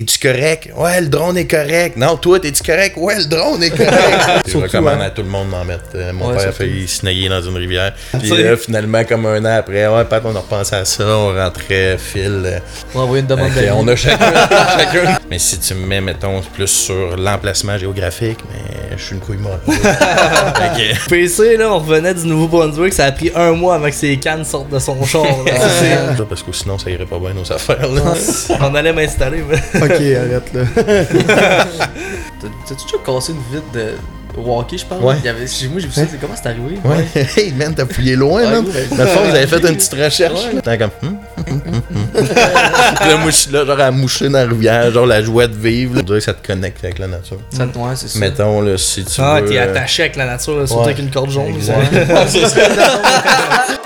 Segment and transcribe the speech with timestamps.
[0.00, 0.70] Es-tu correct?
[0.76, 1.96] Ouais, le drone est correct.
[1.96, 2.96] Non, toi, t'es-tu correct?
[2.96, 3.92] Ouais, le drone est correct.
[4.46, 5.06] Je Surtout, recommande hein.
[5.06, 5.86] à tout le monde d'en mettre.
[5.96, 7.92] Euh, mon Ouais, père a failli se nailler dans une rivière.
[8.16, 8.44] Puis sais.
[8.44, 11.04] là, finalement, comme un an après, ouais, Pat, on a repensé à ça.
[11.04, 12.42] On rentrait, fil.
[12.46, 12.60] euh,
[12.94, 13.70] On va envoyer une demande d'avis.
[13.72, 14.32] on a chacun,
[14.78, 15.18] chacun.
[15.28, 19.36] Mais si tu me mets, mettons, plus sur l'emplacement géographique, mais je suis une couille
[19.38, 19.60] molle.
[19.66, 24.16] Que- PC, là, on revenait du Nouveau-Brunswick, ça a pris un mois avant que ses
[24.18, 25.24] cannes sortent de son char.
[25.24, 26.14] là.
[26.28, 27.88] Parce que sinon, ça irait pas bien nos affaires.
[27.88, 28.14] Là.
[28.60, 29.56] on allait m'installer, mais.
[29.80, 30.62] Ok, arrête là.
[30.76, 31.64] T'as-
[32.68, 33.94] T'as-tu déjà cassé une vitre de
[34.44, 35.02] walkie, je pense?
[35.02, 35.16] Ouais.
[35.20, 36.02] Il y avait, chez moi, j'ai vu ça.
[36.10, 36.78] c'est Comment c'est arrivé?
[36.84, 37.26] Ouais.
[37.36, 38.64] Hey, man, t'as fouillé loin, Ouais, man.
[38.66, 38.86] ouais.
[38.96, 40.40] Dans le fond, vous avez fait une petite recherche.
[40.62, 40.90] T'es comme.
[41.02, 41.16] hum,
[41.48, 42.06] hum, hum, hum.
[42.14, 45.46] Puis là, moi, je suis là, genre à moucher dans la rivière, genre la joie
[45.46, 45.94] de vivre.
[45.94, 46.00] là.
[46.02, 47.38] On dirait que ça te connecte avec la nature.
[47.50, 48.18] Ça, ouais, c'est ça.
[48.18, 49.48] Mettons, là, si tu Ah, veux.
[49.48, 50.88] t'es euh, attaché avec la nature, là, surtout ouais.
[50.92, 51.48] avec une corde jaune.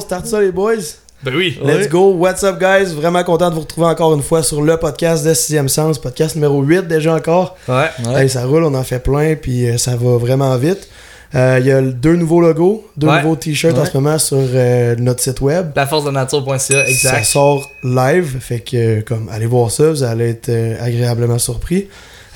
[0.00, 0.76] on start ça les boys.
[1.22, 1.58] Ben oui.
[1.62, 2.94] Let's go, what's up guys?
[2.94, 6.34] Vraiment content de vous retrouver encore une fois sur le podcast de 6ème Sens, podcast
[6.36, 7.58] numéro 8 déjà encore.
[7.68, 7.88] Ouais.
[8.06, 8.22] Ouais.
[8.22, 10.88] Hey, ça roule, on en fait plein, puis euh, ça va vraiment vite.
[11.34, 13.22] Euh, Il y a deux nouveaux logos, deux Ouais.
[13.22, 15.72] nouveaux t-shirts en ce moment sur euh, notre site web.
[15.76, 17.24] Laforcedenature.ca, Ça exact.
[17.24, 21.88] sort live, fait que comme allez voir ça, vous allez être euh, agréablement surpris.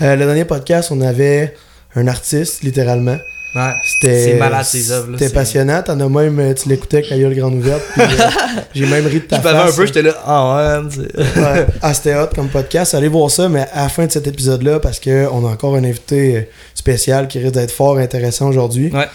[0.03, 1.55] Euh, le dernier podcast, on avait
[1.97, 3.17] un artiste, littéralement.
[3.55, 3.73] Ouais.
[3.85, 5.83] C'était C'est malade, ces œuvres, là, C'était passionnant.
[5.83, 7.83] T'en as même, euh, tu l'écoutais avec la gueule grande ouverte.
[7.99, 8.07] euh,
[8.75, 9.77] J'ai même ri de ta Je bavais un face.
[9.77, 11.67] peu, j'étais là, ah ouais, Ouais.
[11.81, 12.95] Ah, c'était hot comme podcast.
[12.95, 15.85] Allez voir ça, mais à la fin de cet épisode-là, parce qu'on a encore un
[15.85, 16.41] invité euh,
[16.75, 18.91] spécial qui risque d'être fort intéressant aujourd'hui.
[18.93, 19.07] Ouais.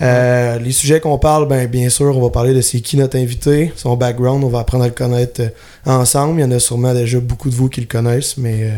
[0.00, 3.16] Euh, les sujets qu'on parle, ben bien sûr, on va parler de c'est qui notre
[3.18, 5.42] invité, son background, on va apprendre à le connaître
[5.84, 6.38] ensemble.
[6.38, 8.70] Il y en a sûrement déjà beaucoup de vous qui le connaissent, mais euh,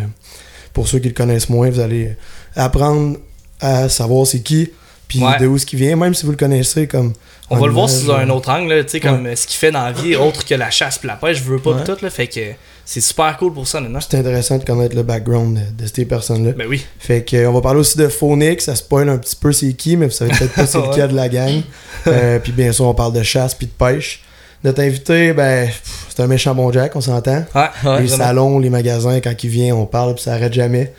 [0.73, 2.17] pour ceux qui le connaissent moins, vous allez
[2.57, 3.19] apprendre
[3.61, 4.71] à savoir c'est qui,
[5.11, 5.37] puis Ouais.
[5.39, 7.13] de où ce qui vient, même si vous le connaissez comme.
[7.51, 9.59] On va le voir sous un euh, autre angle, là, tu sais, comme ce qu'il
[9.59, 11.83] fait dans la vie, autre que la chasse pis la pêche, je veux pas Ouais.
[11.85, 12.39] tout, là, fait que
[12.85, 13.99] c'est super cool pour ça, maintenant.
[14.01, 16.53] C'est intéressant de connaître le background de, de ces personnes-là.
[16.53, 16.87] Ben oui.
[17.01, 19.97] Fait que, on va parler aussi de Phonics, ça spoil un petit peu c'est qui,
[19.97, 21.61] mais vous savez peut-être pas c'est le cas de la gang.
[22.07, 24.23] Euh, puis bien sûr, on parle de chasse puis de pêche.
[24.63, 25.69] Notre invité, ben,
[26.09, 27.45] c'est un méchant bon Jack, on s'entend.
[27.55, 28.07] Les vraiment.
[28.09, 30.93] salons, les magasins, quand il vient, on parle puis ça arrête jamais.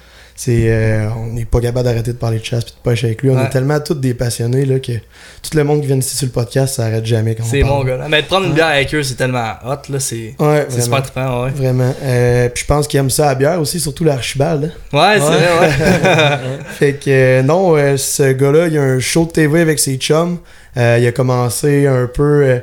[0.44, 3.22] C'est, euh, on n'est pas capable d'arrêter de parler de chasse puis de pêche avec
[3.22, 3.30] lui.
[3.30, 3.44] On Ouais.
[3.44, 6.32] est tellement tous des passionnés là, que tout le monde qui vient ici sur le
[6.32, 7.98] podcast, ça arrête jamais quand C'est mon gars.
[7.98, 8.08] là.
[8.10, 11.44] Mais de prendre une bière avec eux, c'est tellement hot, là, c'est Ouais, super trippant,
[11.44, 11.52] ouais.
[11.52, 11.94] Vraiment.
[12.02, 14.72] Euh, puis je pense qu'il aime ça à bière aussi, surtout l'archibald.
[14.94, 14.98] hein.
[14.98, 16.38] Ouais, c'est vrai, ouais.
[16.80, 20.40] Fait que euh, non, ce gars-là, il a un show de TV avec ses chums.
[20.76, 22.62] Il a commencé un peu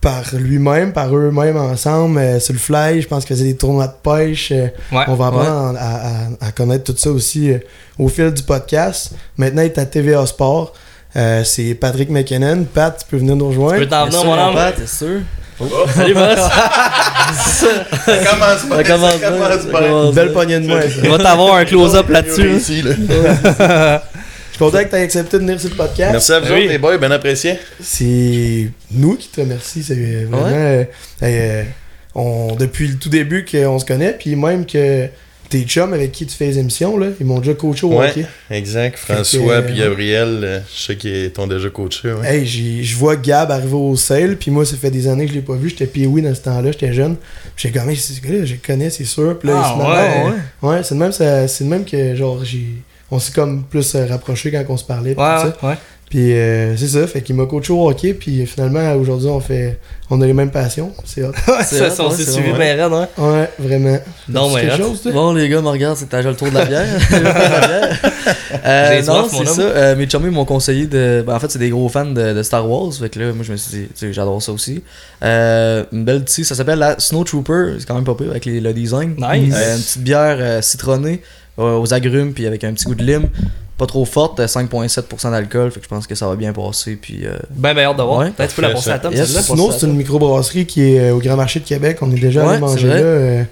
[0.00, 3.02] par lui-même, par eux-mêmes ensemble, euh, sur le fly.
[3.02, 4.50] Je pense qu'il faisait des tournois de pêche.
[4.52, 5.04] euh, Ouais.
[5.08, 5.94] on va apprendre à,
[6.44, 7.58] à- à connaître tout ça aussi euh,
[7.98, 9.12] au fil du podcast.
[9.36, 10.72] Maintenant, il est à TVA Sport.
[11.16, 12.64] Euh, c'est Patrick McKinnon.
[12.72, 13.78] Pat, tu peux venir nous Tu rejoindre.
[13.80, 14.54] peux t'en venir, mon homme?
[14.54, 15.20] Pat, T'es sûr?
[15.94, 16.38] Salut, boss!
[16.38, 18.76] Ça commence bien.
[18.76, 20.80] Ça commence ça belle poignée de main.
[21.02, 22.82] Il va t'avoir un close-up là-dessus.
[22.82, 24.02] là.
[24.60, 26.12] Content que tu aies accepté de venir sur le podcast.
[26.12, 26.60] Merci à vous, Oui.
[26.60, 27.54] autres, les boys, bien apprécié.
[27.82, 29.82] C'est nous qui te remercions.
[29.84, 29.94] C'est
[30.24, 30.46] vraiment.
[30.46, 30.84] euh,
[31.22, 31.64] euh,
[32.14, 35.06] on, depuis le tout début qu'on se connaît, puis même que
[35.48, 38.10] tes chums avec qui tu fais les émissions, là, ils m'ont déjà coaché au Ouais.
[38.10, 38.26] hockey.
[38.50, 38.96] Exact.
[38.98, 42.12] François que, puis euh, Gabriel, euh, je sais qu'ils t'ont déjà coaché.
[42.12, 42.36] Ouais.
[42.40, 45.30] Hey, j'ai- je vois Gab arriver au sale, puis moi, ça fait des années que
[45.32, 45.70] je l'ai pas vu.
[45.70, 47.16] J'étais pee dans ce temps-là, j'étais jeune.
[47.56, 49.38] Puis J'ai comme, ce gars-là, je le connais, c'est sûr.
[49.38, 50.34] Puis là, Ah, il se ouais, marre.
[50.62, 52.66] Ouais, c'est de même, ça- c'est de même que, genre, j'ai.
[53.10, 55.14] On s'est comme plus euh, rapprochés quand on se parlait.
[55.14, 55.66] puis Ouais, tout ouais, ça.
[55.68, 55.74] ouais.
[56.08, 59.78] Puis euh, c'est ça, fait qu'il m'a coaché au hockey, puis finalement, aujourd'hui, on fait.
[60.12, 60.90] On a les mêmes passions.
[61.04, 61.30] C'est hot.
[61.46, 63.06] Ouais, C'est ça, on s'est suivi bien raide, hein.
[63.16, 63.96] Ouais, vraiment.
[64.28, 65.02] Non, C'est mais chose?
[65.12, 66.84] Bon, les gars, me regardent, c'est déjà le tour de la bière.
[66.98, 67.98] Le tour de la bière.
[68.64, 69.62] Euh, non, c'est ça.
[69.62, 71.22] Euh, mes chummies m'ont conseillé de.
[71.24, 72.92] ben, en fait, c'est des gros fans de, de Star Wars.
[72.92, 74.82] Fait que là, moi, je me suis dit, tu sais, j'adore ça aussi.
[75.22, 77.74] Euh, une belle petite, ça s'appelle la Snow Trooper.
[77.78, 79.10] C'est quand même pas pire avec les- le design.
[79.16, 79.54] Nice.
[79.56, 81.22] Euh, une petite bière euh, citronnée
[81.60, 83.28] aux agrumes, puis avec un petit goût de lime.
[83.78, 85.70] Pas trop forte, euh, 5,7% d'alcool.
[85.70, 86.96] Fait que je pense que ça va bien passer.
[87.00, 87.20] Puis.
[87.24, 88.18] euh, Ben, ben, hâte de voir.
[88.18, 88.30] Ouais.
[88.30, 89.40] Peut-être tu peux la passer à la table, Yes.
[89.40, 91.96] Sinon, c'est une microbrasserie qui est euh, au Grand Marché de Québec.
[92.02, 92.94] On est déjà Ouais, allé manger là.
[92.94, 93.42] euh,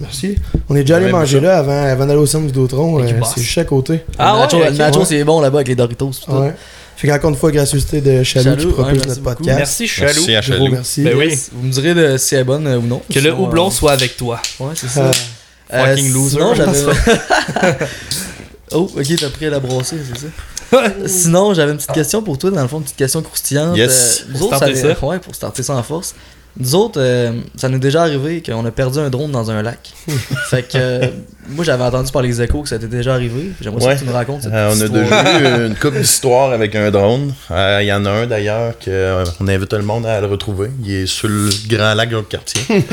[0.00, 0.36] Merci.
[0.68, 1.44] On est déjà allé manger ça.
[1.44, 3.32] là avant, avant d'aller au centre euh, bosse.
[3.34, 4.00] c'est juste à côté.
[4.18, 5.04] Ah le nacho, ouais, nacho, Ouais.
[5.04, 6.10] c'est bon là-bas avec les Doritos.
[6.28, 6.54] Ouais.
[6.96, 9.36] Fait qu'encore une fois, gracieuseté de Chalou, Chalou, qui propose notre beaucoup.
[9.36, 9.58] podcast.
[9.58, 10.24] Merci, Chalou.
[10.26, 10.68] Merci à Gros Chalou.
[10.72, 11.02] merci.
[11.02, 11.38] Ben oui.
[11.52, 13.00] Vous me direz de, si elle est bonne euh, ou non.
[13.12, 14.40] Que le houblon euh, soit avec toi.
[14.58, 15.10] Ouais, c'est ça.
[15.72, 16.30] Euh, Fucking loser.
[16.38, 16.78] Sinon, j'avais.
[18.72, 20.84] oh, ok, t'as pris à la brasser, c'est ça.
[21.06, 23.76] sinon, j'avais une petite question pour toi, dans le fond, une petite question croustillante.
[23.76, 24.24] Yes.
[24.28, 25.06] Euh, Pour autres, starter ça.
[25.06, 26.14] Ouais, pour starter ça en force.
[26.58, 29.62] Nous autres, euh, ça nous est déjà arrivé qu'on a perdu un drone dans un
[29.62, 29.78] lac.
[30.50, 31.06] fait que euh,
[31.48, 33.52] moi j'avais entendu par les échos que ça était déjà arrivé.
[33.60, 33.94] J'aimerais Ouais.
[33.94, 36.90] que tu nous racontes cette Euh, on a déjà eu une couple d'histoires avec un
[36.90, 37.32] drone.
[37.50, 40.70] Euh, Il y en a un d'ailleurs qu'on invite tout le monde à le retrouver.
[40.84, 42.62] Il est sur le grand lac de notre quartier.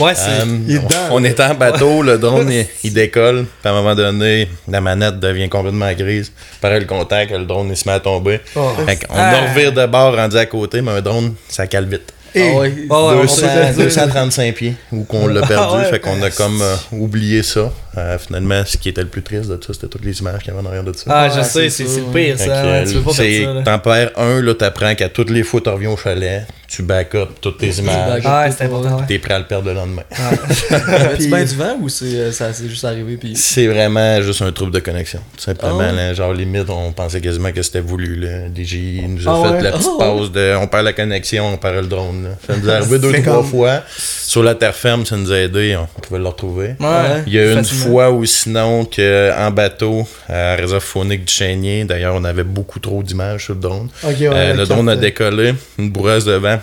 [0.00, 0.40] Ouais, c'est.
[0.42, 0.78] Euh, il est
[1.08, 4.48] on- on est en bateau, le drone il, il décolle, puis à un moment donné,
[4.66, 6.32] la manette devient complètement grise.
[6.60, 8.40] Pareil le contact, le drone il se met à tomber.
[8.56, 8.70] Oh.
[8.86, 9.42] Fait qu'on Ah.
[9.48, 12.12] revire de bord rendu à côté, mais un drone, ça cale vite.
[12.36, 12.74] Ah ouais.
[12.90, 15.84] Ah ouais, on 200 s'est- 235 pieds, où qu'on l'a perdu, Ah ouais.
[15.90, 17.72] fait qu'on a comme euh, oublié ça.
[17.96, 20.40] Euh, finalement, ce qui était le plus triste de tout ça, c'était toutes les images
[20.42, 21.04] qu'il y avait en arrière de ça.
[21.08, 22.64] Ah, je Ah, sais, c'est le pire, ça.
[22.64, 23.52] ouais, tu peux pas faire ça.
[23.54, 23.62] là.
[23.62, 26.44] T'en perds un, là, t'apprends qu'à toutes les fois tu reviens au chalet,
[26.76, 28.08] tu back up toutes tes images.
[28.08, 28.96] back Ah, c'est important.
[28.98, 29.04] ouais.
[29.06, 30.02] T'es prêt à le perdre le lendemain.
[30.70, 33.34] Avais-tu Puis- bien du vent ou c'est, euh, ça s'est juste arrivé puis.
[33.36, 35.20] C'est vraiment juste un trouble de connexion.
[35.36, 38.16] Tout simplement, Ah là, genre limite, on pensait quasiment que c'était voulu.
[38.16, 38.48] Là.
[38.54, 39.62] DJ nous a Ah fait ouais?
[39.62, 40.18] la petite Ah ouais?
[40.18, 42.24] pause de on perd la connexion, on perd le drone.
[42.24, 42.30] là.
[42.46, 43.80] Ça nous est arrivé deux, trois comme- fois.
[44.26, 46.74] Sur la terre ferme, ça nous a aidé, on, on pouvait le retrouver.
[46.80, 47.22] Ouais.
[47.26, 51.84] Il y a une fois ou sinon que en bateau, à réserve faunique du Chénier,
[51.84, 53.88] d'ailleurs on avait beaucoup trop d'images sur le drone.
[54.04, 56.58] Euh, la le drone a carte, décollé, une bourrasse devant,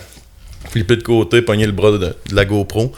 [0.70, 2.92] flippé de côté, pogné le bras de, de la GoPro,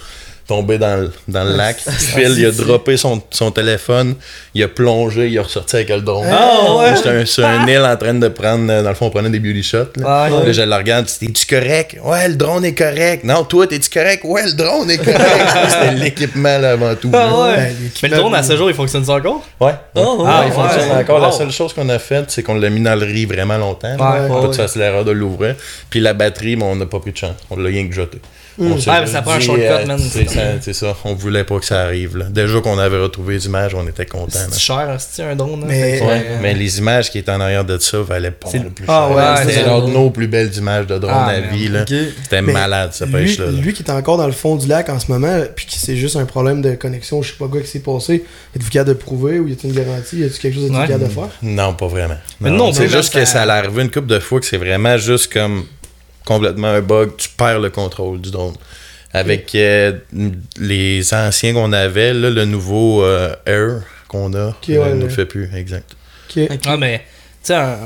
[0.47, 1.77] tombé dans le, dans le lac.
[1.89, 4.15] Phil, il a droppé son, son téléphone,
[4.55, 6.27] il a plongé, il a ressorti avec le drone.
[6.31, 6.97] Ah, ouais.
[6.97, 9.41] J'étais un- sur un île en train de prendre, dans le fond, on prenait des
[9.41, 9.79] beauty shots.
[9.97, 10.47] Là, Ouais.
[10.47, 11.97] Là, je le regarde, t'es-tu correct?
[12.05, 13.25] Ouais, le drone est correct.
[13.25, 14.23] Non, toi, t'es-tu correct?
[14.25, 15.21] Ouais, le drone est correct.
[15.69, 17.11] C'était l'équipement là, avant tout.
[17.15, 17.57] Ah
[18.03, 19.45] Mais le drone à ce jour, il fonctionne encore?
[19.61, 19.73] Ouais.
[19.95, 21.21] Oh, Ah, il fonctionne encore.
[21.21, 23.97] La seule chose qu'on a faite, c'est qu'on l'a mis dans le riz vraiment longtemps.
[23.97, 25.55] Pas fasses l'erreur de l'ouvrir.
[25.91, 27.35] Puis la batterie, mais on n'a pas pris de chance.
[27.51, 28.19] On l'a rien que jeté.
[28.59, 29.99] On s'est Ouais, mais juste ça prend un shortcut, euh, man.
[29.99, 30.97] C'est ça, c'est ça.
[31.05, 32.17] On voulait pas que ça arrive.
[32.17, 32.27] Là.
[32.31, 34.39] Déjà qu'on avait retrouvé les images, on était contents.
[34.51, 35.61] C'est cher, c'est un drone.
[35.63, 35.67] hein?
[35.69, 38.59] Mais- Ouais, euh, mais les images qui étaient en arrière de ça valaient pas C'est-
[38.59, 39.17] le plus Ah cher.
[39.17, 39.67] ouais, c'est c'est ça.
[39.67, 41.69] genre de nos plus belles images de drone Ah, à vie.
[41.69, 41.83] là.
[41.83, 41.95] Ok.
[42.23, 43.47] C'était malade, lui, pêche-là.
[43.47, 43.53] là.
[43.53, 45.97] lui qui est encore dans le fond du lac en ce moment, puis qui c'est
[45.97, 48.25] juste un problème de connexion, je sais pas quoi qui s'est passé.
[48.55, 50.19] Êtes-vous capable de prouver ou y a-t-il une garantie?
[50.19, 50.83] Y a-t-il quelque chose que Ouais.
[50.83, 51.29] tu capable de faire?
[51.43, 52.17] Non, pas vraiment.
[52.41, 54.57] Mais non, c'est juste que ça- ça allait arriver une couple de fois que c'est
[54.59, 55.65] vraiment juste comme
[56.25, 57.17] complètement un bug.
[57.17, 58.55] Tu perds le contrôle du drone.
[59.13, 59.93] Avec euh,
[60.59, 65.09] les anciens qu'on avait, là, le nouveau euh, Air qu'on a, ouais, euh, ne le
[65.09, 65.95] fait plus, exact.
[66.67, 67.03] Ah, mais,
[67.45, 67.77] sais, un-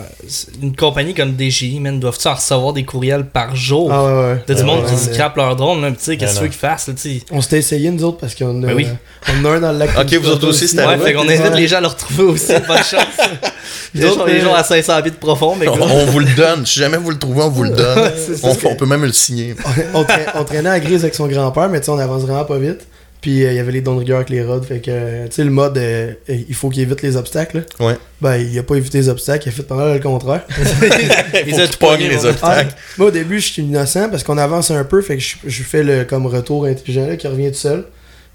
[0.63, 3.91] une compagnie comme DJI, man, doivent-tu en recevoir des courriels par jour?
[3.93, 4.43] Ah ouais, ouais.
[4.47, 5.15] T'as du Ouais, monde ouais, qui ouais.
[5.15, 6.51] scrape leur drone, là, tu sais, qu'est-ce que Ouais, tu veux non.
[6.51, 7.25] qu'ils fassent, là, tu sais?
[7.31, 8.87] On s'était essayé nous autres parce qu'on a, Ben oui.
[9.29, 9.91] on a un dans le lac.
[9.99, 12.53] Ok, vous autres aussi, c'était Ouais, fait qu'on invite les gens à le retrouver aussi,
[12.67, 12.93] bonne chance.
[13.95, 15.87] Les gens, les gens à 500 pieds de profond, mais On, quoi.
[15.91, 16.65] on vous le donne.
[16.67, 18.11] Si jamais vous le trouvez, on vous le donne.
[18.43, 19.55] on, on peut même le signer.
[19.95, 22.45] on, tra- on traînait à Grise avec son grand-père, mais tu sais, on avance vraiment
[22.45, 22.87] pas vite.
[23.29, 24.63] Puis euh, il y avait les dons de rigueur avec les rods.
[24.63, 27.59] Fait que, euh, tu sais, le mode, euh, il faut qu'il évite les obstacles.
[27.79, 27.87] là.
[27.87, 27.99] Ouais.
[28.23, 30.47] Ben, il a pas évité les obstacles, il a fait pas mal le contraire.
[30.47, 32.23] Que tu pognes pogné, les ouais.
[32.25, 32.75] Ah, obstacles.
[32.97, 35.03] moi, au début, je suis innocent parce qu'on avance un peu.
[35.03, 37.85] Fait que je, je fais le comme retour intelligent là, qui revient tout seul.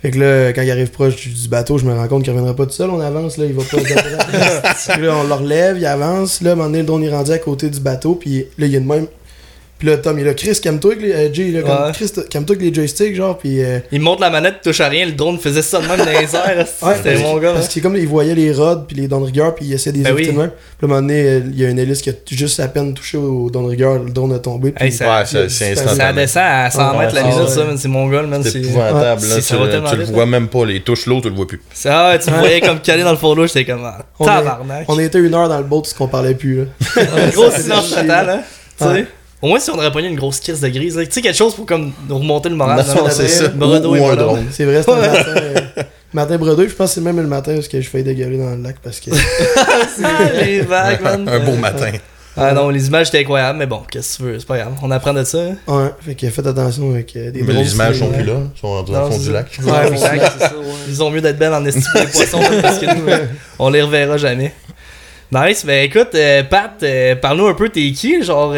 [0.03, 2.31] Fait que là, quand il arrive proche du, du bateau, je me rends compte qu'il
[2.31, 2.91] reviendra pas tout seul.
[2.91, 4.97] On avance, là, il va pas.
[4.99, 6.41] Là, on le relève, il avance.
[6.41, 8.13] Là, à un moment donné, le drone est rendu à côté du bateau.
[8.13, 9.07] Puis là, il y a de même.
[9.83, 11.11] Puis là, Tom, il là, Chris, calme-toi avec les.
[11.11, 11.91] euh, Jay, il comme, Ouais.
[11.91, 13.37] Chris, calme-toi avec les joysticks, genre.
[13.37, 13.61] Puis.
[13.61, 16.05] euh, Il monte la manette, touche à rien, le drone faisait ça de même dans
[16.05, 16.65] les airs.
[16.81, 17.51] Ouais, C'était parce mon que- gars.
[17.51, 17.69] Parce hein.
[17.69, 20.03] qu'il comme il voyait les rods puis les dons de rigueur puis il essayait des
[20.03, 20.27] Ben oui.
[20.27, 20.51] de même.
[20.51, 22.69] Puis à un moment donné, euh, il y a une hélice qui a juste à
[22.69, 24.71] peine touché au don de rigueur, le don a tombé.
[24.71, 26.21] Puis Hey, ça- Ouais, ça- c'est Ça Ça instantané.
[26.21, 27.47] descend à 100 Ouais, mètres la ça, minute, ouais.
[27.49, 27.61] ça.
[27.77, 28.41] C'est mon gars, man.
[28.41, 29.21] C'est C'est épouvantable.
[29.21, 29.35] Ouais, là.
[29.41, 29.41] c'est-
[29.91, 30.65] Tu, le vois même pas.
[30.65, 31.59] Les touches l'eau, tu le vois plus.
[31.73, 34.85] c'est- Ah tu me voyais comme calé dans le fond d'eau, j'étais comme ah, tabarnak.
[34.87, 36.59] on était une heure dans le boat parce qu'on parlait plus.
[36.59, 36.63] Là.
[37.17, 38.39] Un gros silence total, hein.
[38.79, 39.05] Tu sais.
[39.43, 41.53] Au moins, si on aurait pogné une grosse crise de grise, tu sais, quelque chose
[41.53, 42.77] pour comme nous remonter le moral.
[42.87, 43.47] Non, dans c'est le- ça.
[43.49, 44.45] Brodo Ou- un drone.
[44.51, 45.23] C'est vrai, c'était le matin.
[45.77, 45.83] euh,
[46.13, 48.51] matin bredouille, je pense que c'est même le matin parce que je failli dégueuler dans
[48.55, 49.11] le lac parce que.
[50.03, 51.27] Ah, les vagues, man.
[51.29, 51.91] Un beau matin.
[52.35, 54.73] Ah non, les images étaient incroyables, mais bon, qu'est-ce que tu veux, c'est pas grave.
[54.81, 55.37] On apprend de ça.
[55.37, 55.55] hein.
[55.67, 58.33] ouais, fait que faites attention avec euh, des Mais les images c'est- sont plus là.
[58.55, 59.47] Ils sont rendus le fond c'est du lac.
[59.63, 60.13] Ouais, c'est ça,
[60.57, 60.65] ouais.
[60.87, 63.25] Ils ont mieux d'être belles en estime les poissons parce que nous, euh,
[63.59, 64.51] on les reverra jamais.
[65.31, 68.23] Nice, ben écoute, euh, Pat, euh, parle-nous un peu, t'es qui?
[68.23, 68.53] Genre,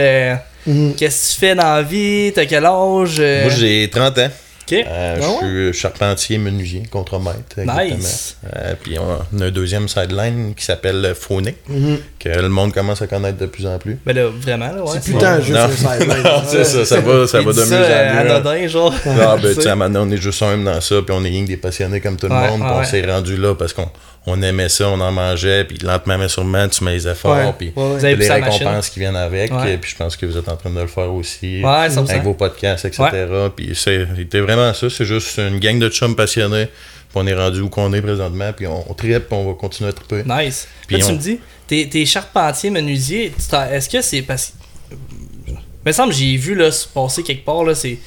[0.68, 0.96] Mhm.
[0.96, 2.32] qu'est-ce que tu fais dans la vie?
[2.34, 3.18] T'as quel âge?
[3.20, 3.44] euh?
[3.44, 4.30] Moi, j'ai 30 ans.
[4.68, 4.74] Ok.
[4.74, 7.38] Euh, Ah je suis charpentier menuisier, contremaître.
[7.60, 7.84] exactement.
[7.98, 8.38] Nice.
[8.56, 11.98] Euh, puis on a un deuxième sideline qui s'appelle Phonic, Mhm.
[12.18, 14.00] que le monde commence à connaître de plus en plus.
[14.08, 14.90] Ben là, vraiment, là, ouais.
[14.94, 15.66] C'est plus tant juste Non.
[15.66, 16.18] un sideline.
[16.24, 18.32] Non, c'est ça, ça va, ça va de mieux euh, en mieux.
[18.32, 18.94] anodin, genre.
[19.06, 19.76] Ah, ben, Tu sais.
[19.76, 22.18] maintenant, on est juste un dans ça, puis on est rien que des passionnés comme
[22.18, 22.86] tout le Ouais, monde, puis on ouais.
[22.86, 23.88] s'est rendu là parce qu'on
[24.28, 27.54] on aimait ça, on en mangeait, puis lentement mais sûrement, tu mets les efforts, Ouais,
[27.58, 27.98] puis ouais, ouais.
[28.00, 29.74] Vous avez les récompenses qui viennent avec, Ouais.
[29.74, 31.62] et puis je pense que vous êtes en train de le faire aussi.
[31.64, 33.04] Avec vos podcasts, etc.
[33.56, 37.62] Puis c'était vraiment ça, c'est juste une gang de chums passionnés, puis on est rendu
[37.62, 40.24] où qu'on est présentement, puis on, on trippe, puis on va continuer à tripper.
[40.26, 40.68] Nice.
[40.88, 43.32] Puis là, tu me dis, t'es, t'es charpentier, menuisier.
[43.72, 44.54] Est-ce que c'est parce que.
[45.48, 48.00] Il me semble, j'ai vu là, se passer quelque part, là, c'est.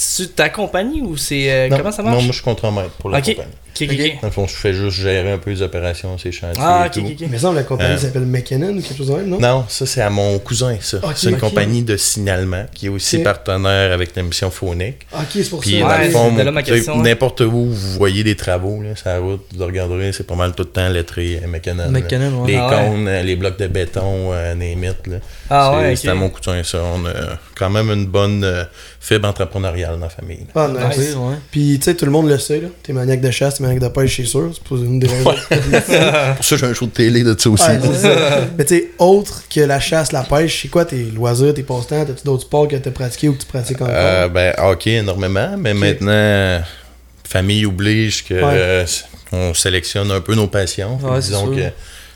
[0.00, 1.50] C'est ta compagnie ou c'est.
[1.50, 2.14] euh, comment ça marche?
[2.16, 3.48] Non, moi je suis contre-maître pour la compagnie.
[3.86, 4.18] Ok, ok, ok.
[4.22, 6.88] Dans le fond, je fais juste gérer un peu les opérations, ces chantiers Ah, et
[6.88, 7.00] ok, tout.
[7.24, 7.38] ok, ok.
[7.38, 7.98] Semble que la compagnie Euh.
[7.98, 9.38] s'appelle McKinnon ou quelque chose de même, non?
[9.38, 10.98] Non, ça c'est à mon cousin, ça.
[11.02, 11.40] Ok, c'est une ok.
[11.40, 13.24] compagnie de signalement qui est aussi Ok.
[13.24, 15.06] partenaire avec l'émission Phonique.
[15.12, 15.78] Ok, c'est pour Puis ça.
[15.80, 17.02] dans Ouais, le fond, c'était là ma tu sais, question, hein.
[17.02, 20.52] n'importe où vous voyez des travaux, là, sur la route, vous regarderez, c'est pas mal
[20.52, 21.84] tout le temps lettré euh, McKinnon.
[21.84, 21.88] là.
[21.90, 22.52] McKinnon, ouais.
[22.52, 22.88] Les Ah ouais.
[22.88, 25.06] cônes, euh, les blocs de béton, euh, les mythes.
[25.06, 25.16] Là.
[25.50, 26.78] Ah c'est, ouais, c'est à mon cousin, ça.
[26.82, 27.12] On a
[27.56, 28.64] quand même une bonne euh,
[29.00, 30.46] fibre entrepreneuriale dans la famille.
[30.54, 30.68] là.
[30.80, 31.14] Ah, nice.
[31.16, 31.34] Ouais.
[31.50, 32.68] Puis, tu sais, tout le monde le sait, là.
[32.82, 34.50] T'es maniaque de chasse, t'es maniaque de pêche, c'est sûr.
[34.52, 35.34] C'est pas une des raisons.
[36.36, 37.68] Pour ça, j'ai un show de télé de ça aussi.
[37.68, 38.40] Ouais, c'est ça.
[38.56, 42.04] Mais tu sais, autre que la chasse, la pêche, c'est quoi tes loisirs, tes passe-temps?
[42.04, 43.94] T'as-tu d'autres sports que t'as pratiqués ou que tu pratiques encore?
[43.94, 46.58] Euh, ben, hockey énormément, mais maintenant, euh,
[47.28, 48.42] famille oblige que Ouais.
[48.44, 48.86] euh,
[49.32, 50.98] on sélectionne un peu nos passions.
[51.02, 51.56] Ouais, disons sûr.
[51.56, 51.70] que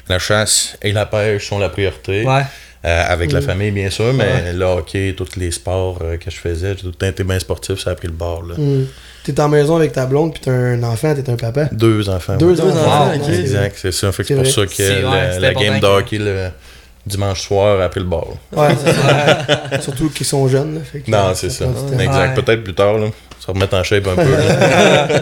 [0.08, 2.24] la chasse et la pêche sont la priorité.
[2.26, 2.42] Ouais.
[2.84, 3.44] Euh, avec la Mm.
[3.44, 4.52] famille, bien sûr, mais Ouais.
[4.54, 7.38] le hockey, tous les sports euh, que je faisais, j'ai tout le temps été bien
[7.38, 8.42] sportif, ça a pris le bord.
[8.42, 8.56] Là.
[8.58, 8.86] Hmm.
[9.24, 11.66] T'es en maison avec ta blonde, puis t'as un enfant, t'es un papa.
[11.72, 12.36] Deux enfants.
[12.36, 12.70] Deux ouais.
[12.72, 13.28] Enfants, ok.
[13.28, 14.10] Exact, c'est ça.
[14.12, 16.48] Fait que C'est pour ça que la, la game que- de hockey le
[17.06, 18.36] dimanche soir a pris le bord.
[18.52, 19.80] Ouais, c'est ça.
[19.80, 20.80] Surtout qu'ils sont jeunes, là.
[20.90, 21.66] Fait que, Non, c'est ça.
[21.98, 22.36] Exact.
[22.36, 22.42] Ouais.
[22.42, 23.06] Peut-être plus tard, là.
[23.44, 24.22] Ça remettre en shape un peu.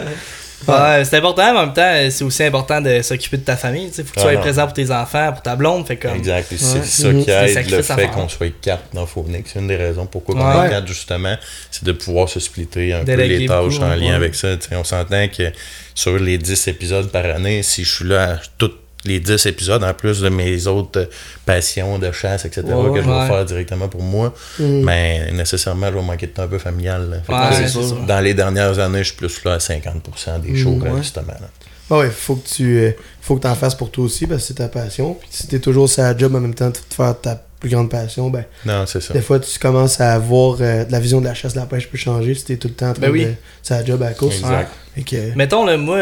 [0.67, 3.89] Ouais, c'est important, mais en même temps, c'est aussi important de s'occuper de ta famille.
[3.89, 4.39] Tu sais, faut que tu Ah, sois non.
[4.41, 5.87] présent pour tes enfants, pour ta blonde.
[5.87, 6.15] Fait comme.
[6.15, 6.47] Exact.
[6.55, 6.83] C'est Ouais.
[6.83, 9.47] ça qui aide le fait qu'on soit quatre dans Phonics.
[9.51, 10.41] C'est une des raisons pourquoi Ouais.
[10.43, 11.35] on est quatre, justement.
[11.71, 13.97] C'est de pouvoir se splitter un peu les tâches beaucoup, en ouais.
[13.97, 14.55] lien avec ça.
[14.57, 15.51] Tu sais, on s'entend que
[15.95, 18.71] sur les 10 épisodes par année, si je suis là à tous
[19.05, 21.05] les 10 épisodes, en plus de mes autres euh,
[21.45, 23.21] passions de chasse, etc., Ouais, que je ouais.
[23.21, 27.23] vais faire directement pour moi, mais nécessairement, je vais manquer de temps un peu familial.
[27.27, 27.97] que sûr.
[28.07, 30.89] Dans les dernières années, je suis plus là à 50% des shows, ouais.
[30.97, 31.27] justement.
[31.27, 31.49] là.
[31.89, 32.91] Ah ouais, faut que tu euh,
[33.21, 35.13] faut que t'en fasses pour toi aussi parce que c'est ta passion.
[35.15, 37.89] Puis si t'es toujours sur la job en même temps de faire ta plus grande
[37.89, 39.13] passion, ben Non, c'est ça.
[39.13, 41.87] des fois tu commences à avoir euh, la vision de la chasse, de la pêche
[41.89, 43.25] peut changer si t'es tout le temps en train Ben oui.
[43.25, 44.39] de sur la job à la course.
[44.39, 44.69] Exact.
[44.95, 45.99] Fait que, Mettons, là, moi,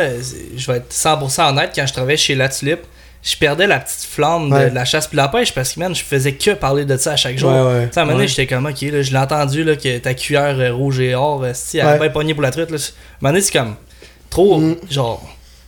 [0.58, 2.80] je vais être 100% honnête, quand je travaillais chez La Tulipe,
[3.22, 4.70] je perdais la petite flamme de- Ouais.
[4.70, 6.96] de, la chasse puis de la pêche parce que, man, je faisais que parler de
[6.96, 7.52] ça à chaque jour.
[7.52, 7.88] Ouais, ouais.
[7.88, 9.98] Tu sais, à un moment donné, j'étais comme, ok, là, je l'ai entendu, là, que
[9.98, 12.00] ta cuillère euh, rouge et or, euh, si elle a Ouais.
[12.00, 12.78] bien pogné pour la truite, là.
[12.78, 12.84] À un
[13.22, 13.76] moment donné, c'est comme,
[14.30, 14.76] trop, Mm.
[14.90, 15.22] genre,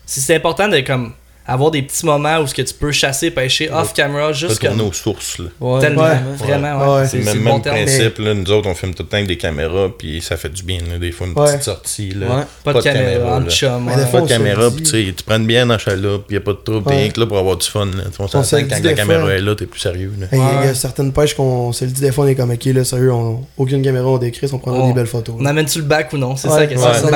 [0.05, 1.11] si c'est important de, comme,
[1.53, 4.79] avoir des petits moments où ce que tu peux chasser, pêcher off camera, juste comme,
[4.81, 5.37] aux sources.
[5.39, 5.45] Là.
[5.59, 6.17] Ouais, tellement, Ouais.
[6.37, 6.87] vraiment, Ouais.
[6.95, 7.01] ouais.
[7.01, 7.07] Ouais.
[7.07, 7.75] C'est le même bon terme.
[7.75, 10.49] principe, là, nous autres on filme tout le temps avec des caméras, puis ça fait
[10.49, 11.45] du bien, là, des fois une Ouais.
[11.47, 12.27] petite sortie, là.
[12.27, 12.43] Ouais.
[12.63, 13.49] Pas de caméra, en là.
[13.49, 13.85] chum.
[13.85, 16.37] Pas de on caméra, dit- puis tu tu prends bien dans la chaloupe, puis y
[16.37, 16.97] a pas de trouble, t'es Ouais.
[17.01, 17.87] rien que là pour avoir du fun.
[17.91, 20.11] Tu On se s'entend que quand la des caméra est là, t'es plus sérieux.
[20.17, 20.73] Il y, a- il y a Ouais.
[20.73, 23.41] certaines pêches qu'on se le dit des fois, on est comme ok là sérieux, on,
[23.57, 25.35] aucune caméra on décrit, on prendra On- des belles photos.
[25.39, 26.35] On amène-tu le bac ou non?
[26.35, 26.87] C'est ça la question.
[26.93, 27.11] C'est Ça le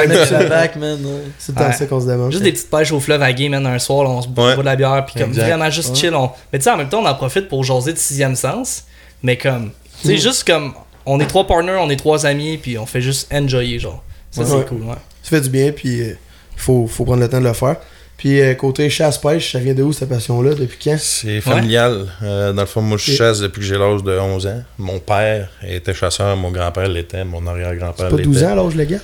[0.50, 0.98] bac de- man.
[1.38, 2.32] C'est ça qu'on se demande.
[2.32, 4.56] Juste des petites pêches au fleuve à game, man, un soir, là, on se boit
[4.56, 5.48] de la bière, puis comme Exact.
[5.48, 6.14] vraiment juste chill.
[6.14, 6.32] On...
[6.52, 8.84] Mais tu sais, en même temps, on en profite pour jaser de sixième sens,
[9.24, 10.74] mais comme, tu sais, juste comme,
[11.06, 14.04] on est trois partners, on est trois amis, puis on fait juste enjoyer, genre.
[14.32, 14.96] Ça, c'est cool, ouais.
[15.24, 16.18] Ça fait du bien, puis il
[16.58, 17.78] faut, faut prendre le temps de le faire.
[18.18, 20.96] Puis euh, côté chasse-pêche, ça vient de où cette passion-là Depuis quand?
[20.98, 22.08] C'est familial.
[22.24, 24.64] Euh, dans le fond, moi, je chasse depuis que j'ai l'âge de 11 ans.
[24.78, 28.24] Mon père était chasseur, mon grand-père l'était, mon arrière-grand-père Pas l'était.
[28.24, 29.02] 12 ans l'âge légal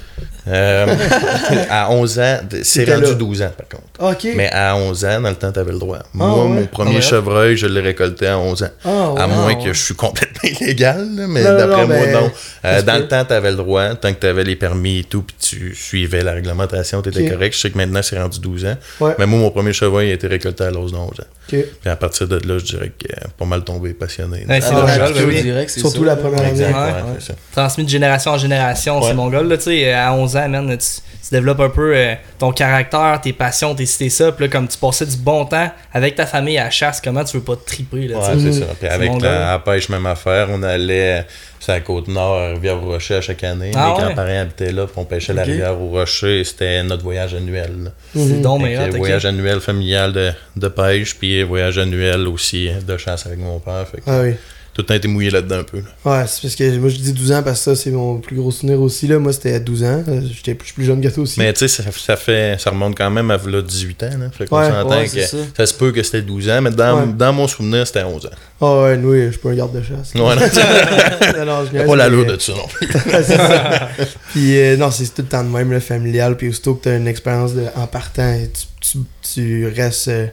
[0.48, 0.88] Euh,
[1.70, 3.14] à 11 ans, c'est T'étais rendu là.
[3.14, 4.18] 12 ans, par contre.
[4.26, 4.32] Ok.
[4.36, 6.00] Mais à 11 ans, dans le temps, t'avais le droit.
[6.14, 6.50] Moi, ouais?
[6.50, 7.02] mon premier Ah ouais?
[7.02, 8.70] chevreuil, je l'ai récolté à 11 ans.
[8.86, 9.22] Ah, ouais.
[9.22, 12.32] À moins Ah, que je suis complètement illégal, mais d'après moi, non.
[12.66, 13.94] Euh, dans le temps, tu avais le droit.
[13.96, 17.26] Tant que tu avais les permis et tout, puis tu suivais la réglementation, tu étais
[17.26, 17.34] Ok.
[17.34, 17.54] correct.
[17.56, 18.78] Je sais que maintenant, c'est rendu 12 ans.
[19.02, 19.16] Ouais.
[19.20, 21.08] Mais moi, mon premier cheval, il a été récolté à de 11 ans.
[21.12, 21.20] Ok.
[21.50, 24.46] Puis à partir de là, je dirais que euh, pas mal tombé passionné.
[24.48, 26.64] Ouais, c'est normal, Surtout ça, la première année.
[26.64, 27.34] Ouais, ça.
[27.52, 29.08] Transmis de génération en génération, Ouais.
[29.08, 31.94] c'est mon gars, là, tu sais, à 11 ans, man, tu, tu développes un peu
[31.96, 35.46] euh, ton caractère, tes passions, tes cités ça, puis là, comme tu passais du bon
[35.46, 38.54] temps avec ta famille à la chasse, comment tu veux pas te triper, là, c'est
[38.54, 38.66] ça.
[38.80, 41.26] Puis avec la pêche, même affaire, on allait
[41.62, 43.72] sur la côte nord, à Rivière-au-Rocher à chaque année.
[43.76, 44.02] Ah Mes ouais?
[44.08, 45.44] grands-parents habitaient là, puis on pêchait la.
[45.44, 46.44] Rivière-au-rocher.
[46.44, 47.72] C'était notre voyage annuel.
[47.84, 47.92] là.
[48.16, 53.28] C'est donc meilleur, voyage annuel familial de, de pêche, puis voyage annuel aussi de chasse
[53.28, 53.86] avec mon père.
[53.88, 54.34] Fait que Ah oui.
[54.74, 55.78] Tout le temps été mouillé là-dedans un peu.
[55.80, 55.84] là.
[56.20, 58.38] Ouais, c'est parce que moi je dis 12 ans parce que ça c'est mon plus
[58.38, 59.06] gros souvenir aussi.
[59.08, 59.20] Là.
[59.20, 60.04] Moi c'était à 12 ans.
[60.08, 61.40] Euh, J'étais je suis plus jeune que toi aussi.
[61.40, 64.10] Mais tu sais, ça, ça fait ça remonte quand même à là, 18 ans.
[64.20, 64.26] Là.
[64.32, 65.38] Fait qu'on Ouais, s'entend ouais, que c'est ça.
[65.58, 65.66] ça.
[65.66, 67.08] se peut que c'était 12 ans, mais dans, Ouais.
[67.18, 68.30] dans mon souvenir, c'était 11 ans.
[68.62, 70.14] Ah ouais, oui, je suis pas un garde de chasse.
[70.16, 70.36] Ouais, non,
[71.40, 72.88] Non, non, je pas l'allure de ça non plus.
[73.24, 73.90] Ça.
[74.32, 76.38] Puis euh, non, c'est tout le temps de même, le familial.
[76.38, 78.38] Puis aussitôt que t'as une expérience de, en partant,
[78.82, 78.98] tu, tu,
[79.34, 80.28] tu restes euh,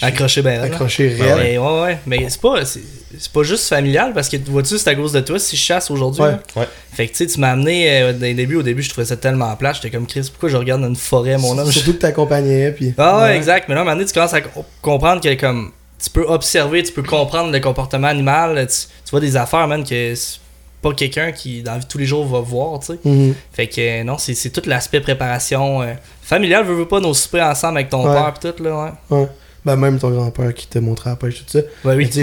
[0.00, 1.36] Accroché ben accroché réel.
[1.40, 1.98] Mais ouais, ouais.
[2.06, 2.80] Mais c'est pas, c'est,
[3.18, 5.90] c'est pas juste familial parce que vois-tu, c'est à cause de toi si je chasse
[5.90, 6.22] aujourd'hui.
[6.22, 6.30] Ouais.
[6.32, 6.40] là.
[6.56, 6.68] Ouais.
[6.92, 8.56] Fait que tu sais, tu m'as amené euh, dans les débuts.
[8.56, 9.72] Au début, je trouvais ça tellement plat.
[9.72, 11.70] J'étais comme Chris, pourquoi je regarde dans une forêt, mon homme?
[11.72, 12.70] Surtout que t'accompagnais.
[12.72, 12.94] Puis...
[12.98, 13.36] Ah ouais, Ouais.
[13.36, 13.68] exact.
[13.68, 16.24] Mais là, à un moment donné, tu commences à co- comprendre que comme tu peux
[16.28, 18.66] observer, tu peux comprendre le comportement animal.
[18.68, 20.38] Tu, tu vois des affaires, man, que c'est-
[20.80, 22.98] pas quelqu'un qui, dans la vie de tous les jours, va voir, tu sais.
[23.04, 23.34] Mhm.
[23.52, 27.14] Fait que euh, non, c'est c'est tout l'aspect préparation euh, familiale, veux, veux pas nos
[27.14, 28.14] souper ensemble avec ton Ouais.
[28.14, 29.16] père pis tout, là, ouais.
[29.18, 29.26] Ouais.
[29.64, 31.58] Ben, même ton grand-père qui t'a montré la pêche, tout ça.
[31.84, 32.06] Ouais, oui.
[32.06, 32.20] Tu sais,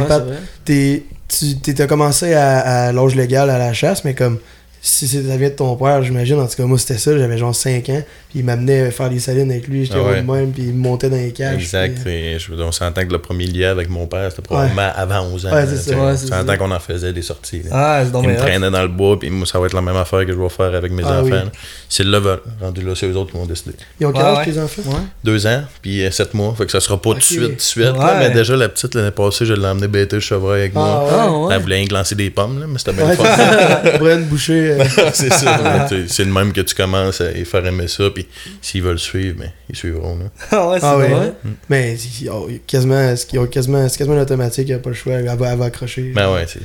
[1.27, 4.39] tu t'es- t'as commencé à, à l'âge légal à la chasse, mais comme
[4.87, 7.37] si c'est- ça vient de ton père, j'imagine, en tout cas, moi c'était ça, j'avais
[7.37, 10.21] genre 5 ans, puis il m'amenait faire des salines avec lui, j'étais Ah ouais.
[10.21, 11.55] même, puis il me montait dans les cages.
[11.61, 11.97] Exact.
[12.03, 15.21] puis, Et je, on s'entend que le premier lien avec mon père, c'était probablement avant
[15.23, 15.51] 11 ans.
[15.53, 17.63] Ouais, c'est on c'est s'entend qu'on en faisait des sorties.
[17.71, 19.81] Ah, c'est donc il me traînait dans le bois, puis moi, ça va être la
[19.81, 21.29] même affaire que je vais faire avec mes Ah enfants.
[21.31, 21.49] oui.
[21.89, 22.19] S'ils le
[22.61, 23.73] rendu là, c'est eux autres qui vont décider.
[23.99, 24.81] Ils ont quel âge tes enfants?
[24.85, 24.95] Ouais.
[25.23, 27.55] Deux ans, puis euh, sept mois, fait que ça sera pas tout de suite, tout
[27.55, 27.85] de suite.
[27.85, 31.07] là, mais déjà, la petite, l'année passée, je l'ai emmené bêter le chevreuil avec moi.
[31.11, 31.37] Ah, ouais.
[31.47, 31.55] ouais.
[31.55, 33.97] Elle voulait lancer des pommes, là, mais c'était bien c'est fun.
[33.99, 34.74] Brian Boucher.
[35.13, 35.87] c'est ça.
[36.07, 38.27] C'est le même que tu commences à les faire aimer ça, puis
[38.61, 40.17] s'ils veulent suivre, ben, ils suivront.
[40.17, 40.25] Là.
[40.51, 41.09] Ah ouais, c'est Ah ouais?
[41.09, 41.19] bon.
[41.21, 41.33] Ouais.
[41.69, 44.95] mais ils ont quasiment, ils ont quasiment, c'est quasiment automatique, il n'y a pas le
[44.95, 46.11] choix, elle va, elle va accrocher.
[46.13, 46.59] Ben ouais, c'est.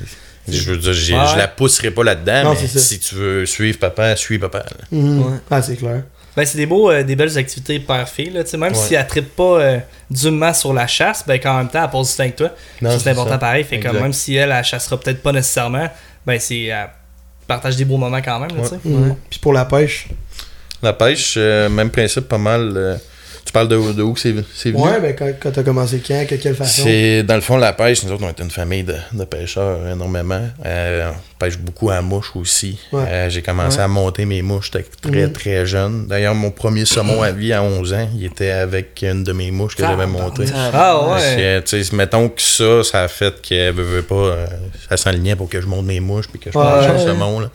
[0.47, 1.25] Je veux dire, Ouais.
[1.31, 4.65] je la pousserai pas là-dedans, mais si tu veux suivre papa, suis papa.
[4.91, 5.19] Mhm.
[5.19, 5.37] Ouais.
[5.51, 6.03] Ah, c'est clair.
[6.35, 8.05] Ben, c'est des beaux, euh, des belles activités là.
[8.45, 8.77] Sais, même Ouais.
[8.79, 9.77] si elle trippe pas euh,
[10.09, 12.49] durement sur la chasse, ben, qu'en même temps, elle passe du temps avec toi.
[12.97, 13.37] C'est important ça.
[13.37, 13.63] pareil.
[13.65, 15.89] Fait que même si elle, elle chassera peut-être pas nécessairement,
[16.25, 16.63] ben, c'est.
[16.63, 16.89] Elle
[17.53, 19.15] partage des beaux moments quand même, Ouais.
[19.29, 20.07] Puis pour la pêche?
[20.81, 22.99] La pêche, euh, même principe, pas mal.
[23.45, 24.43] Tu parles de, de où c'est venu?
[24.77, 26.83] Ouais, ben quand, quand t'as commencé quand, que quelle façon?
[26.85, 28.03] C'est dans le fond la pêche.
[28.03, 30.41] Nous autres, on est une famille de, de pêcheurs énormément.
[30.65, 32.79] Euh, on pêche beaucoup à mouche aussi.
[32.91, 33.03] Ouais.
[33.07, 33.83] Euh, J'ai commencé Ouais.
[33.83, 35.31] à monter mes mouches j'étais très Mhm.
[35.33, 36.07] très jeune.
[36.07, 39.51] D'ailleurs, mon premier saumon à vie à 11 ans, il était avec une de mes
[39.51, 40.45] mouches que j'avais montée.
[40.73, 41.35] Ah ouais.
[41.35, 44.45] Que, tu sais, mettons que ça, ça a fait qu'elle veut, veut pas, euh,
[44.89, 46.93] ça s'alignait pour que je monte mes mouches puis que je Ouais, mange ouais.
[46.93, 47.39] le saumon.
[47.39, 47.49] Là.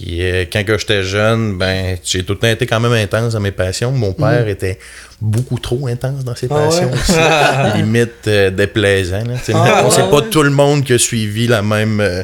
[0.00, 3.32] Puis euh, quand que j'étais jeune, ben j'ai tout le temps été quand même intense
[3.32, 3.90] dans mes passions.
[3.90, 4.78] Mon père était
[5.20, 6.52] beaucoup trop intense dans ses Mm.
[6.52, 6.94] Ah passions ouais?
[6.94, 7.76] aussi.
[7.76, 9.24] Limite euh, déplaisant.
[9.24, 9.34] là.
[9.54, 12.00] Ah c'est ouais, pas tout le monde qui a suivi la même.
[12.00, 12.22] euh,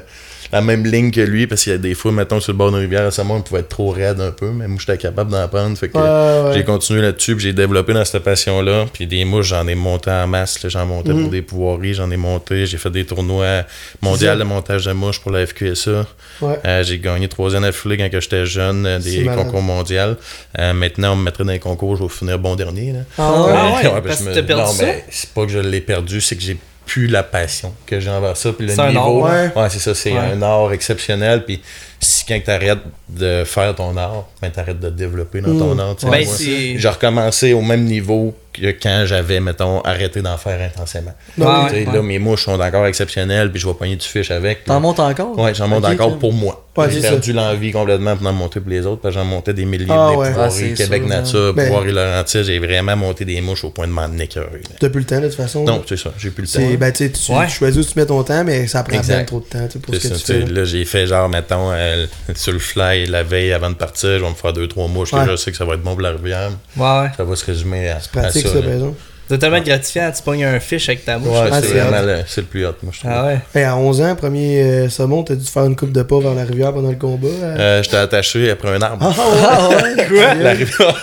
[0.53, 2.71] la même ligne que lui, parce qu'il y a des fois, mettons, sur le bord
[2.71, 5.31] d'une rivière, à saumon, il pouvait être trop raide un peu, mais moi, j'étais capable
[5.31, 5.77] d'en prendre.
[5.77, 6.55] Fait que Ouais, ouais.
[6.55, 8.87] j'ai continué là-dessus, puis j'ai développé dans cette passion-là.
[8.93, 10.59] Puis des mouches, j'en ai monté en masse.
[10.67, 11.23] J'en montais Mhm.
[11.23, 12.67] pour des pouvoiries, j'en ai monté.
[12.67, 13.63] J'ai fait des tournois
[14.03, 16.07] mondiaux de montage de mouches pour la FQSA.
[16.41, 16.59] Ouais.
[16.65, 20.17] Euh, j'ai gagné troisième affilée quand que j'étais jeune, euh, des concours mondiaux.
[20.59, 22.93] Euh, maintenant, on me mettrait dans les concours, je vais finir bon dernier.
[22.93, 22.99] Là.
[23.19, 23.53] Ah ouais?
[23.55, 24.85] Ah ouais, ben, parce je que t'as perdu non, ça?
[24.87, 28.11] mais c'est pas que je l'ai perdu, c'est que j'ai plus la passion que j'ai
[28.11, 28.53] envers ça.
[28.53, 29.25] Puis le C'est un niveau.
[29.27, 30.19] art, ouais, c'est ça, c'est Ouais.
[30.19, 31.45] un art exceptionnel.
[31.45, 31.63] Puis
[32.05, 35.81] si quand t'arrêtes de faire ton art, ben t'arrêtes de te développer dans ton Mm.
[35.81, 35.97] art.
[36.11, 41.13] Ben, j'ai recommencé au même niveau que quand j'avais, mettons, arrêté d'en faire intensément.
[41.37, 41.87] Ouais, oui.
[41.87, 41.93] Ouais.
[41.93, 44.65] Là, mes mouches sont encore exceptionnelles, puis je vais pogner du fiche avec.
[44.65, 45.37] T'en montes encore?
[45.37, 46.61] Ouais, j'en monte encore pour moi.
[46.77, 49.55] Ouais, J'ai perdu l'envie complètement pour en monter pour les autres, parce que j'en montais
[49.55, 50.33] des milliers Ah de ouais.
[50.37, 52.43] Ah, Québec sûr, Nature, Ben- Poirier Laurentides.
[52.45, 54.61] J'ai vraiment monté des mouches au point de m'en écœurer.
[54.81, 55.65] T'as plus le temps de toute façon.
[55.65, 56.77] Non, c'est ça, j'ai plus le temps.
[56.79, 57.11] Ben, tu
[57.49, 60.01] choisis où tu mets ton temps, mais ça prend bien trop de temps pour ce
[60.09, 60.41] que tu fais.
[60.47, 64.23] là, j'ai fait genre, mettons, euh, sur le fly la veille avant de partir, je
[64.25, 65.25] vais me faire deux, trois mouches Ouais.
[65.25, 66.51] que je sais que ça va être bon pour la rivière.
[66.77, 67.11] Ouais, ouais.
[67.17, 68.61] Ça va se résumer à, C'est pratique à ça, ça.
[69.39, 71.31] Tellement gratifiant, tu pognes un fish avec ta bouche.
[71.31, 73.11] Ouais, Ah, c'est le, c'est le plus hot, moi, je trouve.
[73.15, 73.39] Ah ouais?
[73.55, 76.35] Hey, à 11 ans, premier euh, saumon, t'as dû faire une coupe de pas vers
[76.35, 77.27] la rivière pendant le combat.
[77.29, 77.57] euh?
[77.59, 79.15] Euh, J'étais attaché après un arbre.
[79.17, 80.07] Ah ouais?
[80.09, 80.35] Quoi?
[80.35, 81.01] La rivière,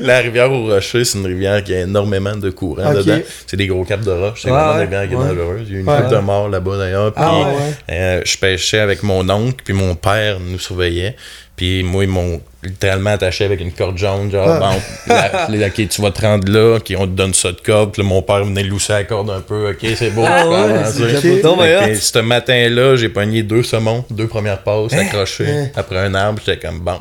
[0.00, 3.18] la rivière au rocher, c'est une rivière qui a énormément de courant dedans.
[3.46, 4.42] C'est des gros caps de roche.
[4.42, 4.74] C'est Ouais, vraiment ouais.
[4.76, 5.28] une rivière qui est Ouais.
[5.36, 5.66] dangereuse.
[5.68, 5.96] Il y a une Ouais.
[6.02, 7.12] coupe de mort là-bas d'ailleurs.
[7.12, 7.94] Puis, Ah ouais?
[7.94, 11.16] euh, je pêchais avec mon oncle, puis mon père nous surveillait.
[11.60, 14.30] Puis moi, ils m'ont littéralement attaché avec une corde jaune.
[14.30, 14.58] Genre, Ah.
[14.58, 17.60] bon, la- la- ok, tu vas te rendre là, ok, on te donne ça de
[17.60, 17.92] corde.
[17.92, 19.68] Puis là, mon père venait lousser la corde un peu.
[19.72, 20.24] Ok, c'est beau.
[20.26, 21.94] Ah ouais, que, hot.
[22.00, 25.68] ce matin-là, j'ai pogné deux saumons, deux premières passes accrochées Hein?
[25.76, 26.40] après un arbre.
[26.46, 26.96] J'étais comme, bon,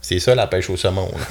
[0.00, 1.08] c'est ça la pêche au saumon.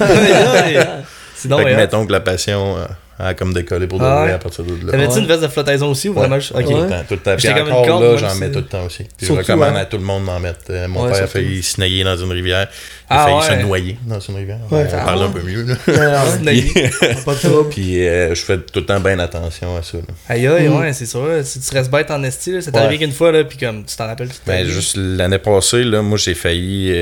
[1.36, 2.84] C'est donc que mettons que la passion euh,
[3.18, 4.32] a comme décollé pour de Ah ouais?
[4.32, 4.92] à partir de là.
[4.92, 5.20] T'avais-tu Ouais.
[5.20, 6.38] une veste de flottaison aussi ou vraiment?
[6.38, 6.64] juste- Ok.
[6.64, 6.88] Tout le Ouais.
[6.88, 7.36] temps, tout le temps.
[7.36, 9.04] Puis encore corde, là, j'en mets tout le temps aussi.
[9.04, 9.80] Puis je Surtout, recommande hein?
[9.80, 10.58] à tout le monde d'en mettre.
[10.70, 12.68] Euh, mon Ouais, père a failli se noyer dans une rivière.
[13.10, 13.62] Il a Ah failli ouais.
[13.62, 14.58] se noyer dans une rivière.
[14.70, 14.86] Ouais.
[14.92, 15.62] On Ah parle un peu mieux.
[15.64, 15.74] Là.
[15.86, 16.72] Alors, Nagui.
[17.24, 17.68] pas de trouble.
[17.70, 19.98] Puis euh, je fais tout le temps bien attention à ça.
[19.98, 20.04] là.
[20.28, 20.76] Aïe aïe, Mm.
[20.80, 21.28] ouais, c'est sûr.
[21.44, 23.94] Si tu restes bête en esti, là, ça arrivé qu'une fois, là, puis comme tu
[23.96, 26.92] t'en rappelles tout Ben, juste l'année passée, là, moi, j'ai failli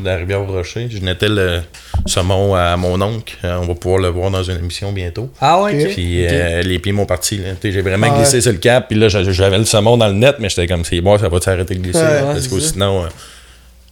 [0.00, 0.88] euh, la rivière au Rocher.
[0.90, 1.60] Je nettais le
[2.06, 3.36] saumon à mon oncle.
[3.44, 5.30] On va pouvoir le voir dans une émission bientôt.
[5.40, 5.86] Ah ouais, ok.
[5.88, 5.94] Ok.
[5.94, 7.40] Puis euh, les pieds m'ont parti.
[7.62, 8.86] J'ai vraiment Ah glissé sur le cap.
[8.88, 11.28] Puis là, j'a- j'avais le saumon dans le net, mais j'étais comme, c'est bon, ça
[11.28, 11.98] va s'arrêter de glisser?
[11.98, 13.08] Ouais, là, ouais, parce que sinon, euh,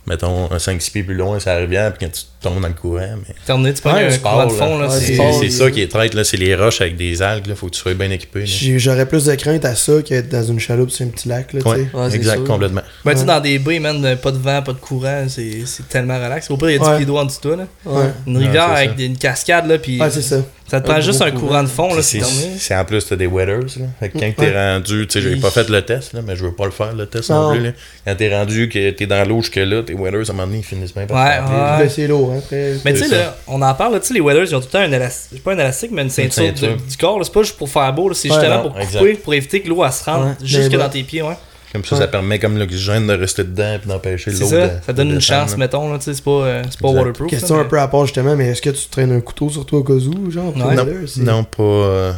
[0.09, 1.93] mettons, un 5-6 pieds plus loin, c'est la rivière.
[1.93, 3.35] Puis quand tu tombes dans le courant, mais.
[3.45, 4.87] Terminé, tu Ouais, un c'est courant de fond, là.
[4.87, 4.91] là.
[4.91, 6.25] c'est- ça qui est traite, là.
[6.25, 7.45] C'est les roches avec des algues.
[7.49, 8.41] Il faut que tu sois bien équipé.
[8.41, 8.47] là.
[8.79, 11.53] J'aurais plus de crainte à ça qu'être dans une chaloupe sur un petit lac.
[11.53, 11.87] Là, Ouais.
[11.93, 12.45] Ouais, exact, sûr.
[12.45, 12.83] complètement.
[13.05, 16.17] Ben, tu dans des baies, man, pas de vent, pas de courant, c'est c'est tellement
[16.17, 16.51] relax.
[16.51, 16.97] Au pire, il y a 10 Ouais.
[16.99, 17.67] pieds d'eau en dessous de toi, là.
[17.85, 18.11] Ouais.
[18.27, 20.37] Une rivière avec une cascade, là, puis Ouais, c'est ça.
[20.69, 23.27] Ça te prend juste un courant de fond, là, c'est C'est- en plus, t'as des
[23.27, 23.61] weathers.
[23.81, 23.87] Là.
[24.01, 26.45] Fait que quand t'es rendu, tu sais, j'ai pas fait le test, là, mais je
[26.45, 27.61] veux pas le faire le test non, plus.
[27.65, 27.71] Là.
[28.07, 30.65] Quand t'es rendu que t'es dans l'eau jusque-là, tes weathers, à un moment donné, ils
[30.65, 31.57] finissent bien par Ouais, ouais.
[31.57, 31.79] là.
[31.79, 32.39] Ben, c'est lourd, hein.
[32.45, 34.61] Après, Mais tu sais, là, on en parle, là, tu sais, les Weathers, ils ont
[34.61, 37.25] tout le temps un élastique, pas un élastique, mais une ceinture, du corps, là.
[37.25, 39.85] c'est pas juste pour faire beau, là, c'est justement pour couper, pour éviter que l'eau
[39.85, 41.37] elle se rentre jusque Mais dans tes pieds, ouais.
[41.73, 42.01] Comme ça, Ouais.
[42.03, 45.15] ça permet comme l'oxygène de rester dedans et d'empêcher l'eau ça, de ça donne de
[45.15, 45.57] une chance, là.
[45.59, 47.29] mettons, là, tu sais, c'est pas, euh, c'est pas waterproof.
[47.31, 49.67] Question là, un peu à part justement, mais est-ce que tu traînes un couteau sur
[49.67, 50.77] toi au cas où, genre pour Ouais.
[50.77, 52.13] les Non, non, pas, euh,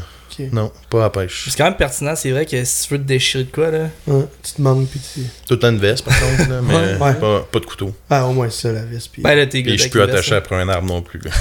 [0.53, 1.47] Non, pas à pêche.
[1.49, 3.89] C'est quand même pertinent, c'est vrai que si tu veux te déchirer de quoi, là.
[4.07, 5.21] Ouais, tu te manques puis tu.
[5.49, 6.97] Tout en veste, par contre, là, mais Ouais.
[7.01, 7.15] Ouais.
[7.15, 7.95] Pas, pas de couteau.
[8.09, 9.11] Ah, au moins c'est ça la veste.
[9.13, 9.23] Puis...
[9.23, 10.37] Ben là, t'es Et je suis plus une attaché là.
[10.39, 11.21] après un arbre non plus.
[11.31, 11.35] Ouais,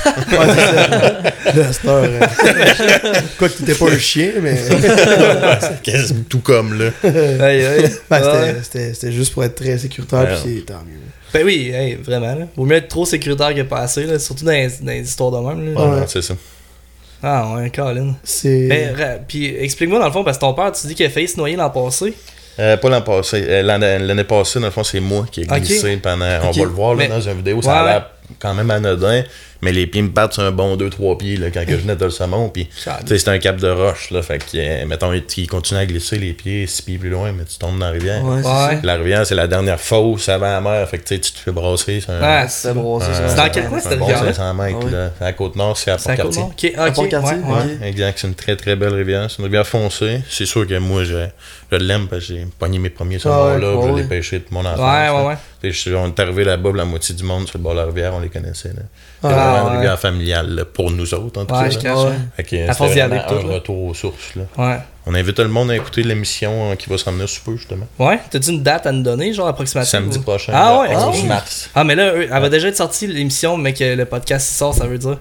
[1.53, 1.89] c'est ça.
[1.89, 2.19] Euh,
[3.37, 4.55] Quoi que t'étais pas un chien, mais.
[5.61, 6.91] C'est quasiment tout comme là?
[7.03, 7.91] Aïe, aïe.
[8.09, 8.55] Ben, c'était- Ouais.
[8.63, 10.35] c'était c'était juste pour être très sécuritaire, Ouais.
[10.43, 10.99] puis c'est tant mieux.
[11.33, 12.47] Ben oui, hey, vraiment, là.
[12.55, 15.31] Vaut mieux être trop sécuritaire que pas assez, là, surtout dans les, dans les histoires
[15.31, 15.81] de même, là.
[15.99, 16.35] Ouais, c'est ça.
[17.21, 18.15] Ah ouais, Colin.
[18.23, 18.67] C'est.
[18.67, 21.09] Ben, ra- puis explique-moi dans le fond, parce que ton père, tu dis qu'il a
[21.09, 22.13] failli se noyer l'an passé.
[22.59, 23.43] Euh, pas l'an passé.
[23.47, 26.25] Euh, l'année, l'année passée, dans le fond, c'est moi qui ai glissé pendant.
[26.43, 27.61] On va le voir là, Mais- dans une vidéo.
[27.61, 29.23] Ça Ouais, a l'air quand même anodin.
[29.61, 31.95] Mais les pieds me battent sur un bon 2-3 pieds là, quand que je venais
[31.95, 32.49] de le saumon.
[32.49, 32.69] Puis,
[33.05, 34.09] c'était un cap de roche.
[34.11, 37.31] Là, fait que, euh, mettons, il continue à glisser les pieds 6 pieds plus loin,
[37.33, 38.23] mais tu tombes dans la rivière.
[38.23, 38.75] Ouais, c'est Ouais.
[38.75, 38.79] ça.
[38.83, 40.87] La rivière, c'est la dernière fosse avant la mer.
[40.87, 41.99] Fait que tu sais, tu te fais brasser.
[41.99, 42.73] C'est un, C'est c'est.
[43.29, 44.33] C'est dans quel coin, cette un bon rivière-là?
[44.33, 44.77] 500 mètres.
[44.85, 44.91] Oui.
[44.91, 45.11] là.
[45.19, 46.41] À la Côte-Nord, c'est à C'est à Port-Cartier.
[46.43, 46.73] Côte-Nord?
[46.73, 47.53] Ok, À ok, Port-Cartier, ouais, ouais.
[47.65, 47.77] ouais.
[47.81, 48.19] Ouais, exact.
[48.19, 49.29] C'est une très très belle rivière.
[49.29, 50.21] C'est une rivière foncée.
[50.29, 51.25] C'est sûr que moi, je,
[51.71, 53.73] je l'aime parce que j'ai pogné mes premiers saumons ouais, là.
[53.81, 54.03] je l'ai ouais.
[54.03, 54.79] pêché toute mon enfance.
[54.79, 55.15] Ouais, là.
[55.15, 55.35] ouais, ouais.
[55.61, 57.79] Tu sais, je- On est arrivé là-bas, la moitié du monde sur le bord de
[57.79, 58.69] la rivière, on les connaissait.
[58.69, 58.75] là.
[59.21, 59.71] C'est Ah, vraiment ouais.
[59.71, 61.95] une rivière familiale là, pour nous autres, en tout Ouais, cas.
[62.37, 63.53] À c'était force d'y aller, un là.
[63.55, 64.35] retour aux sources.
[64.35, 64.43] Là.
[64.57, 64.77] Ouais.
[65.05, 67.57] On invite tout le monde à écouter l'émission euh, qui va s'en venir sous peu,
[67.57, 67.87] justement.
[67.97, 71.19] Ouais, t'as-tu une date à nous donner, genre approximative Samedi ou- prochain, Ah ouais, 11
[71.19, 71.25] ok.
[71.25, 71.69] mars.
[71.75, 74.85] Ah, mais là, elle va déjà être sortie l'émission, mais que le podcast sort, ça
[74.87, 75.17] veut dire.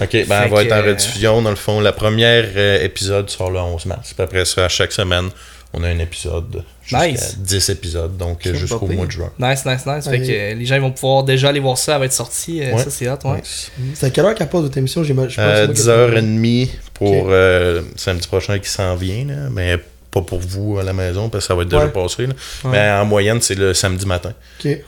[0.00, 1.40] OK, ben, Fait elle va être en euh, rediffusion.
[1.42, 4.12] Dans le fond, la première euh, épisode sort le 11 mars.
[4.12, 5.30] Puis après ça, à chaque semaine,
[5.74, 6.64] on a un épisode.
[6.82, 7.36] Jusqu'à Nice.
[7.38, 9.30] 10 épisodes, donc jusqu'au mois de juin.
[9.38, 10.08] Nice, nice, nice.
[10.08, 12.62] Fait que les gens vont pouvoir déjà aller voir ça, elle va être sortie.
[12.62, 12.82] euh, Ouais.
[12.82, 13.36] Ça, c'est hot, ouais.
[13.40, 13.70] Nice.
[13.94, 15.04] C'est à quelle heure qu'elle passe votre émission?
[15.04, 17.26] J'ai mal- je pense que Euh, 10h30 pour Ok.
[17.28, 19.76] euh, samedi prochain qui s'en vient, là, mais
[20.20, 21.90] pas pour vous à la maison parce que ça va être déjà Ouais.
[21.90, 22.26] passé.
[22.26, 22.32] là.
[22.64, 22.70] Ouais.
[22.72, 24.32] Mais en moyenne, c'est le samedi matin.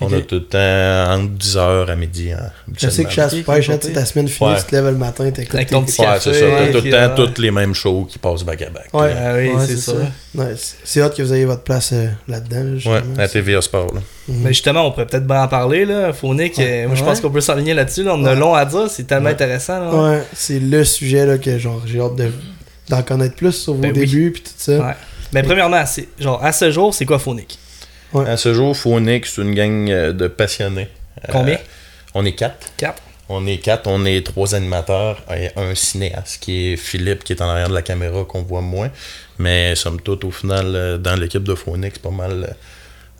[0.01, 2.33] On a tout le temps entre 10h à midi.
[2.33, 4.57] hein, Je sais que chasse pêche, hein, ta semaine finie, Ouais.
[4.59, 6.47] tu te lèves le matin, t'écoutes Avec tes- ton petit Ouais, café, c'est ça.
[6.47, 8.89] T'as tout le temps toutes les mêmes shows qui passent back à back.
[8.93, 9.15] Ouais.
[9.17, 9.93] Ah oui, Ouais, c'est ça.
[10.35, 12.63] Ouais, c'est- hâte que vous ayez votre place euh, là-dedans.
[12.85, 13.95] là, Ouais, à TVA Sport.
[13.95, 14.01] là.
[14.29, 14.37] Mhm.
[14.43, 16.13] Mais justement, on pourrait peut-être bien en parler, là.
[16.13, 18.05] Phonique, euh, moi je pense qu'on peut s'aligner là-dessus.
[18.05, 18.15] Là.
[18.15, 20.09] On a long à dire, c'est tellement intéressant.
[20.09, 22.31] Ouais, c'est le sujet là, que genre j'ai hâte de-
[22.89, 24.01] d'en connaître plus sur vos Ben oui.
[24.07, 24.73] débuts puis tout ça.
[24.79, 24.95] Ouais.
[25.33, 27.59] Mais premièrement, c'est genre à ce jour, c'est quoi Phonique
[28.15, 30.89] À ce jour, Phonix, c'est une gang euh, de passionnés.
[31.29, 31.59] Euh, Combien?
[32.15, 32.73] On est quatre.
[32.77, 33.03] Quatre.
[33.29, 37.41] On est quatre, on est trois animateurs et un cinéaste qui est Philippe qui est
[37.43, 38.91] en arrière de la caméra qu'on voit moins.
[39.39, 42.57] Mais somme toute, au final, euh, dans l'équipe de Phonix, c'est pas mal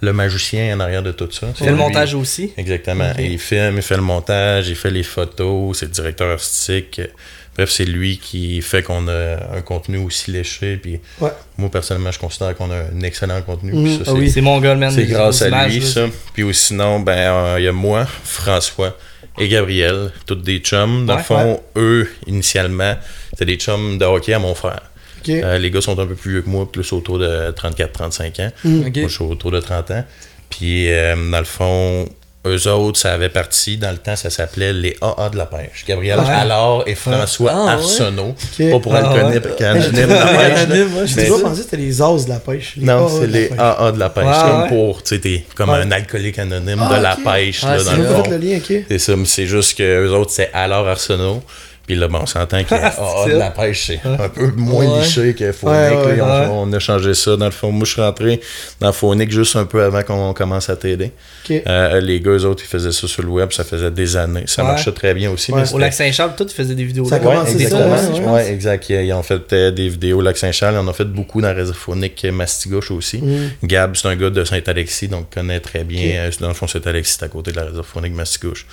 [0.03, 1.47] le magicien en arrière de tout ça.
[1.51, 2.53] Il C'est fait le montage aussi?
[2.57, 3.13] Exactement.
[3.19, 7.01] Il filme, il fait le montage, il fait les photos, c'est le directeur artistique.
[7.57, 10.77] Bref, c'est lui qui fait qu'on a un contenu aussi léché.
[10.77, 11.31] Puis Ouais.
[11.59, 13.73] moi, personnellement, je considère qu'on a un excellent contenu.
[13.73, 13.89] Mhm.
[13.89, 14.91] Ça, Ah c'est- oui, c'est mon Goldman.
[14.91, 15.87] c'est grâce à images, lui, là.
[15.87, 16.07] ça.
[16.33, 18.97] Puis ou sinon, ben, euh, il y a moi, François
[19.39, 21.07] et Gabriel, toutes des chums.
[21.07, 22.97] Dans Ouais, le fond, eux, initialement,
[23.33, 24.83] c'était des chums de hockey à mon frère.
[25.29, 28.51] Euh, les gars sont un peu plus vieux que moi, plus autour de 34-35 ans.
[28.65, 28.97] Ok.
[28.97, 30.05] Moi, je suis autour de 30 ans.
[30.49, 32.09] Puis, euh, dans le fond,
[32.47, 33.77] eux autres, ça avait parti.
[33.77, 35.85] Dans le temps, ça s'appelait les AA de la pêche.
[35.87, 36.27] Gabriel Ouais.
[36.29, 37.71] Allard et François Ah, ouais.
[37.73, 38.35] Arsenault.
[38.59, 39.51] Pas pour Ah, Alconip, ouais.
[39.59, 41.11] quand je n'aime la pêche.
[41.15, 42.75] J'ai toujours pensé que c'était les as de la pêche.
[42.79, 43.51] Non, c'est de la les.
[43.59, 44.25] AA de la pêche.
[44.25, 44.69] Ouais, C'est comme ouais.
[44.69, 45.77] pour, tu sais, t'es comme Ouais.
[45.83, 47.25] un alcoolique anonyme Ah, de la ok.
[47.25, 48.83] pêche, Ah, là, dans le.
[48.89, 51.43] C'est ça, mais c'est juste que eux autres, c'est alors Arsenault.
[51.91, 53.37] Puis là, bon, on s'entend que Ah, de ça.
[53.37, 55.01] la pêche, c'est un peu moins Ouais.
[55.01, 55.75] liché que Phonic.
[55.77, 57.37] Ouais, ouais, on, on a changé ça.
[57.37, 58.41] Dans le fond, moi, je suis rentré
[58.79, 61.11] dans Phonic juste un peu avant qu'on commence à t'aider.
[61.51, 64.45] Euh, les gars, eux autres, ils faisaient ça sur le web, ça faisait des années.
[64.47, 64.69] Ça Ouais.
[64.69, 65.51] marchait très bien aussi.
[65.51, 65.63] Ouais.
[65.63, 67.07] mais Au lac Saint-Charles, tout, ils faisaient des vidéos.
[67.07, 67.23] Ça là.
[67.23, 68.35] a commencé ouais, ça, exactement.
[68.35, 68.89] ouais, exact.
[68.91, 70.75] Ils, ils ont fait euh, des vidéos au Lac-Saint-Charles.
[70.75, 73.19] Ils en ont fait beaucoup dans la réserve phonique Mastigouche aussi.
[73.19, 73.51] Mhm.
[73.65, 76.07] Gab, c'est un gars de Saint-Alexis, donc connaît très bien.
[76.21, 78.65] euh, Dans le fond, Saint-Alexis, c'est à côté de la réserve phonique Mastigouche.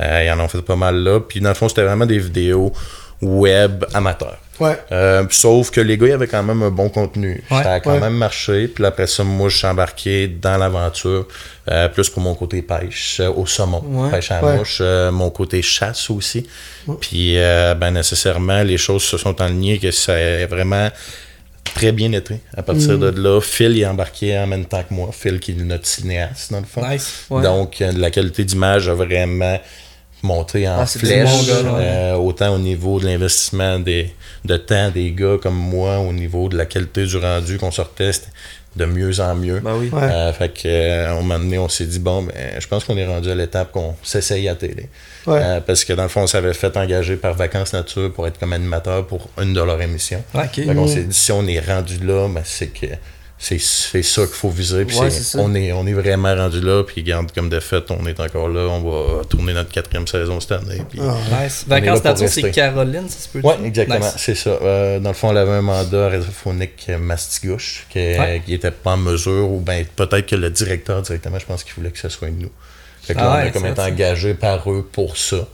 [0.00, 1.20] Euh, ils en ont fait pas mal là.
[1.20, 2.72] Puis dans le fond, c'était vraiment des vidéos
[3.22, 4.38] web amateurs.
[4.60, 4.78] Ouais.
[4.90, 7.42] Euh, sauf que les gars, ils avaient quand même un bon contenu.
[7.50, 7.62] Ouais.
[7.62, 8.00] ça a quand Ouais.
[8.00, 8.68] même marché.
[8.68, 11.26] Puis après ça, moi, je suis embarqué dans l'aventure,
[11.70, 14.10] euh, plus pour mon côté pêche euh, au saumon, Ouais.
[14.10, 14.80] pêche à la mouche,
[15.12, 16.46] mon côté chasse aussi.
[17.00, 20.88] Puis, ben, nécessairement, les choses se sont enlignées que ça a vraiment
[21.74, 22.40] très bien été.
[22.56, 23.00] À partir Mm.
[23.00, 25.10] de là, Phil il est embarqué en même temps que moi.
[25.12, 26.86] Phil qui est notre cinéaste, dans le fond.
[26.88, 27.26] Nice.
[27.28, 27.42] Ouais.
[27.42, 29.58] Donc, la qualité d'image a vraiment
[30.22, 31.80] monté en Ah, flèche, gars, ouais.
[31.82, 34.12] euh, autant au niveau de l'investissement des,
[34.44, 38.10] de temps des gars comme moi, au niveau de la qualité du rendu qu'on sortait,
[38.74, 39.60] de mieux en mieux.
[39.60, 39.88] Ben oui.
[39.90, 40.02] Ouais.
[40.02, 42.96] Euh, fait que, euh, un moment donné, on s'est dit, bon, ben, je pense qu'on
[42.98, 44.88] est rendu à l'étape qu'on s'essaye à télé.
[45.26, 45.40] Ouais.
[45.42, 48.38] Euh, parce que dans le fond, on s'avait fait engager par Vacances Nature pour être
[48.38, 50.22] comme animateur pour une de leur émission.
[50.34, 50.42] Ouais.
[50.44, 50.66] Ok.
[50.66, 52.86] Fait qu'on s'est dit, si on est rendu là, ben, c'est que
[53.38, 54.84] c'est c'est ça qu'il faut viser.
[54.86, 56.82] Puis Ouais, c'est- c'est on, est, on est vraiment rendu là.
[56.84, 58.62] Puis garde comme de fait, on est encore là.
[58.62, 60.80] On va tourner notre quatrième saison cette année.
[60.88, 60.98] Puis...
[61.02, 61.64] Ah, Nice.
[61.68, 62.50] Vacances nature, c'est.
[62.50, 64.14] Caroline, ça se peut Ouais, exactement, Nice.
[64.16, 64.50] c'est ça.
[64.50, 68.42] Euh, dans le fond, elle avait un mandat radiophonique Mastigouche qui Ouais.
[68.48, 71.90] n'était pas en mesure, ou ben peut-être que le directeur directement, je pense qu'il voulait
[71.90, 72.50] que ce soit nous.
[73.02, 75.46] Fait que Ah là, on ouais, a comme été engagé par eux pour ça.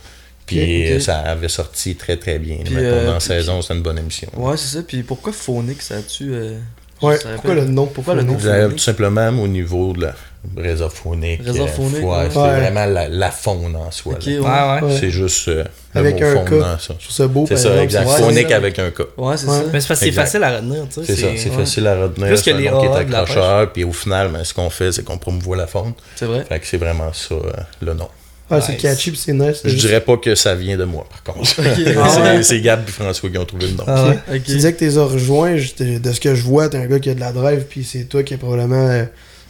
[0.47, 2.59] Puis euh, ça avait sorti très très bien.
[2.65, 4.29] Puis, Mettons, euh, dans la puis- saison, c'était une bonne émission.
[4.37, 4.83] Ouais, c'est ça.
[4.83, 6.33] Puis pourquoi Phonics, ça a-tu.
[6.33, 6.59] euh,
[7.03, 7.87] Ouais, pourquoi le nom?
[7.87, 8.37] Pourquoi le nom?
[8.71, 10.15] tout simplement au niveau de la
[10.57, 11.41] réseau phonique.
[11.45, 12.29] Réseau euh, phonique, ouais, ouais.
[12.31, 12.61] C'est Ouais.
[12.61, 14.15] vraiment la, la faune en soi.
[14.15, 14.33] Ok, là.
[14.33, 14.39] ouais.
[14.41, 14.93] Ouais, ouais.
[14.93, 14.99] Ouais.
[15.01, 16.77] C'est juste euh, le Avec mot un faune.
[16.81, 18.09] Je trouve ça beau, C'est ça, exact.
[18.09, 18.57] Phonique ça.
[18.57, 19.01] avec un K.
[19.17, 19.53] Ouais, c'est Ouais.
[19.59, 19.65] ça.
[19.73, 21.15] Mais c'est facile à retenir, tu sais.
[21.15, 21.57] C'est ça, c'est ouais.
[21.57, 22.27] facile à retenir.
[22.29, 25.05] Plus que les nom qui est accrocheur, puis au final, ben, ce qu'on fait, c'est
[25.05, 25.93] qu'on promouvoit la faune.
[26.17, 26.45] C'est vrai.
[26.49, 27.41] Fait que c'est vraiment ça, euh,
[27.81, 28.09] le nom.
[28.53, 28.83] Ouais, c'est Nice.
[28.83, 29.61] catchy, c'est nice.
[29.65, 31.51] Je juste- dirais pas que ça vient de moi, par contre.
[31.99, 33.85] Ah c'est Gab et François qui ont trouvé le nom.
[33.87, 34.15] Ah.
[34.33, 36.99] Tu disais que t'es rejoint, je- t'es- de ce que je vois, t'es un gars
[36.99, 39.05] qui a de la drive, puis c'est toi qui a probablement euh,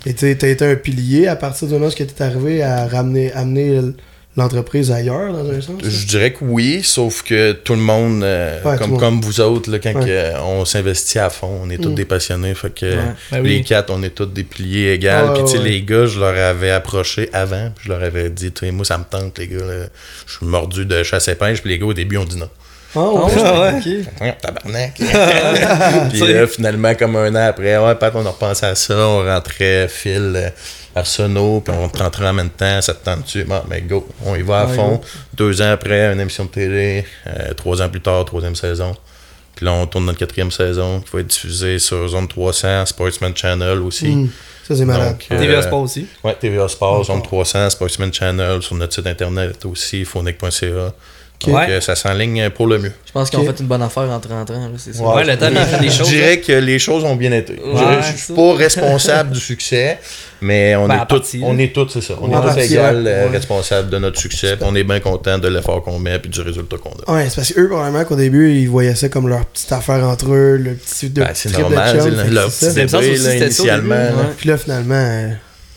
[0.07, 3.33] été, t'as été un pilier à partir du moment où tu es arrivé à ramener,
[3.33, 3.81] amener
[4.37, 5.77] l'entreprise ailleurs, dans un sens.
[5.83, 9.01] Je dirais que oui, sauf que tout le monde, euh, Ouais, comme, monde.
[9.01, 10.07] comme vous autres, là, quand Ouais.
[10.07, 11.95] que, on s'investit à fond, on est tous Mm.
[11.95, 12.55] des passionnés.
[12.55, 12.99] Fait que Ouais.
[13.31, 13.65] Ben les oui.
[13.65, 15.07] quatre, on est tous des piliers égaux.
[15.09, 15.65] Ouais, puis tu sais, ouais.
[15.69, 19.05] les gars, je leur avais approché avant, puis je leur avais dit, moi, ça me
[19.05, 19.59] tente, les gars.
[19.67, 19.85] là.
[20.27, 22.49] Je suis mordu de chasse et pêche, puis les gars, au début, ont dit non.
[22.95, 23.35] Ah, Ah ouais?
[23.35, 24.03] ouais, ouais.
[24.03, 24.07] ok.
[24.19, 24.95] Voyons, tabarnak.
[26.11, 29.25] puis là, finalement, comme un an après, ouais, Pat, on a repensé à ça, on
[29.25, 30.51] rentrait Phil, euh,
[30.95, 33.45] Arsenault, puis on rentrait en même temps, ça te tente-tu?
[33.45, 34.97] Bon, ben go, on y va à Ouais, fond.
[34.97, 35.01] go.
[35.35, 38.95] Deux ans après, une émission de télé, euh, trois ans plus tard, troisième saison.
[39.57, 43.35] Puis là, on tourne notre quatrième saison, qui va être diffusée sur Zone 300, Sportsman
[43.37, 44.09] Channel aussi.
[44.09, 44.29] Hmm.
[44.69, 45.17] Ça, c'est malade.
[45.29, 46.07] Donc, TVA euh, Sport aussi.
[46.23, 50.93] Ouais, TVA Sport, Zone 300, Sportsman Channel, sur notre site internet aussi, phonic.ca.
[51.47, 51.67] Donc, Ouais.
[51.71, 52.93] euh, ça s'enligne pour le mieux.
[53.07, 55.03] Je pense qu'ils ont fait une bonne affaire en 30 ans, là, c'est ça.
[55.03, 56.09] Ouais, le temps de faire des Je choses.
[56.09, 57.57] dirais que les choses ont bien été.
[57.65, 58.35] Je Ouais, je suis ça.
[58.35, 59.99] pas responsable du succès,
[60.41, 62.15] mais on Ben, est tous, on est tous, c'est ça.
[62.21, 63.11] On est tous partie, égal ouais.
[63.11, 64.57] euh, responsables de notre succès.
[64.63, 67.17] On est bien content de l'effort qu'on met et du résultat qu'on a.
[67.17, 70.33] Ouais, c'est parce qu'eux, probablement qu'au début, ils voyaient ça comme leur petite affaire entre
[70.33, 73.35] eux, le petit de Ben, c'est normal, de chum, le- leur c'est petit bébé, là,
[73.37, 74.07] initialement.
[74.39, 75.29] Puis là, finalement, euh,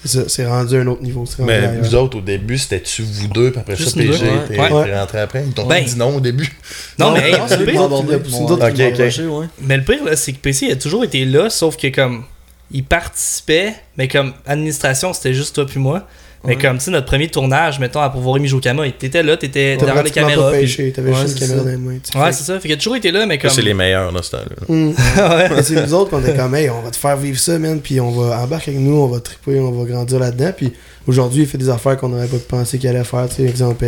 [0.06, 1.26] ça, c'est rendu un autre niveau.
[1.26, 1.84] c'est rendu Mais ailleurs.
[1.84, 4.38] vous autres, au début, c'était-tu vous deux, puis après Juste ça, nous PG deux, ouais.
[4.48, 4.84] t'es Ouais.
[4.86, 5.44] t'es rentré après?
[5.46, 6.52] Ils t'ont Ben, dit non au début.
[7.00, 9.50] Non, mais hey, le pire- Ok, ok.
[9.62, 12.24] Mais le pire, là, c'est que PC a toujours été là, sauf que comme
[12.72, 16.08] il participait, mais comme administration, c'était juste toi puis moi.
[16.48, 20.04] Mais comme, tu sais, notre premier tournage, mettons, à pouvoir Mijokama, t'étais là, t'étais derrière
[20.04, 20.44] les caméras.
[20.52, 21.64] pas puis- pêché, t'avais Ouais, juste une caméra ça.
[21.66, 22.24] dans les mains.
[22.24, 22.56] Ouais, c'est ça.
[22.60, 23.50] Fait qu'il a toujours été là, mais comme.
[23.50, 24.66] c'est les meilleurs dans ce temps-là.
[25.56, 27.80] Mais c'est nous autres qu'on est comme, hey, on va te faire vivre ça, man,
[27.82, 30.52] puis on va embarquer avec nous, on va triper, on va grandir là-dedans.
[30.56, 30.74] Puis
[31.08, 33.28] aujourd'hui, il fait des affaires qu'on n'aurait pas pensé qu'il allait faire.
[33.30, 33.86] Tu sais, exemple,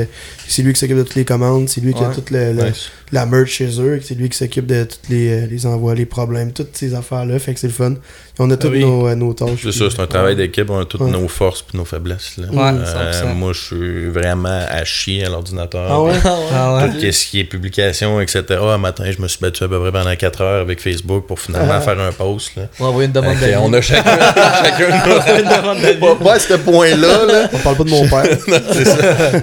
[0.48, 2.64] c'est lui qui s'occupe de toutes les commandes, c'est lui qui a toute le- le-
[2.66, 2.90] Nice.
[3.12, 6.06] La merch chez eux, c'est lui qui s'occupe de tous les, euh, les envois, les
[6.06, 7.40] problèmes, toutes ces affaires-là.
[7.40, 7.92] Fait que c'est le fun.
[7.94, 7.96] Et
[8.40, 8.82] on a toutes oui.
[8.82, 9.62] nos, euh, nos tâches.
[9.64, 11.10] C'est ça, c'est un travail d'équipe, on a toutes Ouais.
[11.10, 12.34] nos forces et nos faiblesses.
[12.38, 12.48] là.
[12.52, 13.34] Ouais, Euh, 100%.
[13.34, 15.88] moi, je suis vraiment à chier à l'ordinateur.
[15.90, 16.14] Ah ouais?
[16.54, 16.90] Ah ouais.
[16.92, 18.44] Tout ce qui est publication, etc.
[18.62, 21.40] Un matin, je me suis battu à peu près pendant 4 heures avec Facebook pour
[21.40, 21.82] finalement Ah.
[21.82, 22.52] faire un post.
[22.58, 22.64] Là.
[22.80, 23.56] On va envoyer une demande d'avis.
[23.60, 24.04] on a chacun,
[24.64, 27.26] chacun pas, pas à ce point-là.
[27.26, 27.50] Là.
[27.54, 28.26] On parle pas de mon père.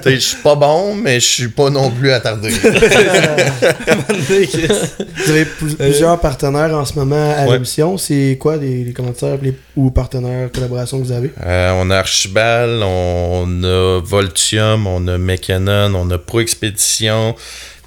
[0.06, 2.50] Je suis pas bon, mais je suis pas non plus attardé.
[3.60, 7.52] Vous avez pl- plusieurs partenaires en ce moment à Ouais.
[7.54, 7.98] l'émission.
[7.98, 11.30] C'est quoi les, les commentaires les- ou partenaires, collaborations que vous avez?
[11.44, 17.34] Euh, on a Archibald, on a Voltium, on a Mecanon, on a Pro Expédition,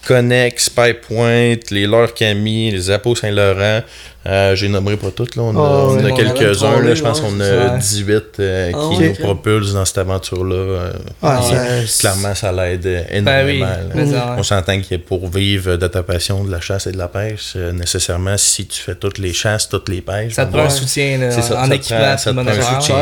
[0.08, 3.82] Connex, Pipepoint, les Leurs Camille, les Apos Saint-Laurent.
[4.26, 5.44] Euh, J'ai nommé pas toutes, là.
[5.44, 6.04] On a, Oh, on ouais.
[6.04, 6.96] a On en a quelques-uns, là.
[6.96, 7.78] Je pense qu'on a ça.
[7.78, 10.56] 18 euh, Ah qui nous propulsent dans cette aventure-là.
[10.56, 10.92] Euh,
[11.22, 13.62] Ah, Ah, clairement, ça l'aide Ben oui.
[13.62, 13.66] énormément.
[13.96, 14.34] ouais.
[14.38, 17.54] On s'entend que pour vivre de ta passion de la chasse et de la pêche,
[17.56, 20.68] euh, nécessairement, si tu fais toutes les chasses, toutes les pêches, Ça te ben, prend
[20.68, 22.96] un soutien là, c'est ça, en ça équipement, ça te prend un soutien.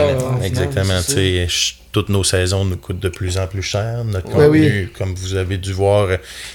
[0.43, 0.99] Exactement.
[1.95, 4.03] Toutes nos saisons nous coûtent de plus en plus cher.
[4.03, 6.09] Notre Ouais, contenu, comme vous avez dû voir,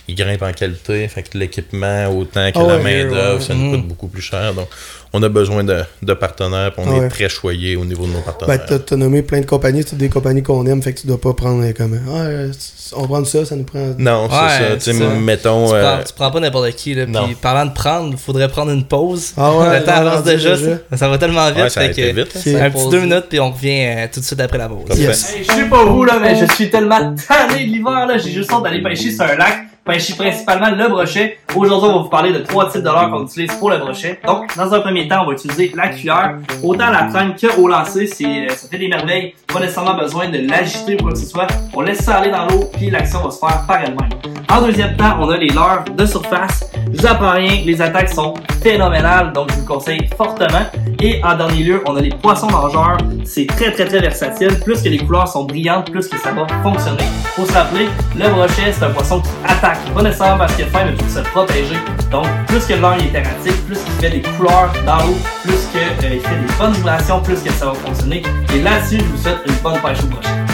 [0.06, 1.08] il grimpe en qualité.
[1.08, 3.46] Fait que l'équipement, autant que Ah la main-d'œuvre, ouais.
[3.46, 3.76] ça nous Mm.
[3.76, 4.52] coûte beaucoup plus cher.
[4.52, 4.68] Donc,
[5.12, 6.72] on a besoin de, de partenaires.
[6.72, 8.66] puis on est très choyé au niveau de nos Ben, partenaires.
[8.66, 11.20] t'as t'as nommé plein de compagnies, c'est des compagnies qu'on aime, fait que tu dois
[11.20, 12.52] pas prendre euh, comme Ah, euh,
[12.96, 13.94] on prend ça, ça nous prend.
[13.98, 14.30] non, Ouais,
[14.78, 14.92] c'est ça.
[14.92, 15.04] Tu ça.
[15.10, 15.68] mettons.
[15.68, 16.94] Tu, euh, prends, tu prends pas n'importe qui.
[16.94, 17.24] Là, non.
[17.26, 19.32] puis parlant de prendre, il faudrait prendre une pause.
[19.36, 20.56] Ah ouais, le temps avance déjà.
[20.56, 20.76] déjà.
[20.90, 21.62] Ça, ça va tellement vite.
[21.62, 22.32] ouais, ça fait que- vite.
[22.36, 22.40] hein.
[22.42, 22.82] C'est- Un Pause.
[22.84, 24.96] petit deux minutes, puis on revient euh, tout de suite après la pause.
[24.98, 25.34] Yes.
[25.34, 28.30] Hey, je sais pas vous là, mais je suis tellement tanné de l'hiver là, j'ai
[28.32, 29.66] juste hâte d'aller pêcher sur un lac.
[29.90, 31.38] Pêcher principalement le brochet.
[31.56, 34.20] Aujourd'hui, on va vous parler de trois types de leurres qu'on utilise pour le brochet.
[34.24, 36.36] Donc, dans un premier temps, on va utiliser la cuillère.
[36.62, 39.34] Autant à la traîne que au lancer, euh, ça fait des merveilles.
[39.52, 41.48] Pas nécessairement besoin de l'agiter ou quoi que ce soit.
[41.74, 44.10] On laisse ça aller dans l'eau, puis l'action va se faire par elle-même.
[44.48, 46.70] En deuxième temps, on a les leurres de surface.
[46.92, 50.66] Je vous rien, les attaques sont phénoménales, donc je vous le conseille fortement.
[51.00, 52.98] Et en dernier lieu, on a les poissons nageurs.
[53.24, 54.58] C'est très très très versatile.
[54.64, 57.04] Plus que les couleurs sont brillantes, plus que ça va fonctionner.
[57.36, 59.79] Faut se rappeler, le brochet, c'est un poisson qui attaque.
[59.94, 61.76] Pas nécessairement parce qu'il est faim, mais pour se protéger.
[62.10, 65.80] Donc, plus que leurre est erratique, plus qu'il fait des couleurs dans l'eau, plus qu'il
[66.00, 66.22] fait des
[66.58, 68.22] bonnes vibrations, plus que ça va fonctionner.
[68.54, 70.49] Et là-dessus, je vous souhaite une bonne pêche au brochet.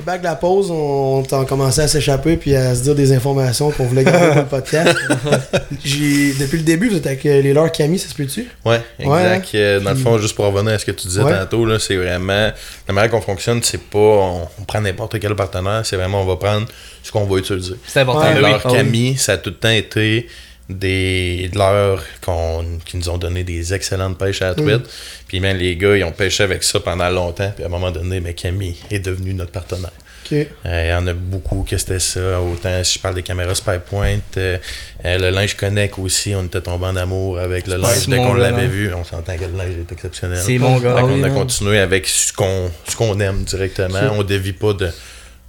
[0.00, 2.94] Est back de la pause, on, on a commencé à s'échapper puis à se dire
[2.94, 4.96] des informations qu'on voulait garder pour le podcast.
[5.84, 8.48] J'ai, depuis le début, vous êtes avec euh, les leurs Camille, ça se peut-tu?
[8.64, 9.54] Ouais, Ouais, exact.
[9.56, 11.36] Euh, Dans le fond, juste pour revenir à ce que tu disais Ouais.
[11.38, 12.50] tantôt, là, c'est vraiment.
[12.88, 16.26] La manière qu'on fonctionne, c'est pas on, on prend n'importe quel partenaire, c'est vraiment on
[16.26, 16.66] va prendre
[17.02, 17.74] ce qu'on va utiliser.
[17.86, 18.22] C'est important.
[18.22, 18.72] Ouais, Ah oui.
[18.72, 20.28] Camille, ça a tout le temps été
[20.70, 24.82] des leurres qu'on, qui nous ont donné des excellentes pêches à la truite.
[25.28, 27.52] Puis même les gars, ils ont pêché avec ça pendant longtemps.
[27.54, 29.92] Puis à un moment donné, mais Camille est devenu notre partenaire.
[30.32, 32.40] Euh, Il y en a beaucoup que c'était ça.
[32.40, 34.58] Autant si je parle des caméras Spypoint, euh,
[35.04, 38.06] euh, le linge Connect aussi, on était tombé en amour avec le linge.
[38.06, 40.38] Dès qu'on l'avait vu, on s'entend que le linge est exceptionnel.
[40.38, 41.02] C'est mon gars.
[41.02, 41.34] Oui, a non.
[41.34, 44.00] continué avec ce qu'on ce qu'on aime directement.
[44.12, 44.90] On dévie pas de,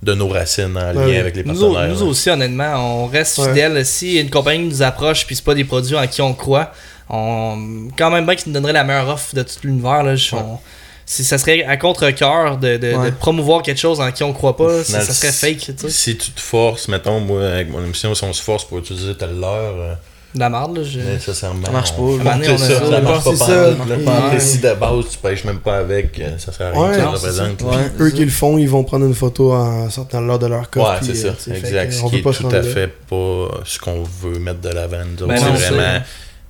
[0.01, 1.17] de nos racines en lien Ouais.
[1.17, 1.87] avec les partenaires.
[1.89, 3.49] nous aussi, honnêtement, on reste Ouais.
[3.49, 3.85] fidèles.
[3.85, 6.71] Si une compagnie nous approche puis c'est pas des produits en qui on croit,
[7.09, 10.03] on quand même bien qu'ils nous donneraient la meilleure offre de tout l'univers.
[10.03, 10.57] Là, je- on-
[11.05, 13.05] si ça serait à contre-cœur de, de- Ouais.
[13.11, 15.73] de promouvoir quelque chose en qui on croit pas, ça, final, ça serait fake, tu
[15.77, 15.89] sais.
[15.89, 19.15] Si tu te forces, mettons, moi, avec mon émission, si on se force pour utiliser
[19.15, 19.93] telle leurre, euh,
[20.33, 20.83] De la merde, là.
[20.83, 21.65] je- nécessairement.
[21.65, 22.01] Ça marche pas.
[22.01, 22.17] On
[22.57, 23.01] ça, ça, ça là.
[23.01, 23.69] marche pas ça.
[23.77, 26.95] Pantoute, Si de base, tu pêches même pas avec, euh, ça sert à rien Ouais,
[26.97, 27.63] que non, le.
[27.65, 30.69] Ouais, Eux qui le font, ils vont prendre une photo en sortant l'heure de leur
[30.69, 30.89] coffre.
[30.89, 31.91] Ouais, puis, c'est euh, ça, exact.
[31.91, 34.97] Ce on qui est tout à fait pas ce qu'on veut mettre de l'avant.
[35.27, 35.99] Ben c'est vraiment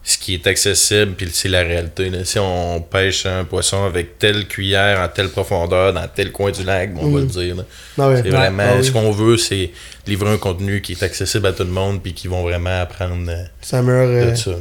[0.04, 2.10] ce qui est accessible, puis c'est la réalité.
[2.10, 2.26] là.
[2.26, 6.64] Si on pêche un poisson avec telle cuillère, en telle profondeur, dans tel coin du
[6.64, 7.32] lac, on va le Mhm.
[7.32, 7.56] dire.
[8.00, 8.10] Ah.
[8.16, 8.84] C'est vraiment Ah oui.
[8.86, 9.70] ce qu'on veut, c'est
[10.08, 13.30] livrer un contenu qui est accessible à tout le monde, puis qui vont vraiment apprendre
[13.30, 14.52] euh, C'est la meilleure, de euh, ça.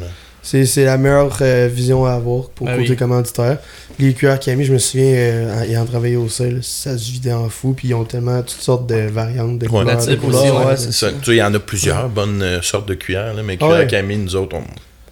[0.43, 2.97] c'est, c'est la meilleure euh, vision à avoir pour Ah côté oui.
[2.97, 3.59] commanditaire.
[3.99, 7.49] Les cuillères Camille, je me souviens, euh, ayant travaillé au sel, ça se vidait en
[7.49, 9.71] fou, puis ils ont tellement toutes sortes de variantes de Ouais.
[9.71, 9.87] couleurs.
[9.87, 11.59] La de type couleurs, aussi, ouais, ouais, c'est Ça, tu sais, il y en a
[11.59, 13.87] plusieurs bonnes euh, sortes de cuillères, là, mais Ah cuillères ouais.
[13.87, 14.65] Camille, nous autres, on,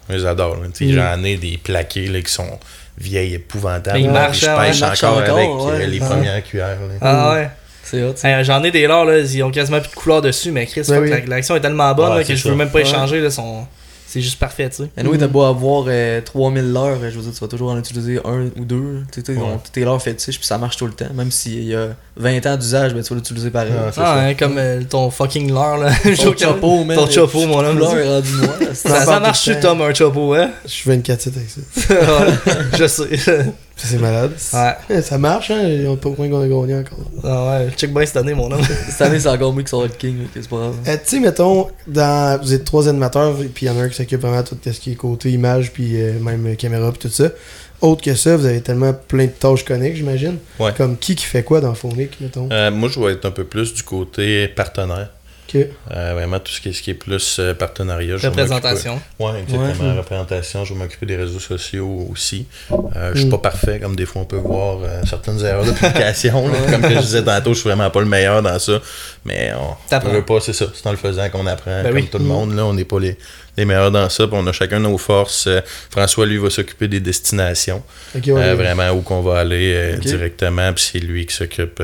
[0.09, 0.55] on les adore.
[0.57, 0.67] là.
[0.73, 0.99] Tu sais, Mhm.
[0.99, 2.59] J'en ai des plaqués là, qui sont
[2.97, 3.97] vieilles, épouvantables.
[3.97, 5.83] Mais ils marchent, je pêche encore, encore, avec ouais.
[5.85, 6.05] euh, les Ah.
[6.05, 6.67] premières cuillères.
[6.81, 6.95] là.
[7.01, 7.49] Ah ouais.
[7.83, 8.13] C'est hot.
[8.15, 8.29] ça.
[8.29, 10.81] Hey, J'en ai des lords, là, ils ont quasiment plus de couleur dessus, mais Chris,
[10.89, 11.09] oui.
[11.27, 12.81] l'action est tellement bonne Ouais, là, que je veux même pas Ouais.
[12.87, 13.19] échanger.
[13.19, 13.65] Là, son...
[14.11, 14.89] C'est juste parfait, tu sais.
[14.97, 18.19] Anyway, t'as beau avoir euh, 3000 leurres, je veux dire, tu vas toujours en utiliser
[18.25, 19.03] un ou deux.
[19.11, 19.45] Tu sais, tu sais, Ouais.
[19.71, 21.13] tes leurres fétiches, puis ça marche tout le temps.
[21.13, 23.71] Même s'il y a 20 ans d'usage, ben, tu vas l'utiliser pareil.
[23.77, 24.19] Ah, c'est Ah, ça.
[24.21, 25.91] hein, comme euh, ton fucking leurre, là.
[26.17, 26.97] Ton chapeau, man.
[26.97, 27.79] Ton chapeau, mon homme.
[27.79, 28.55] Rendu noir.
[28.73, 29.59] Ça, marche tu.
[29.59, 30.49] Tom, un chapeau, hein?
[30.65, 31.93] Je suis 24 7 avec ça.
[31.93, 33.45] Ouais, je sais.
[33.79, 34.31] Ça, C'est malade.
[34.53, 34.75] Ouais.
[34.89, 35.85] Eh, Ça marche, hein?
[35.87, 36.99] On pas au point qu'on a gagné encore.
[37.23, 38.61] Ah ouais, check bien cette année, mon homme.
[38.89, 40.75] Cette année, c'est encore mieux que ça va être King, que c'est pas grave.
[40.85, 43.89] Euh, tu sais, mettons, dans, vous êtes trois animateurs, puis il y en a un
[43.89, 46.99] qui s'occupe vraiment de tout ce qui est côté image, puis euh, même caméra, puis
[46.99, 47.29] tout ça.
[47.81, 50.37] Autre que ça, vous avez tellement plein de tâches connexes, j'imagine.
[50.59, 50.73] Ouais.
[50.75, 52.49] Comme qui qui fait quoi dans Phonic, mettons?
[52.51, 55.09] Euh, moi, je vais être un peu plus du côté partenaire.
[55.55, 58.15] Euh, vraiment, tout ce qui est, ce qui est plus euh, partenariat.
[58.17, 59.01] Représentation.
[59.19, 59.91] Ouais, exactement.
[59.91, 59.97] Ouais.
[59.97, 60.65] Représentation.
[60.65, 62.45] Je vais m'occuper des réseaux sociaux aussi.
[62.71, 63.31] Euh, je suis Mm.
[63.31, 66.47] pas parfait, comme des fois on peut voir euh, certaines erreurs de publication.
[66.47, 66.57] là.
[66.71, 68.79] comme que je disais tantôt, je suis vraiment pas le meilleur dans ça.
[69.25, 70.65] Mais on on veut pas, c'est ça.
[70.73, 71.81] C'est en le faisant qu'on apprend.
[71.83, 72.07] Ben comme oui.
[72.11, 72.27] tout le Mm.
[72.27, 73.17] monde, là, on n'est pas les,
[73.57, 74.25] les meilleurs dans ça.
[74.31, 75.49] on a chacun nos forces.
[75.89, 77.81] François, lui, va s'occuper des destinations.
[78.15, 80.71] Ouais, vraiment où qu'on va aller directement.
[80.73, 81.81] Puis c'est lui qui s'occupe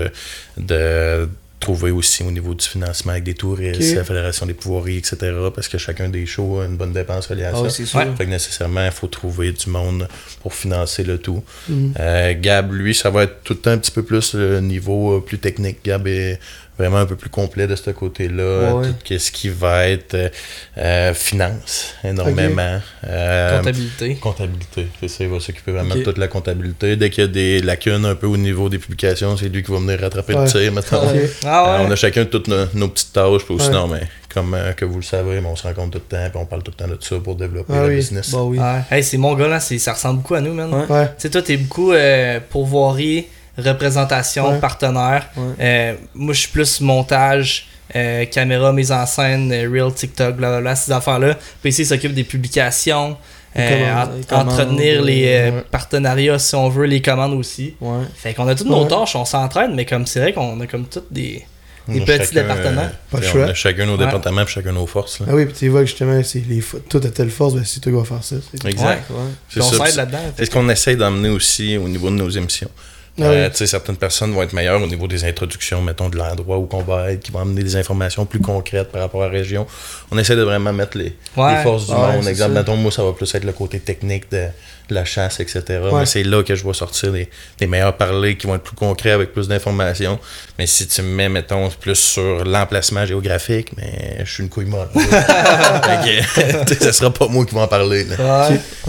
[0.58, 1.28] de
[1.66, 3.96] trouver aussi au niveau du financement avec des touristes, Ok.
[3.96, 5.18] la Fédération des pouvoiries, etc.
[5.56, 7.70] Parce que chacun des shows a une bonne dépense reliée à Ah ça.
[7.86, 8.00] sûr.
[8.00, 8.08] Ouais.
[8.18, 10.08] Fait que nécessairement, il faut trouver du monde
[10.42, 11.44] pour financer le tout.
[11.68, 11.94] Mhm.
[12.00, 15.18] Euh, Gab, lui, ça va être tout le temps un petit peu plus le niveau
[15.18, 15.78] euh, plus technique.
[15.84, 16.40] Gab est
[16.78, 18.74] vraiment un peu plus complet de ce côté-là.
[18.76, 18.88] Ouais.
[19.04, 20.30] Tout ce qui va être euh,
[20.78, 22.80] euh, finance, énormément.
[23.08, 24.16] Euh, Comptabilité.
[24.16, 26.96] Comptabilité, c'est ça, il va s'occuper vraiment de toute la comptabilité.
[26.96, 29.72] Dès qu'il y a des lacunes un peu au niveau des publications, c'est lui qui
[29.72, 30.44] va venir rattraper Ouais.
[30.46, 31.04] le tir maintenant.
[31.46, 31.86] Ah ouais.
[31.88, 33.64] on a chacun toutes nos, nos petites tâches, puis Ouais.
[33.64, 34.02] sinon, mais
[34.34, 36.46] comme euh, que vous le savez, mais on se rencontre tout le temps, puis on
[36.46, 37.96] parle tout le temps de ça pour développer Ah le oui.
[37.96, 38.32] business.
[38.32, 38.60] Bah oui.
[38.60, 38.82] Ouais.
[38.92, 40.74] Hey, c'est mon gars là, ça ressemble beaucoup à nous, man.
[40.74, 40.86] Ouais.
[40.94, 41.06] Ouais.
[41.08, 43.28] Tu sais, toi, t'es beaucoup euh, pourvoirie,
[43.58, 44.60] représentation, Ouais.
[44.60, 45.28] partenaire.
[45.38, 45.54] Ouais.
[45.60, 50.76] Euh, moi, je suis plus montage, euh, caméra, mise en scène, euh, Real, TikTok, blablabla,
[50.76, 51.38] ces affaires-là.
[51.62, 53.18] PC s'occupe des publications,
[53.58, 55.64] euh, les commandes, entretenir les euh, ouais.
[55.72, 57.76] partenariats, si on veut, les commandes aussi.
[57.80, 58.04] Ouais.
[58.16, 60.86] Fait qu'on a toutes nos tâches, on s'entraide, mais comme c'est vrai qu'on a comme
[60.86, 61.46] toutes des.
[61.88, 62.90] Des On a petits chacun, départements.
[63.12, 63.44] Pas le on choix.
[63.46, 64.06] a chacun nos Ouais.
[64.08, 65.20] départements chacun nos forces.
[65.20, 65.28] là.
[65.30, 67.80] Ah oui, puis tu vois que justement, c'est les toi t'as telle force, ben c'est
[67.80, 68.38] toi qui vas faire ça.
[68.68, 69.08] Exact.
[69.12, 69.18] Ouais.
[69.50, 70.18] C'est Puis on ça, s'aide puis là-dedans.
[70.36, 72.72] C'est ce qu'on essaie d'emmener aussi au niveau de nos émissions.
[73.18, 73.68] Ah Euh, oui.
[73.68, 77.12] certaines personnes vont être meilleures au niveau des introductions, mettons, de l'endroit où on va
[77.12, 79.66] être, qui vont amener des informations plus concrètes par rapport à la région.
[80.12, 81.56] On essaie de vraiment mettre les, Ouais.
[81.58, 82.28] les forces du Ouais, monde.
[82.28, 82.60] Exemple, ça.
[82.60, 84.48] mettons, moi, ça va plus être le côté technique de,
[84.90, 85.62] de la chasse, etc.
[85.70, 86.00] Ouais.
[86.00, 87.30] Mais c'est là que je vais sortir les,
[87.62, 90.20] les meilleurs parlers qui vont être plus concrets avec plus d'informations.
[90.60, 94.66] Mais si tu me mets, mettons, plus sur l'emplacement géographique, mais je suis une couille
[94.66, 94.90] molle.
[96.80, 98.06] Ça sera pas moi qui vais en parler.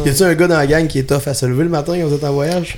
[0.05, 1.97] Y a-tu un gars dans la gang qui est tough à se lever le matin
[1.97, 2.77] quand vous êtes en voyage?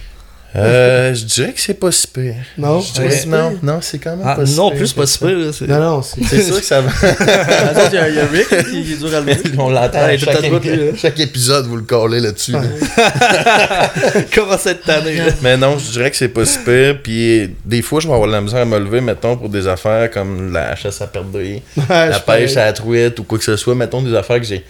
[0.56, 2.34] Euh, je dirais que c'est pas si pire.
[2.56, 2.80] Non?
[2.80, 5.30] Je dirais non, non, c'est quand même Ah, pas si non, pire plus que pas
[5.30, 6.24] là, c'est- Non, non, c'est.
[6.24, 6.90] C'est sûr que ça va.
[7.90, 9.36] Il y, a- il y a Rick qui qui est dur à lever.
[9.58, 12.52] On l'entend tout chaque, chaque épisode, vous le collez là-dessus.
[12.52, 12.62] là.
[14.34, 15.24] Comment cette année là?
[15.42, 16.98] Mais non, je dirais que c'est pas si pire.
[17.02, 19.66] Puis des fois, je vais avoir de la misère à me lever, mettons, pour des
[19.66, 23.56] affaires comme la chasse à perdrix, la pêche à la truite ou quoi que ce
[23.56, 23.74] soit.
[23.74, 24.64] Mettons des affaires que j'ai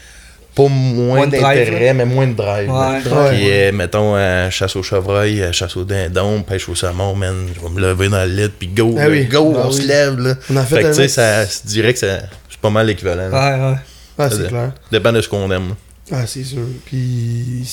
[0.59, 2.69] pas moins Moins de drive, d'intérêt, mais moins de drive.
[2.71, 3.01] Ouais.
[3.31, 7.47] Puis, euh, mettons, euh, chasse au chevreuil, euh, chasse au dindon, pêche au saumon, man.
[7.55, 9.25] Je vais me lever dans le lit, puis go, Ah là, oui.
[9.27, 10.35] go, Ah on se lève, là.
[10.51, 12.21] On a fait Fait que, tu sais, ça, je dirais que c'est
[12.61, 13.31] pas mal l'équivalent.
[13.31, 13.77] Ouais, ouais.
[14.19, 14.73] Ah, c'est clair.
[14.91, 15.75] Dépend de ce qu'on aime.
[16.11, 16.59] Ah, c'est sûr.
[16.87, 17.65] Puis.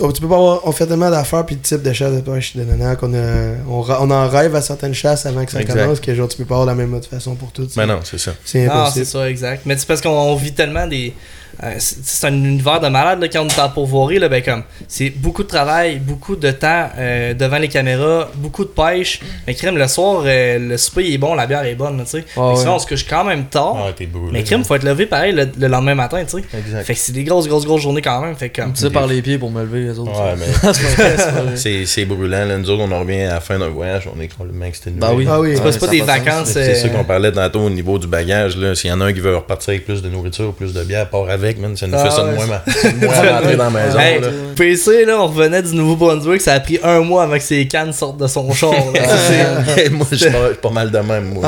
[0.00, 0.66] Oh, tu peux pas avoir.
[0.66, 3.54] On fait tellement d'affaires puis de types de chasse de pêche de nana qu'on a.
[3.68, 5.78] On, on en rêve à certaines chasses avant que ça Exact.
[5.80, 7.74] commence, que genre tu peux pas avoir la même motivation pour toutes.
[7.76, 8.32] Mais non, c'est ça.
[8.44, 9.06] C'est Non, c'est impossible.
[9.06, 9.62] ça, exact.
[9.64, 11.14] Mais c'est parce qu'on on vit tellement des.
[11.62, 14.18] Euh, c'est un univers de malade là, quand on est en pourvoirie.
[14.18, 18.64] Là, ben, comme, c'est beaucoup de travail, beaucoup de temps euh, devant les caméras, beaucoup
[18.64, 19.20] de pêche.
[19.46, 22.02] Mais crème, le soir, euh, le souper est bon, la bière est bonne.
[22.04, 22.24] tu sais.
[22.36, 22.56] Ouais.
[22.56, 23.76] sinon, on se couche quand même tard.
[23.78, 24.32] Ah, t'es brûlé.
[24.32, 26.22] mais crème, faut être levé pareil le, le lendemain matin.
[26.24, 26.58] tu sais.
[26.58, 26.84] Exact.
[26.84, 28.36] Fait que c'est des grosses, grosses, grosses journées quand même.
[28.36, 30.12] Fait que, Comme ça par les pieds pour me lever, les autres.
[30.12, 32.44] Ouais, mais c'est brûlant.
[32.44, 32.58] Là.
[32.58, 34.98] Nous autres, on en revient à la fin d'un voyage, on est complètement exténué.
[34.98, 35.26] Bah oui.
[35.28, 35.56] Ah oui.
[35.56, 36.50] c'est pas, des vacances.
[36.50, 38.56] C'est ça qu'on parlait tantôt au niveau du bagage.
[38.56, 38.74] là.
[38.74, 41.08] S'il y en a un qui veut repartir avec plus de nourriture, plus de bière,
[41.08, 43.14] part avec, man, ça nous Ah fait ça de ouais, moins, ma- ça de moins
[43.14, 43.98] à rentrer dans la maison.
[43.98, 44.28] Hey, là.
[44.56, 47.92] PC, là, on revenait du Nouveau-Brunswick, ça a pris un mois avant que ses cannes
[47.92, 48.72] sortent de son char.
[49.76, 50.30] Hey, moi, je suis
[50.62, 51.34] pas, mal de même.
[51.34, 51.42] Moi.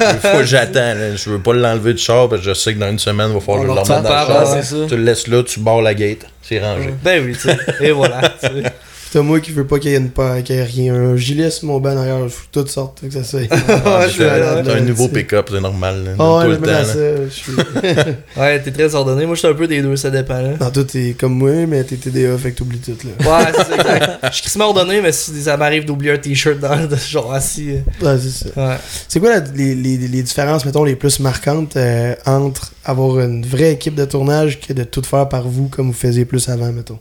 [0.00, 0.94] Des fois, j'attends.
[1.16, 3.34] Je veux pas l'enlever du char parce que je sais que dans une semaine, il
[3.34, 4.54] va falloir que je le remette dans le char.
[4.54, 4.76] ouais, c'est ça.
[4.88, 6.92] Tu le laisses là, tu barres la gate, c'est rangé.
[7.02, 7.56] ben oui, tu sais.
[7.80, 8.20] Et voilà.
[8.40, 8.62] tu sais.
[9.10, 10.10] C'est moi qui veux pas qu'il y ait, une,
[10.42, 10.94] qu'il y ait rien.
[10.94, 13.00] Un gilet sur mon banc derrière, je fous toutes sortes.
[13.00, 13.40] Que ça soit.
[13.50, 14.18] Ah, c'est.
[14.64, 16.04] T'as un nouveau pick-up, c'est normal.
[16.04, 16.10] là.
[16.14, 16.70] Ah Tout ouais, le même temps.
[16.70, 17.30] là.
[17.30, 17.52] suis.
[18.36, 19.24] Ouais, t'es très ordonné.
[19.26, 20.40] Moi, je suis un peu des deux, ça dépend.
[20.40, 20.50] Là.
[20.60, 23.30] Non, toi, t'es comme moi, mais t'es TDA, fait que t'oublies tout, là.
[23.38, 24.18] Ouais, c'est ça, exact.
[24.24, 27.70] Je suis quasiment ordonné, mais si ça m'arrive d'oublier un t-shirt dans le genre assis.
[27.72, 28.50] euh, Ouais, c'est ça.
[28.68, 28.76] Ouais.
[29.08, 33.44] C'est quoi la- les, les, les différences, mettons, les plus marquantes euh, entre avoir une
[33.44, 36.72] vraie équipe de tournage que de tout faire par vous comme vous faisiez plus avant,
[36.72, 36.98] mettons?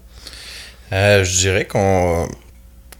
[0.93, 2.27] Euh, je dirais qu'on.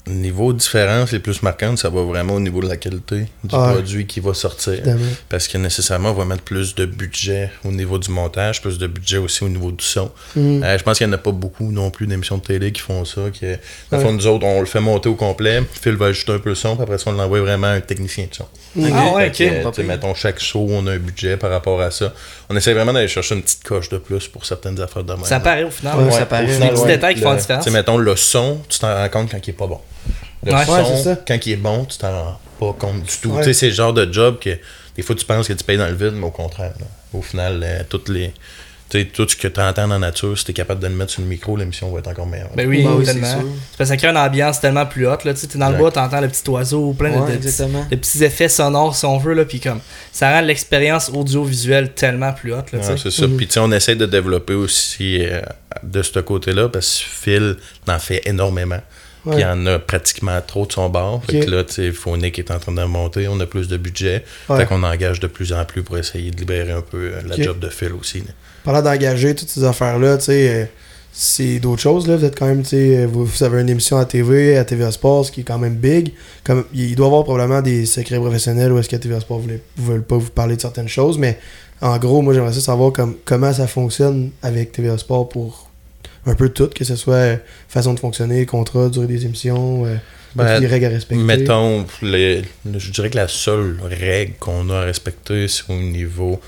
[0.08, 4.08] Niveau différence les plus marquantes, ça va vraiment au niveau de la qualité du produit
[4.08, 4.74] qui va sortir.
[4.74, 5.02] Évidemment.
[5.30, 8.88] Parce que nécessairement, on va mettre plus de budget au niveau du montage, plus de
[8.88, 10.10] budget aussi au niveau du son.
[10.36, 10.64] Mhm.
[10.64, 12.82] Euh, je pense qu'il n'y en a pas beaucoup non plus d'émissions de télé qui
[12.82, 13.22] font ça.
[13.34, 13.52] Qui, dans
[13.92, 14.04] le Ouais.
[14.04, 15.62] fond, nous autres, on le fait monter au complet.
[15.82, 17.82] Phil va ajouter un peu le son, puis après ça, on l'envoie vraiment à un
[17.82, 18.46] technicien de son.
[18.76, 18.92] Mhm.
[18.96, 22.14] Ah ouais, que, mettons, chaque show, on a un budget par rapport à ça.
[22.50, 25.26] On essaie vraiment d'aller chercher une petite coche de plus pour certaines affaires de même.
[25.26, 25.98] Ça paraît au final.
[25.98, 26.44] Ouais, Ouais, ça paraît.
[26.46, 27.66] au Des petits ouais, détails qui font la différence.
[27.66, 29.80] tu sais, mettons, le son, tu t'en rends compte quand il est pas bon.
[30.46, 30.66] Le Ouais.
[30.66, 31.16] son, ça.
[31.28, 33.30] quand il est bon, tu t'en rends pas compte du tout.
[33.32, 33.40] Ouais.
[33.44, 34.52] Tu sais, c'est le genre de job que
[34.96, 36.74] des fois tu penses que tu payes dans le vide, mais au contraire.
[36.80, 36.86] là.
[37.14, 38.34] Au final, euh, toutes les.
[38.90, 40.88] Tu sais, tout ce que tu entends dans la nature, si tu es capable de
[40.88, 42.48] le mettre sur le micro, l'émission va être encore meilleure.
[42.56, 43.32] Ben oui, Bah oui, c'est tellement.
[43.32, 43.40] sûr.
[43.42, 45.26] C'est parce que ça crée une ambiance tellement plus haute.
[45.26, 45.34] Là.
[45.34, 47.48] Tu sais, t'es dans le bois, t'entends le petit oiseau, plein de- Ouais, de, petits,
[47.48, 47.86] exactement.
[47.92, 49.34] de petits effets sonores, si on veut.
[49.34, 49.82] Là, puis comme,
[50.14, 52.68] ça rend l'expérience audiovisuelle tellement plus haute.
[52.70, 52.78] Tu.
[52.78, 53.28] Ouais, c'est ça.
[53.28, 53.36] Mhm.
[53.36, 55.42] Puis, tu sais, on essaie de développer aussi euh,
[55.84, 57.58] de ce côté-là parce que Phil
[57.90, 58.80] en fait énormément.
[59.32, 61.24] Puis, il y en a pratiquement trop de son bord.
[61.26, 63.78] Fait que là, tu sais, Phonic est en train de monter, on a plus de
[63.78, 64.24] budget.
[64.48, 67.36] Fait qu'on engage de plus en plus pour essayer de libérer un peu euh, la
[67.42, 68.20] job de Phil aussi.
[68.20, 68.34] là.
[68.64, 70.66] Parlant d'engager toutes ces affaires-là, tu sais, euh,
[71.14, 72.16] c'est d'autres choses, là.
[72.16, 74.92] Vous êtes quand même, tu sais, vous, vous avez une émission à TV, à TVA
[74.92, 76.14] Sports, qui est quand même big.
[76.44, 79.58] Comme, il doit y avoir probablement des secrets professionnels où est-ce qu'à TVA Sports ne
[79.78, 81.40] veulent pas vous parler de certaines choses, mais
[81.82, 85.67] en gros, moi, j'aimerais savoir comme, comment ça fonctionne avec TVA Sports pour
[86.28, 87.38] un peu tout, que ce soit euh,
[87.70, 89.96] façon de fonctionner, contrat, durée des émissions, euh,
[90.36, 91.24] Ben, toutes les règles à respecter.
[91.24, 92.44] Mettons, les-
[92.78, 96.40] je dirais que la seule règle qu'on a à respecter, c'est au niveau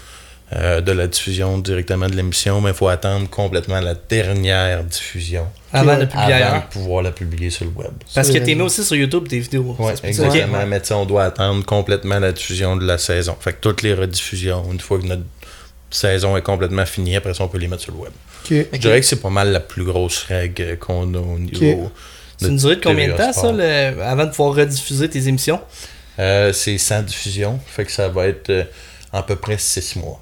[0.51, 5.45] euh, de la diffusion directement de l'émission, mais il faut attendre complètement la dernière diffusion
[5.71, 6.63] Avant de publier avant ailleurs.
[6.67, 7.91] de pouvoir la publier sur le web.
[8.15, 9.75] Parce que les- mis aussi sur YouTube tes vidéos.
[9.77, 10.57] Oui, exactement.
[10.59, 10.65] Ok.
[10.67, 13.35] Mais tu sais, on doit attendre complètement la diffusion de la saison.
[13.39, 15.21] Fait que toutes les rediffusions, une fois que notre
[15.89, 18.11] saison est complètement finie, après ça, on peut les mettre sur le web.
[18.49, 21.91] Je dirais que c'est pas mal la plus grosse règle qu'on a au niveau.
[22.37, 25.59] C'est une durée de combien de temps, ça, le- avant de pouvoir rediffuser tes émissions?
[26.19, 28.63] Euh, c'est sans diffusion, fait que ça va être euh,
[29.13, 30.19] à peu près 6 mois.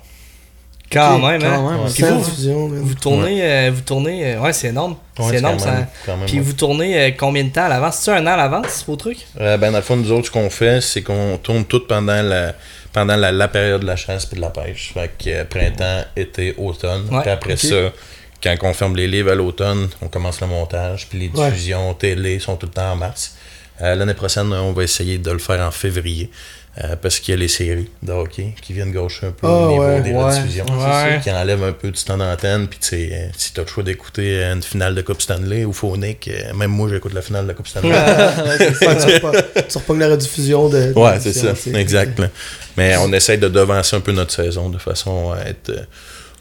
[0.91, 1.53] Quand même, hein?
[1.57, 4.95] quand même, Puis Sans vous, diffusion, vous tournez, euh, vous tournez, euh, ouais, c'est énorme.
[5.19, 5.71] Ouais, c'est énorme, quand ça.
[5.73, 6.43] même- quand même, Puis ouais.
[6.43, 7.97] vous tournez euh, combien de temps à l'avance?
[7.97, 9.25] C'est-tu un an à l'avance, vos trucs?
[9.41, 12.21] Euh, ben, dans le fond, nous autres, ce qu'on fait, c'est qu'on tourne tout pendant
[12.21, 12.53] la
[12.97, 14.91] pendant la, la période de la chasse puis de la pêche.
[14.93, 17.07] Fait que euh, printemps, été, automne.
[17.11, 17.91] Ouais, puis après ça,
[18.43, 21.07] quand on ferme les livres à l'automne, on commence le montage.
[21.07, 21.51] Puis les Ouais.
[21.51, 23.35] diffusions télé sont tout le temps en mars.
[23.81, 26.31] Euh, L'année prochaine, on va essayer de le faire en février.
[26.83, 29.49] Euh, parce qu'il y a les séries de hockey qui viennent gaucher un peu Ah,
[29.49, 30.23] au niveau ouais, des ouais.
[30.23, 30.65] rediffusions.
[30.65, 31.19] Ouais.
[31.23, 32.67] Qui enlèvent un peu du temps d'antenne.
[32.67, 35.65] Puis, tu sais, euh, si tu as le choix d'écouter une finale de Coupe Stanley
[35.65, 37.89] ou Phonic, euh, même moi, j'écoute la finale de Coupe Stanley.
[37.91, 38.71] Ouais,
[39.67, 40.93] tu repognes la rediffusion de.
[40.93, 42.21] de Ouais, c'est ça, exact.
[42.75, 45.81] Mais on essaie de devancer un peu notre saison de façon à être euh,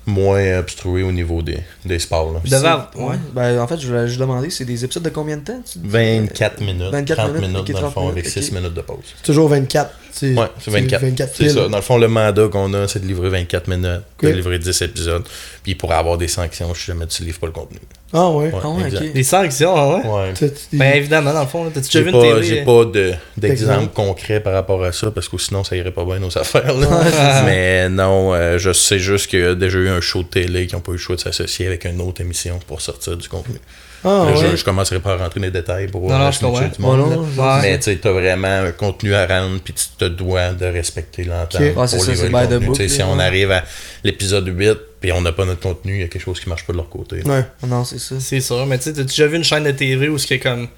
[0.04, 2.32] moins obstrué au niveau des, des sports.
[2.32, 2.40] là.
[2.44, 3.16] Devant, Ouais.
[3.34, 5.78] Ben, en fait, je voulais juste demander, c'est des épisodes de combien de temps tu
[5.78, 5.88] dis?
[5.88, 8.52] 24 minutes, 24 30 minutes, dans le 30 fond, avec minutes, 6 ok.
[8.54, 8.96] minutes de pause.
[9.24, 9.90] Toujours 24.
[10.18, 11.00] C'est- Ouais, c'est 24.
[11.02, 11.68] 24 C'est ça.
[11.68, 14.82] Dans le fond, le mandat qu'on a, c'est de livrer 24 minutes, de livrer 10
[14.82, 15.24] épisodes.
[15.62, 17.78] Puis il pourrait avoir des sanctions si jamais tu livres pas le contenu.
[18.12, 18.50] Ah ouais.
[18.62, 19.12] Ah ouais, ok.
[19.12, 20.08] Des sanctions, hein, ouais?
[20.08, 20.32] Ouais.
[20.32, 22.46] T'as- t'as- Ben évidemment, dans le fond, t'as-tu déjà vu pas, une télé?
[22.46, 23.92] j'ai pas de- d'exemple D'exemple.
[23.94, 26.72] concret par rapport à ça parce que sinon ça irait pas bien nos affaires.
[26.74, 27.42] là.
[27.44, 30.66] Mais non, euh, je sais juste qu'il y a déjà eu un show de télé
[30.66, 33.28] qui n'ont pas eu le choix de s'associer avec une autre émission pour sortir du
[33.28, 33.56] contenu.
[34.04, 34.50] Ah Là, ouais.
[34.52, 36.96] je, je commencerai pas à rentrer dans les détails pour Non, non, je monde, non,
[36.96, 37.16] là.
[37.16, 37.62] ouais.
[37.62, 41.24] Mais tu sais, t'as vraiment un contenu à rendre puis tu te dois de respecter
[41.24, 43.64] l'entente le Tu si on arrive à
[44.04, 46.66] l'épisode 8 puis on n'a pas notre contenu, il y a quelque chose qui marche
[46.66, 47.22] pas de leur côté.
[47.22, 47.44] Ouais.
[47.66, 48.16] Non, c'est ça.
[48.18, 50.68] C'est sûr, mais tu sais, t'as-tu déjà vu une chaîne de TV où c'est comme.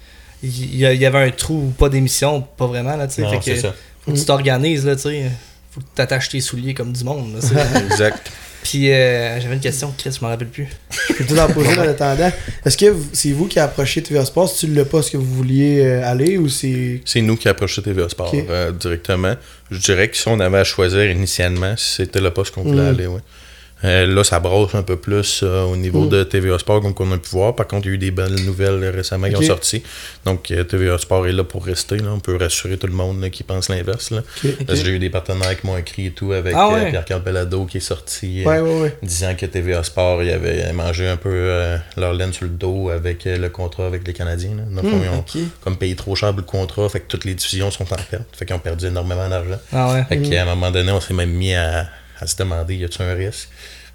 [0.41, 3.23] Il y, avait un trou ou pas d'émission, pas vraiment, là, tu sais.
[3.23, 3.55] Que
[4.01, 5.31] faut que tu t'organises, là, tu sais.
[5.71, 7.77] Faut que t'attaches tes souliers comme du monde, là, tu.
[7.91, 8.31] Exact.
[8.63, 10.67] Puis euh, j'avais une question, Chris, je m'en rappelle plus.
[11.09, 12.31] Je peux tout en poser en attendant.
[12.65, 15.33] Est-ce que c'est vous qui approchez TVA Sports si tu le pas ce que vous
[15.35, 17.01] vouliez euh, aller ou c'est.
[17.05, 18.43] C'est nous qui approchons TVA Sport Ok.
[18.49, 19.35] euh, directement.
[19.71, 22.87] Je dirais que si on avait à choisir initialement, c'était le poste qu'on voulait Mm.
[22.95, 23.21] aller, ouais.
[23.85, 26.09] Euh, là, ça brosse un peu plus euh, au niveau Mm.
[26.09, 27.55] de TVA Sport, comme qu'on a pu voir.
[27.55, 29.83] Par contre, il y a eu des belles nouvelles récemment qui ont sorti.
[30.25, 31.95] Donc, euh, TVA Sport est là pour rester.
[31.97, 32.09] Là.
[32.13, 34.11] On peut rassurer tout le monde là, qui pense l'inverse.
[34.43, 36.89] j'ai eu des partenaires qui m'ont écrit et tout avec Ah euh, ouais.
[36.89, 38.43] Pierre-Carl Bellado qui est sorti.
[38.45, 38.97] Ouais, ouais, ouais.
[39.01, 43.23] disant que TVA Sport il avait mangé un peu leur laine sur le dos avec
[43.25, 44.55] le contrat avec les Canadiens.
[44.57, 44.81] là.
[44.81, 47.71] Fond, Hmm, ils ont comme payé trop cher le contrat, fait que toutes les diffusions
[47.71, 48.23] sont en perte.
[48.35, 49.59] Fait qu'ils ont perdu énormément d'argent.
[49.71, 50.03] Ah.
[50.09, 51.87] Fait qu'à un moment donné, on s'est même mis à,
[52.19, 53.47] à se demander y a-t-il un risque?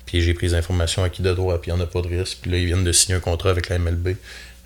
[0.07, 2.09] Puis j'ai pris les informations acquis de droit, puis il n'y en a pas de
[2.09, 2.39] risque.
[2.43, 4.17] Puis là, ils viennent de signer un contrat avec la MLB,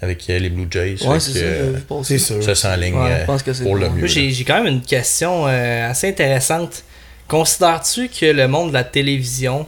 [0.00, 0.96] avec euh, les Blue Jays.
[1.06, 1.44] Ouais, c'est que, ça.
[1.44, 2.02] euh.
[2.02, 2.42] C'est sûr.
[2.42, 3.98] ça s'enligne Ouais, euh, pour le mieux.
[4.00, 6.82] Moi, j'ai quand même une question euh, assez intéressante.
[7.28, 9.66] Considères-tu que le monde de la télévision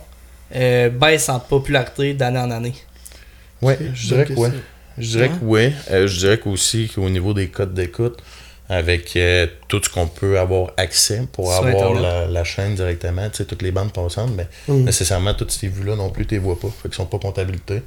[0.55, 2.75] euh, baisse en popularité d'année en année?
[3.63, 4.53] Ouais, je dirais que question.
[4.99, 5.73] Je dirais que oui.
[5.91, 8.19] Je dirais qu'aussi qu'au niveau des codes d'écoute,
[8.71, 13.29] avec euh, tout ce qu'on peut avoir accès pour Sur avoir la, la chaîne directement,
[13.29, 14.85] tu sais, toutes les bandes passantes, mais Mm.
[14.85, 16.69] nécessairement, toutes ces vues-là non plus, tu les vois pas.
[16.69, 17.83] Fait qu'ils sont pas comptabilisés.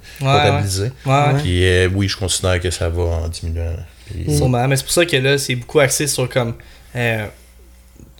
[1.05, 1.33] ouais.
[1.41, 3.75] Puis euh, oui, je considère que ça va en diminuant.
[4.05, 4.67] Puis, Sûrement.
[4.67, 6.53] Mais c'est pour ça que là, c'est beaucoup axé sur comme
[6.95, 7.25] euh,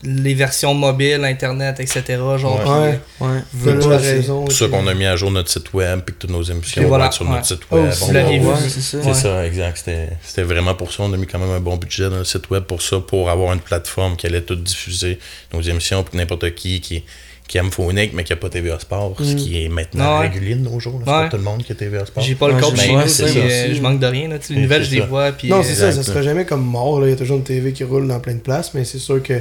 [0.04, 2.02] les versions mobiles, internet, etc.
[2.38, 2.98] Genre, Ouais.
[3.18, 4.44] puis, veux raison.
[4.48, 6.42] C'est pour ça qu'on a mis à jour notre site web, puis que toutes nos
[6.42, 7.32] émissions vont voilà, être sur ouais.
[7.32, 7.86] notre site Oh, web.
[7.86, 8.98] Ouais, c'est ça.
[9.02, 9.78] C'est ça, exact.
[9.78, 11.02] C'était c'était vraiment pour ça.
[11.04, 13.30] On a mis quand même un bon budget dans le site web pour ça, pour
[13.30, 15.18] avoir une plateforme qui allait tout diffuser
[15.52, 17.02] nos émissions pour n'importe qui qui,
[17.48, 19.36] qui aime Phonic mais qui n'a pas TVA Sport, ce Mm.
[19.36, 20.28] qui est maintenant Ouais.
[20.28, 21.00] régulier de nos jours.
[21.04, 21.22] C'est Ouais.
[21.24, 22.22] pas tout le monde qui a TVA Sport.
[22.24, 24.28] J'ai pas le code chez nous, ça euh, je manque de rien.
[24.28, 24.36] Là.
[24.50, 25.06] Les nouvelles, je les ça.
[25.06, 25.32] vois.
[25.32, 26.02] Puis, Non, euh, c'est ça, ça exact.
[26.04, 27.00] sera jamais comme mort.
[27.00, 27.06] Là.
[27.06, 29.22] Il y a toujours une TV qui roule dans plein de places, mais c'est sûr
[29.22, 29.34] que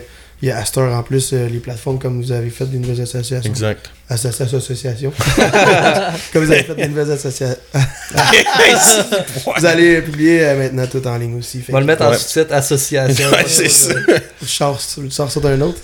[0.43, 2.99] il y a heure en plus euh, les plateformes comme vous avez fait des nouvelles
[2.99, 3.49] associations.
[3.49, 3.89] Exact.
[4.09, 4.57] Associations.
[4.57, 5.13] associations.
[6.33, 7.55] comme vous avez fait des nouvelles associations.
[9.57, 11.63] vous allez publier euh, maintenant tout en ligne aussi.
[11.69, 12.17] On va le mettre en Ouais.
[12.17, 13.29] sous-titre association.
[13.31, 13.93] Ouais, c'est ça.
[14.41, 15.79] Je sors, je sors ça d'un autre.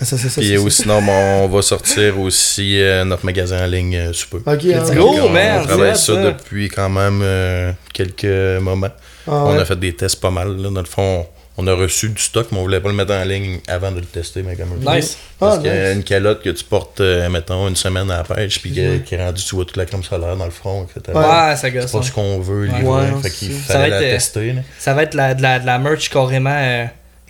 [0.00, 0.42] Association.
[0.42, 1.12] Puis ou sinon, bon,
[1.44, 4.38] on va sortir aussi euh, notre magasin en ligne euh, sous peu.
[4.44, 4.94] Ok, Let's hein.
[4.96, 5.10] go.
[5.22, 6.22] On, man, on travaille ça ça.
[6.24, 8.90] depuis quand même euh, quelques moments.
[9.28, 9.60] Ah, On ouais.
[9.60, 10.56] a fait des tests pas mal.
[10.56, 10.70] Là.
[10.70, 11.24] Dans le fond,
[11.60, 13.98] on a reçu du stock, mais on voulait pas le mettre en ligne avant de
[13.98, 14.42] le tester.
[14.44, 15.18] Mais comme Nice.
[15.38, 15.96] Parce Ah, qu'il y a nice.
[15.96, 19.24] une calotte que tu portes, euh, mettons, une semaine à la pêche, puis qui est
[19.24, 21.00] rendue, tu vois toute la crème solaire dans le front, etc.
[21.08, 21.14] Ouais.
[21.20, 21.90] Ouais, ça C'est gosse.
[21.92, 22.04] pas ouais.
[22.04, 22.78] ce qu'on veut Ouais.
[22.78, 22.82] livrer.
[23.12, 23.66] Ouais, fait c'est qu'il ça.
[23.66, 24.52] Ça fallait va la être, euh, tester.
[24.52, 24.60] là.
[24.78, 26.84] Ça va être la, de, la, de la merch carrément euh,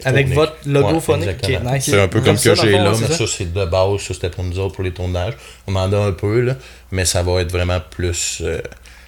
[0.05, 1.49] Avec votre logo Ouais, phonique.
[1.49, 1.85] nice.
[1.87, 3.15] C'est un peu Comme que j'ai là, c'est mais ça?
[3.17, 4.01] ça, c'est de base.
[4.01, 5.35] Ça, c'était pour nous autres, pour les tournages.
[5.67, 6.55] On en a un peu, là,
[6.93, 8.61] mais ça va être vraiment plus euh,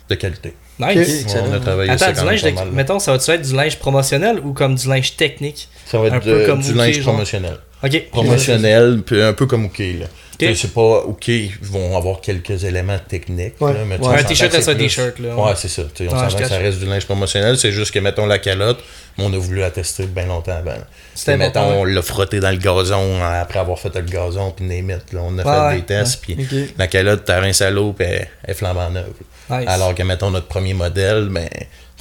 [0.09, 0.55] de qualité.
[0.81, 1.27] Nice.
[1.49, 4.39] On a travaillé Attends, ça du linge, de- mettons, ça va-tu être du linge promotionnel
[4.45, 5.69] ou comme du linge technique?
[5.87, 7.05] Ça va un être peu de- comme du linge genre?
[7.13, 7.57] promotionnel.
[7.85, 8.03] Ok.
[8.11, 9.79] Promotionnel, puis un peu comme OK.
[9.79, 10.07] Là.
[10.41, 13.61] Sais, C'est pas OK, ils vont avoir quelques éléments techniques.
[13.61, 13.73] Ouais.
[13.73, 15.35] là, mais Ouais, Un t-shirt, ça c'est un plus- t-shirt, là.
[15.37, 15.83] Ouais, c'est ça.
[16.01, 17.57] On s'entend que ça reste du linge promotionnel.
[17.59, 18.79] C'est juste que, mettons, la calotte,
[19.19, 20.73] mais on a voulu la tester bien longtemps avant.
[21.15, 24.51] C'était C'était, mettons, on l'a frotté dans le gazon hein, après avoir fait le gazon,
[24.53, 25.81] puis name it, là, On a Ouais, fait ouais.
[25.81, 26.37] des tests, puis
[26.79, 29.13] la calotte, t'as rincé à l'eau, puis elle, elle flambe en neuve.
[29.51, 29.65] Nice.
[29.69, 31.49] Alors que, mettons, notre premier modèle, ben,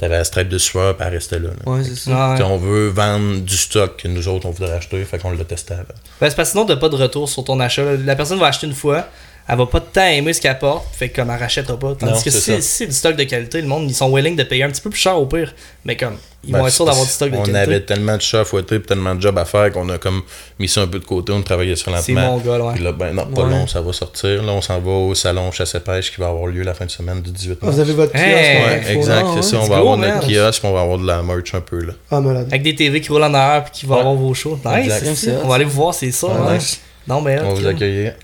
[0.00, 1.50] t'avais la stripe de sueur, puis elle restait là.
[1.50, 1.72] là.
[1.72, 2.36] Ouais, c'est ça.
[2.44, 5.74] On veut vendre du stock que nous autres, on voudrait acheter, fait qu'on l'a testé
[5.74, 5.84] avant.
[6.20, 7.84] Ben, c'est parce que sinon, t'as pas de retour sur ton achat.
[7.84, 7.96] là.
[8.04, 9.06] La personne va acheter une fois,
[9.50, 11.94] elle va pas tant aimer ce qu'elle porte, fait comme elle rachètera pas.
[11.98, 14.36] Tandis Non, que c'est si, c'est du stock de qualité, le monde, ils sont willing
[14.36, 15.52] de payer un petit peu plus cher au pire.
[15.84, 17.58] Mais comme, ils Ben, vont être sûrs c'est d'avoir du stock de On qualité.
[17.58, 20.22] avait tellement de chats à fouetter et tellement de jobs à faire qu'on a comme
[20.58, 22.32] mis ça un peu de côté, on travaillait sur C'est lentement.
[22.32, 22.74] mon gars, ouais.
[22.74, 23.50] Puis là, ben non, pas Ouais.
[23.50, 24.42] long, ça va sortir.
[24.42, 26.84] Là, on s'en va au salon chasse et pêche qui va avoir lieu la fin
[26.86, 27.74] de semaine du 18 Ah, mars.
[27.76, 28.24] vous avez votre kiosque.
[28.24, 28.56] Hey!
[28.62, 29.56] ouais, Ouais, exact, Ah, c'est ça.
[29.58, 31.92] On va avoir notre kiosque, on va avoir de la merch un peu là.
[32.10, 32.46] Ah, malade.
[32.48, 34.00] Avec des TV qui roulent en arrière puis qui vont Ouais.
[34.00, 34.58] avoir vos shows.
[34.64, 34.84] Nice.
[34.84, 35.14] Exact.
[35.16, 36.28] c'est- On va aller vous voir, c'est ça.
[36.52, 36.80] Nice.
[37.08, 37.40] Non, mais.
[37.40, 38.14] On vous accueillir.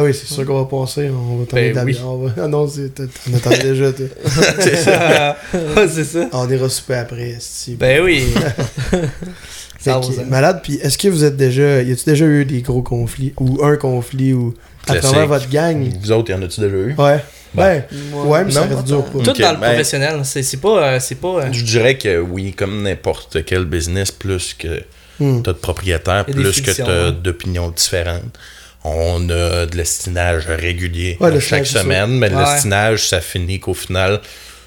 [0.00, 1.10] Ah oui, c'est sûr qu'on va passer.
[1.10, 1.92] On va t'emmener Ben de la oui.
[1.92, 2.06] bière.
[2.08, 3.04] on va- Ah non, c'est- t'en
[3.36, 4.06] attends déjà, toi.
[5.76, 6.28] Ouais, c'est ça.
[6.32, 7.30] Ah, On ira souper après.
[7.30, 7.74] esti.
[7.74, 8.24] Ben oui.
[9.80, 10.24] Ça ça.
[10.24, 11.82] malade, puis est-ce que vous êtes déjà.
[11.82, 14.54] Y a-tu déjà eu des gros conflits Ou un conflit ou.
[14.88, 15.88] À travers votre gang?
[16.02, 16.94] Vous autres, y en a-tu déjà eu?
[16.98, 17.22] Ouais.
[17.54, 17.84] Ben,
[18.26, 18.74] ouais, mais ça Non.
[18.76, 20.20] reste dur pour Tout dans le ben- professionnel.
[20.24, 20.82] C'est c'est pas.
[20.94, 21.28] euh, C'est pas.
[21.28, 24.82] euh, Je dirais que oui, comme n'importe quel business, plus que
[25.20, 25.42] Hmm.
[25.42, 27.12] t'as de propriétaires, plus que t'as hein.
[27.12, 28.36] d'opinions différentes.
[28.84, 32.38] On a de l'estinage régulier Ouais, à le chaque semaine, mais Ouais.
[32.44, 34.20] l'estinage, ça finit qu'au final,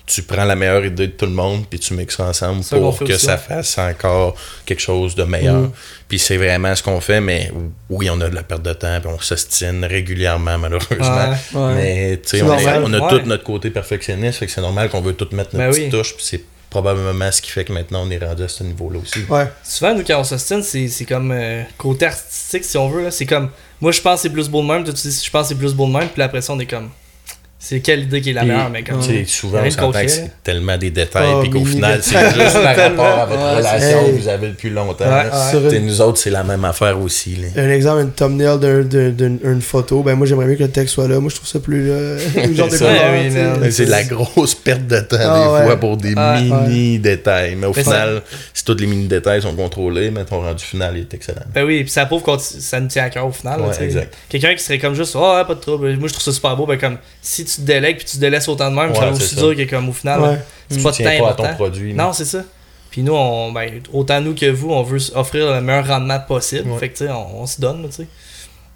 [0.06, 2.76] tu prends la meilleure idée de tout le monde, puis tu mixes ça ensemble Ça
[2.76, 4.36] pour que ça fasse encore
[4.66, 5.56] quelque chose de meilleur.
[5.62, 5.72] Mm.
[6.10, 7.50] Puis c'est vraiment ce qu'on fait, mais
[7.90, 11.30] oui, on a de la perte de temps, puis on s'ostine régulièrement, malheureusement.
[11.54, 11.60] Ouais.
[11.60, 11.74] Ouais.
[11.76, 13.10] Mais tu sais, on, a Ouais.
[13.10, 15.84] tout notre côté perfectionniste, fait que c'est normal qu'on veut tout mettre notre Ben petite
[15.86, 15.90] oui.
[15.90, 18.98] touche, puis c'est probablement ce qui fait que maintenant on est rendu à ce niveau-là
[19.00, 19.20] aussi.
[19.30, 19.48] Ouais.
[19.62, 23.04] Souvent, nous, quand on s'ostine, c'est c'est comme euh, côté artistique, si on veut.
[23.04, 23.12] là.
[23.12, 23.50] C'est comme,
[23.80, 25.50] moi, je pense que c'est plus beau de même, toi, tu dis, je pense que
[25.50, 26.90] c'est plus beau de même, puis après ça, on est comme,
[27.64, 29.00] c'est quelle idée qui est la meilleure, mais comme.
[29.02, 32.32] Tu sais, souvent, on s'entend que c'est tellement des détails, Oh, puis qu'au final, détails.
[32.34, 35.06] c'est juste par rapport à votre Ouais, relation que vous avez depuis longtemps.
[35.82, 37.36] Nous autres, c'est la même affaire aussi.
[37.36, 37.62] là.
[37.64, 40.96] Un exemple, une thumbnail d'un- d'un- d'une photo, ben moi j'aimerais mieux que le texte
[40.96, 41.20] soit là.
[41.20, 42.18] Moi je trouve ça plus là.
[42.54, 45.66] genre de C'est la grosse perte de temps Ah, des ouais.
[45.68, 47.56] fois pour des Ah, mini détails.
[47.56, 48.22] Mais au Mais final,
[48.54, 51.44] si tous les mini détails sont contrôlés, mais ton rendu final est excellent.
[51.54, 53.60] Ben oui, puis ça prouve que ça nous tient à cœur au final.
[54.30, 55.96] Quelqu'un qui serait comme juste, oh, ouais, pas de trouble.
[55.98, 56.66] Moi, je trouve ça super beau.
[56.66, 59.10] Ben, comme, si tu te délègues puis tu te délaisses autant de même, Ouais, ça
[59.14, 59.42] c'est aussi ça.
[59.54, 60.38] dire que, comme, au final, Ouais.
[60.70, 61.94] c'est pas de tiens temps pas à ton produit.
[61.94, 62.44] Non, c'est ça.
[62.90, 66.70] Puis nous, on, ben, autant nous que vous, on veut offrir le meilleur rendement possible.
[66.70, 66.78] Ouais.
[66.80, 68.08] Fait que, tu sais, on, on se donne, là, tu sais.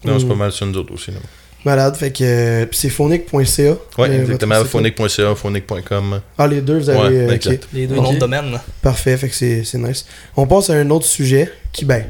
[0.03, 0.29] Non, c'est Mm.
[0.29, 1.11] pas mal ça nous autres aussi.
[1.11, 1.17] là.
[1.65, 2.23] Malade, fait que.
[2.23, 3.71] euh, Puis c'est phonique.ca.
[3.97, 4.63] Ouais, euh, exactement.
[4.65, 6.21] Phonique.ca, phonique.com.
[6.37, 6.99] Ah, les deux, vous avez.
[6.99, 7.33] Ouais, euh, ok.
[7.33, 7.67] exact.
[7.73, 8.59] Les deux noms de domaine.
[8.83, 10.05] Parfait, fait que c'est c'est nice.
[10.37, 12.03] On passe à un autre sujet qui, ben,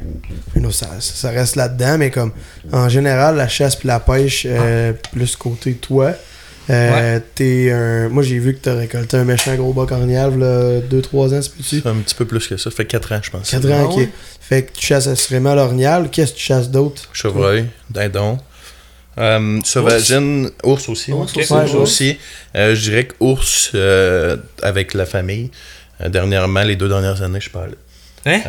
[0.54, 2.32] you know, ça, ça reste là-dedans, mais comme
[2.70, 6.12] en général, la chasse puis la pêche, euh, plus côté toi.
[6.68, 8.08] Euh, t'es un...
[8.08, 11.52] Moi, j'ai vu que t'as récolté un méchant gros bas cornial, là, 2-3 ans, c'est
[11.54, 11.82] petit.
[11.84, 12.70] Un petit peu plus que ça.
[12.70, 13.50] Ça fait 4 ans, je pense.
[13.50, 13.96] 4 ans, Ah ok.
[13.98, 14.08] ouais?
[14.40, 16.10] Fait que tu chasses assurément l'orignal.
[16.10, 17.02] Qu'est-ce que tu chasses d'autre?
[17.12, 18.38] Chevreuil, dindon.
[19.18, 21.12] Euh, sauvagine, ours aussi.
[21.12, 21.78] Ours aussi, Ours ouais.
[21.80, 22.18] aussi.
[22.54, 25.50] Euh, je dirais que ours euh, avec la famille.
[26.02, 27.72] Euh, dernièrement, les deux dernières années, je parle.
[28.26, 28.40] Hein?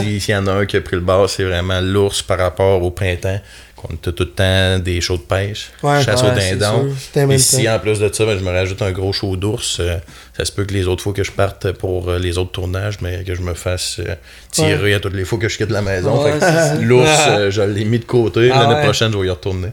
[0.00, 2.38] Si- S'il y en a un qui a pris le bord, c'est vraiment l'ours par
[2.38, 3.38] rapport au printemps.
[3.80, 6.88] Qu'on a tout le temps des shows de pêche, Ouais, chasse ouais, au c'est dindon.
[6.88, 6.96] sûr.
[7.12, 7.74] T'aimes Et le si temps.
[7.76, 9.96] en plus de ça, ben, je me rajoute un gros show d'ours, euh,
[10.40, 12.96] ça se peut que les autres fois que je parte pour euh, les autres tournages,
[13.02, 14.14] mais que je me fasse euh,
[14.50, 16.24] tirer à toutes les fois que je quitte la maison.
[16.24, 16.32] Ouais.
[16.80, 18.50] L'ours, euh, je l'ai mis de côté.
[18.52, 18.84] Ah L'année ouais.
[18.84, 19.68] prochaine, je vais y retourner.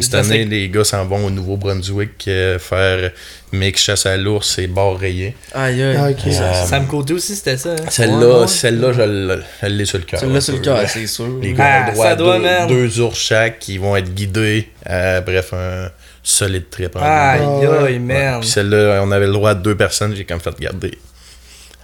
[0.00, 3.10] Cette année, les gars s'en vont au Nouveau-Brunswick euh, faire
[3.50, 5.34] mix chasse à l'ours et bord rayé.
[5.54, 5.96] Aïe, aïe.
[5.98, 6.26] Ah, ok.
[6.26, 7.70] Euh, Sam Côté aussi, c'était ça.
[7.72, 7.76] hein?
[7.88, 8.46] Celle-là, Ouais, ouais.
[8.46, 10.24] celle-là, je l'ai- sur le cœur.
[10.26, 11.26] L'as sur le cœur, c'est sûr.
[11.42, 12.38] Les gars Ah, ont droit ça à doit,
[12.68, 14.68] deux, deux ours chaque qui vont être guidés.
[14.88, 15.90] Euh, bref, un
[16.22, 16.96] solide trip.
[16.96, 18.40] en Aïe, Ah, aïe, man.
[18.40, 20.98] Puis celle-là, on avait le droit à deux personnes, j'ai comme fait garder.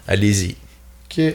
[0.06, 0.56] Allez-y.
[1.10, 1.34] Ok.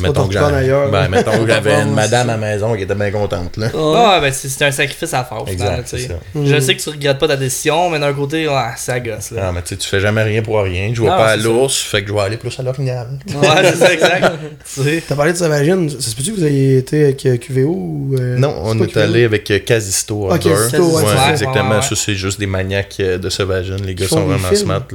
[0.00, 2.82] Mettons t'en que, retournes ailleurs, ben, mettons que j'avais une madame à la maison qui
[2.82, 3.56] était bien contente.
[3.56, 3.66] Là.
[3.66, 3.94] Ouais.
[3.96, 6.14] Ah, ben, c'est c'est un sacrifice à faire, au final, Exact, ça.
[6.34, 9.46] Je sais que tu regrettes pas ta décision, mais d'un côté, ouais, ça gosse, là.
[9.48, 10.90] Ah, mais tu fais jamais rien pour rien.
[10.94, 13.06] Je vois Non, pas à l'ours, fait que je vais aller plus à l'orignal.
[13.28, 14.32] Ouais, c'est ça, exact.
[15.08, 15.88] T'as parlé de Sauvagine.
[15.90, 18.16] Ça se peut-tu que vous ayez été avec euh, QVO ou.
[18.18, 20.38] euh, Non, on est allé avec euh, Casisto Ah.
[20.38, 21.70] Casisto, ouais, Ouais, exactement.
[21.70, 21.82] Ouais, ouais.
[21.82, 23.82] Ça, c'est juste des maniaques de Sauvagine.
[23.84, 24.86] Les gars sont vraiment smart.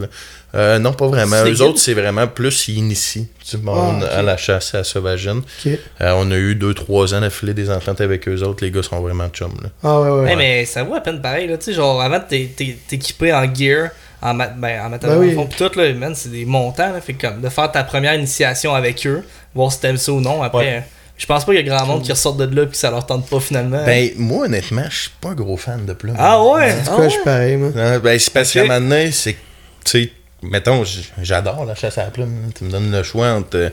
[0.56, 1.44] Euh, non, pas vraiment.
[1.46, 4.18] Eux autres, c'est vraiment plus ils initient du monde Ah, ok.
[4.20, 5.40] à la chasse à Sauvagine.
[5.40, 5.72] Ok.
[6.02, 8.64] Euh, on a eu 2-3 ans d'affilée des ententes avec eux autres.
[8.64, 9.54] Les gars sont vraiment chums.
[9.62, 9.70] Là.
[9.84, 10.30] Ah ouais, ouais.
[10.32, 11.58] Hey, mais ça vaut à peine pareil, là.
[11.58, 12.50] Tu sais, genre, avant t'é-
[12.88, 13.90] t'équiper en gear,
[14.22, 15.36] en, ma ben, en matériel Ben oui.
[15.36, 17.02] fond, pis tout, là, man, c'est des montants, là.
[17.02, 19.24] Fait que, comme, de faire ta première initiation avec eux,
[19.54, 20.60] voir si t'aimes ça ou non, après.
[20.60, 20.84] Ouais.
[21.18, 22.90] Je pense pas qu'il y a grand monde qui ressortent de là pis que ça
[22.92, 23.84] leur tente pas finalement.
[23.86, 26.16] Ben, moi, honnêtement, je suis pas un gros fan de plumes.
[26.18, 26.72] ah ouais?
[26.74, 27.70] En tout cas, je suis pareil, moi.
[27.76, 29.40] Non, ben, c'est parce qu'à un moment donné, c'est que,
[29.84, 30.12] tu sais,
[30.50, 30.84] mettons,
[31.22, 32.52] j'adore la chasse à la plume.
[32.56, 33.70] Tu me donnes le choix entre euh,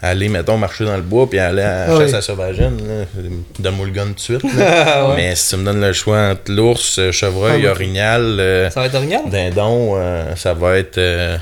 [0.00, 2.76] aller, mettons, marcher dans le bois puis aller à la Ah chasse à sauvagine.
[2.86, 3.04] là.
[3.58, 4.42] Donne-moi le gun tout de suite.
[4.56, 5.12] là.
[5.16, 8.80] Mais si tu me donnes le choix entre l'ours, euh, chevreuil, Ah orignal, euh, Ça
[8.80, 9.22] va être original?
[9.30, 11.36] dindon, euh, ça va être euh,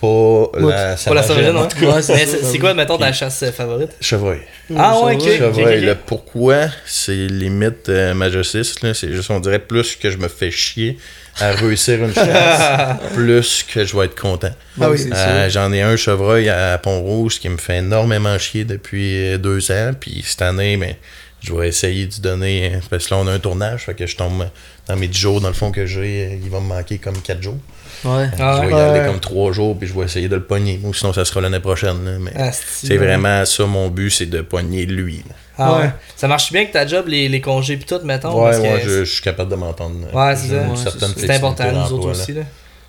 [0.00, 1.22] pas la Pas la sauvagine.
[1.22, 3.90] sauvagine, en tout cas, Mais c'est quoi, mettons, ta chasse favorite?
[4.00, 4.40] Chevreuil.
[4.76, 5.22] Ah ouais, ok.
[5.22, 8.94] Chevreuil, le pourquoi, c'est limite euh, majocis, là.
[8.94, 10.96] C'est juste, on dirait plus que je me fais chier
[11.40, 14.50] à réussir une chasse, plus que je vais être content.
[14.80, 18.64] Ah oui, c'est Euh, J'en ai un chevreuil à Pont-Rouge qui me fait énormément chier
[18.64, 19.92] depuis euh, deux ans.
[19.98, 20.98] Puis cette année, mais
[21.40, 22.72] je vais essayer de donner.
[22.90, 24.46] Parce que là, on a un tournage, fait que je tombe
[24.86, 26.26] dans mes 10 jours, dans le fond, que j'ai.
[26.32, 27.58] euh, Il va me manquer comme 4 jours.
[28.04, 28.28] Ouais.
[28.38, 28.80] Ah je vais y ouais.
[28.80, 29.06] aller Ouais.
[29.06, 30.80] comme 3 jours, puis je vais essayer de le pogner.
[30.84, 32.04] Ou sinon, ça sera l'année prochaine.
[32.04, 35.22] là, mais Ah, c'est vraiment ça, mon but, c'est de pogner lui.
[35.28, 35.34] là.
[35.62, 35.78] Ah ouais.
[35.82, 35.90] Ouais.
[36.16, 38.34] Ça marche bien que ta job, les, les congés pis tout, mettons?
[38.38, 39.96] Ouais, parce que moi, je, je suis capable de m'entendre.
[40.14, 40.90] Ouais, c'est ça.
[41.16, 42.12] c'est important, nous autres là.
[42.12, 42.32] aussi.
[42.32, 42.42] Là.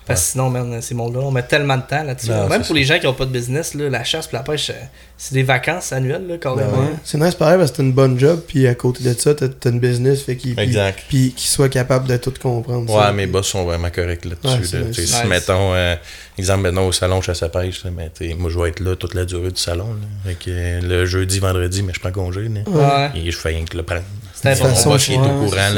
[0.06, 2.30] Parce que sinon, man, ces mondes-là, on met tellement de temps là-dessus.
[2.30, 2.48] Non.
[2.48, 2.74] Même pour ça.
[2.74, 4.74] les gens qui n'ont pas de business, là, la chasse et la pêche, euh,
[5.16, 6.80] c'est des vacances annuelles, là, carrément.
[6.80, 6.94] Ouais.
[7.04, 9.46] C'est nice pareil parce que t'as une bonne job, puis à côté de ça, t'as
[9.48, 10.98] t'as une business, fait qu'il puis- Exact.
[11.08, 12.92] puis qu'il soit capable de tout comprendre.
[12.92, 13.12] Ouais, ça.
[13.12, 14.76] mes boss sont vraiment corrects là-dessus.
[14.76, 14.84] là.
[14.88, 15.22] Nice.
[15.28, 15.94] Mettons, euh,
[16.36, 19.14] exemple, maintenant au salon chasse à pêche, là, mais, moi, je vais être là toute
[19.14, 19.86] la durée du salon.
[19.86, 20.06] Là.
[20.26, 22.48] Fait que, euh, le jeudi, vendredi, mais je prends congé.
[22.48, 22.60] Là.
[22.66, 23.20] Ouais.
[23.20, 24.02] Et je fais rien que le prendre.
[24.34, 25.70] C'est Mon boss, il est au courant.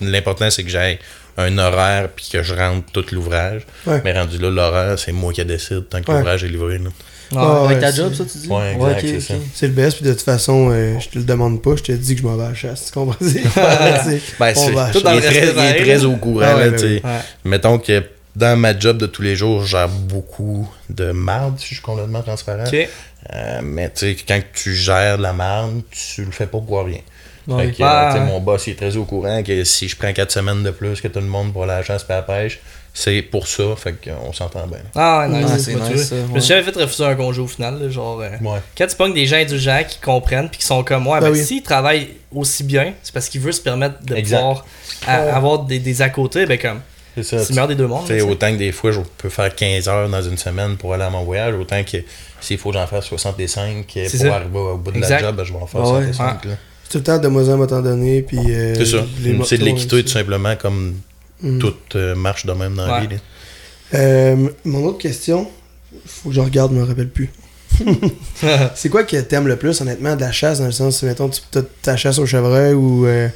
[0.00, 1.00] L'important, c'est que j'aille
[1.38, 3.62] un horaire puis que je rentre tout l'ouvrage.
[3.86, 4.00] Ouais.
[4.04, 6.18] Mais rendu là, l'horaire, c'est moi qui décide tant que Ouais.
[6.18, 6.78] l'ouvrage est livré.
[6.78, 6.84] Là.
[6.84, 7.38] Ouais.
[7.40, 8.48] Ah, Avec ouais, ta c'est- job, ça, tu dis?
[8.48, 9.22] Ouais, exact, ok, c'est ok.
[9.22, 9.34] ça.
[9.54, 11.92] C'est le best, puis de toute façon, euh, je te le demande pas, je te
[11.92, 12.86] dis que je m'en vais à la chasse.
[12.86, 13.16] Tu comprends?
[13.24, 16.42] Ben, On c'est- va tout dans le est très, il est très au courant.
[16.44, 17.20] Ah ouais, là, ben.
[17.44, 18.02] Mettons que
[18.36, 21.82] dans ma job de tous les jours, je gère beaucoup de marde, si je suis
[21.82, 22.64] complètement transparent.
[23.34, 26.84] Euh, mais tu sais, quand tu gères de la marde, tu le fais pas pour
[26.84, 26.98] rien.
[27.48, 27.66] Ouais.
[27.66, 30.12] Fait que, euh, sais, mon boss il est très au courant que si je prends
[30.12, 32.16] 4 semaines de plus que tout le monde pour aller à la chasse et à
[32.16, 32.60] la pêche,
[32.94, 33.64] c'est pour ça.
[33.76, 34.78] Fait qu'on s'entend bien.
[34.94, 35.50] Ah, ouais, nice.
[35.52, 36.40] Ah, c'est nice, ça, Je me ouais.
[36.40, 37.82] suis jamais fait refuser un congé au final.
[37.82, 38.60] là, genre, euh, Ouais.
[38.76, 41.32] quand tu pognes des gens indulgents qui comprennent puis qui sont comme moi, Ben ben,
[41.32, 41.44] oui.
[41.44, 44.36] s'ils travaillent aussi bien, c'est parce qu'ils veulent se permettre de Exact.
[44.38, 44.64] pouvoir
[45.06, 45.30] à- Ouais.
[45.30, 46.80] avoir des, des à côté, ben comme
[47.16, 47.38] C'est ça.
[47.40, 48.10] c'est le meilleur des deux mondes.
[48.10, 51.10] Autant que des fois, je peux faire 15 heures dans une semaine pour aller à
[51.10, 51.96] mon voyage, autant que
[52.40, 54.34] s'il faut que j'en fasse 65 pour ça.
[54.36, 55.20] arriver au bout de Exact.
[55.22, 56.04] la job, ben, je vais en faire Ah ouais.
[56.12, 56.44] 65.
[56.44, 56.52] là.
[56.92, 58.38] Tout le temps de moi à m'en donner, puis.
[58.50, 59.04] euh, C'est ça.
[59.24, 60.94] les C'est de motos, l'équité tout simplement comme
[61.42, 61.58] Mm.
[61.58, 63.16] tout euh, marche de même dans la vie.
[63.94, 65.48] Euh, mon autre question,
[66.06, 67.30] faut que je regarde, je me rappelle plus.
[68.74, 71.40] c'est quoi que t'aimes le plus, honnêtement, de la chasse, dans le sens, mettons, tu
[71.82, 73.28] ta chasse au chevreuil ou euh,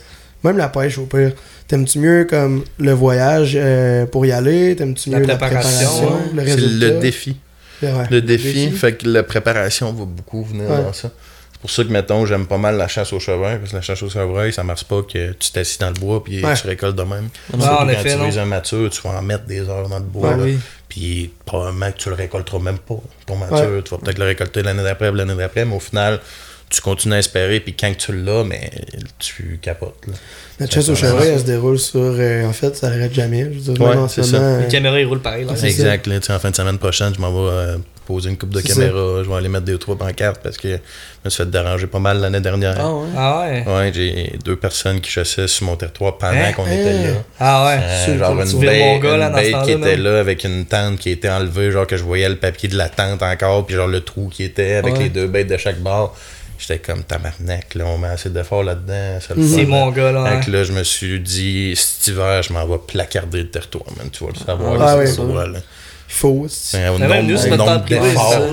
[0.45, 1.33] même la pêche, au pire.
[1.69, 4.77] T'aimes-tu mieux comme le voyage euh, pour y aller?
[4.77, 6.21] T'aimes-tu La mieux préparation, la préparation, ouais.
[6.35, 6.87] le C'est résultat?
[6.87, 7.37] le défi.
[7.83, 10.83] Ouais, Le défi, fait que la préparation va beaucoup venir Ouais.
[10.83, 11.11] dans ça.
[11.57, 13.83] C'est pour ça que, mettons, j'aime pas mal la chasse au chevreuil, parce que la
[13.83, 16.55] chasse au chevreuil, ça marche pas que tu t'assis dans le bois puis Ouais.
[16.55, 17.29] tu récoltes de même.
[17.57, 18.27] Non, en quand effet, tu non.
[18.27, 20.31] vises un mature, tu vas en mettre des heures dans le bois.
[20.31, 20.43] Ouais, là.
[20.45, 20.59] oui.
[20.89, 22.99] Puis probablement que tu le récolteras même pas.
[23.27, 26.21] Ton mature, tu vas peut-être le récolter l'année d'après ou l'année d'après, mais au final,
[26.69, 28.71] tu continues à espérer, puis quand tu l'as, mais
[29.19, 29.97] tu capotes.
[30.09, 30.15] Là.
[30.61, 32.01] La chasse au chevreuil, elle se déroule sur.
[32.01, 33.45] euh, en fait, ça arrête jamais.
[33.45, 34.39] Je veux dire, Ouais, même en ce c'est ça.
[34.41, 34.59] moment.
[34.59, 35.45] Les euh, caméras, ils roulent pareil.
[35.47, 35.53] Là.
[35.63, 36.07] Exact.
[36.07, 37.77] Là, en fin de semaine prochaine, je m'en vais euh,
[38.07, 39.23] poser une coupe de caméra.
[39.23, 40.75] Je vais aller mettre des ou trois pancartes parce que je
[41.25, 42.77] me suis fait déranger pas mal l'année dernière.
[42.79, 43.07] Ah ouais?
[43.17, 43.65] Ah ouais?
[43.67, 46.53] Ouais, j'ai deux personnes qui chassaient sur mon territoire pendant Hein?
[46.53, 46.71] qu'on Hein?
[46.71, 47.15] était là.
[47.41, 47.79] Ah ouais.
[47.83, 49.97] Euh, Sur le genre une bête, mon gars, là, une dans ce bête qui était
[49.97, 52.89] là avec une tente qui était enlevée, genre que je voyais le papier de la
[52.89, 55.05] tente encore, puis genre le trou qui était avec Ouais.
[55.05, 56.17] les deux bêtes de chaque bord.
[56.59, 59.19] J'étais comme tabarnak, là, on met assez d'efforts là-dedans.
[59.21, 59.47] ça Mhm.
[59.55, 60.25] C'est mon gars, là.
[60.25, 60.41] Fait hein.
[60.41, 64.09] que là, je me suis dit, cet hiver, je m'en vais placarder le territoire, man.
[64.11, 65.23] Tu vas le savoir, Ah là, ouais, c'est ça.
[65.23, 65.59] droit, là.
[66.09, 68.49] C'est- C'est au Mais même nous, c'est notre temps privé, c'est ça, Moi,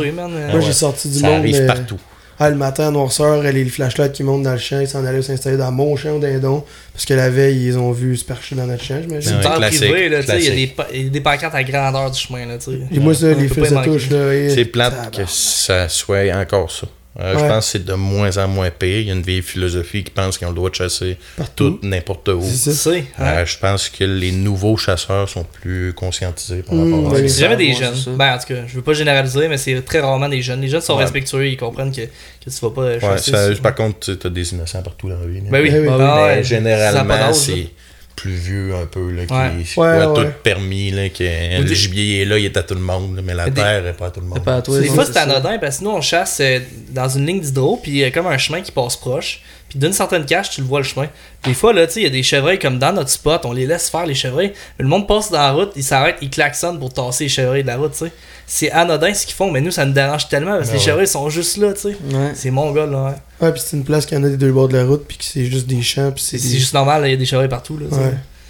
[0.56, 0.62] ouais.
[0.62, 1.40] j'ai sorti du Ça monde.
[1.40, 2.00] arrive euh, partout.
[2.40, 5.22] Ah, le matin, à noirceur, les flashlights qui montent dans le champ, ils s'en allaient
[5.22, 6.66] s'installer dans mon champ au dindon.
[6.92, 9.32] Parce que la veille, ils ont vu se percher dans notre champ, C'est j'imagine.
[9.34, 10.76] une Ouais, privée, là, tu sais, il y a des classique.
[10.76, 12.80] pa- il y a des pancartes à grandeur du chemin, là, tu sais.
[12.92, 14.50] Et moi, ça, On les fils de touche, là.
[14.50, 16.88] C'est plate que ça soit encore ça.
[17.20, 19.00] Euh, Je pense que c'est de moins en moins pire.
[19.02, 21.72] Il y a une vieille philosophie qui pense qu'ils ont le droit de chasser Partout.
[21.72, 22.42] tout, n'importe où.
[22.42, 27.30] Euh, je pense que les nouveaux chasseurs sont plus conscientisés par rapport à oui.
[27.30, 27.36] ça.
[27.36, 27.94] C'est jamais des jeunes.
[28.18, 30.62] Ben, en tout cas, je veux pas généraliser, mais c'est très rarement des jeunes.
[30.62, 31.04] Les jeunes sont Ouais.
[31.04, 33.32] respectueux, ils comprennent que, que tu vas pas Ouais, chasser.
[33.32, 35.42] ça- par contre, tu as des innocents partout dans la vie.
[35.42, 35.88] Ben oui, Ben oui.
[36.02, 37.68] Ah généralement, c'est
[38.16, 40.04] plus vieux un peu, là, qui Ouais.
[40.16, 41.24] tout permis, là, que
[41.60, 43.86] le des- gibier est là, il est à tout le monde, mais la Des- terre
[43.88, 44.38] est pas à tout le monde.
[44.38, 44.80] C'est pas à toi.
[44.80, 46.60] Des fois, c'est anodin parce que nous, on chasse euh,
[46.90, 49.42] dans une ligne d'hydro, puis il y a comme un chemin qui passe proche.
[49.70, 51.08] Puis d'une certaine cache, tu le vois le chemin.
[51.46, 53.54] Des fois, là, tu sais, il y a des chevreuils comme dans notre spot, on
[53.54, 54.54] les laisse faire les chevreuils.
[54.78, 57.64] Mais le monde passe dans la route, ils s'arrêtent, ils klaxonnent pour tasser les chevreuils
[57.64, 58.12] de la route, tu sais.
[58.46, 60.80] C'est anodin ce qu'ils font, mais nous, ça nous dérange tellement parce que Ah les
[60.80, 60.86] ouais.
[60.86, 61.88] chevreuils sont juste là, tu sais.
[62.14, 62.32] Ouais.
[62.36, 63.04] C'est mon gars, là.
[63.06, 63.48] ouais.
[63.48, 65.18] Ouais, puis c'est une place qui en a des deux bords de la route, puis
[65.18, 67.26] que c'est juste des champs, puis C'est des- juste normal, là, il y a des
[67.26, 67.86] chevreuils partout, là.
[67.90, 67.96] tu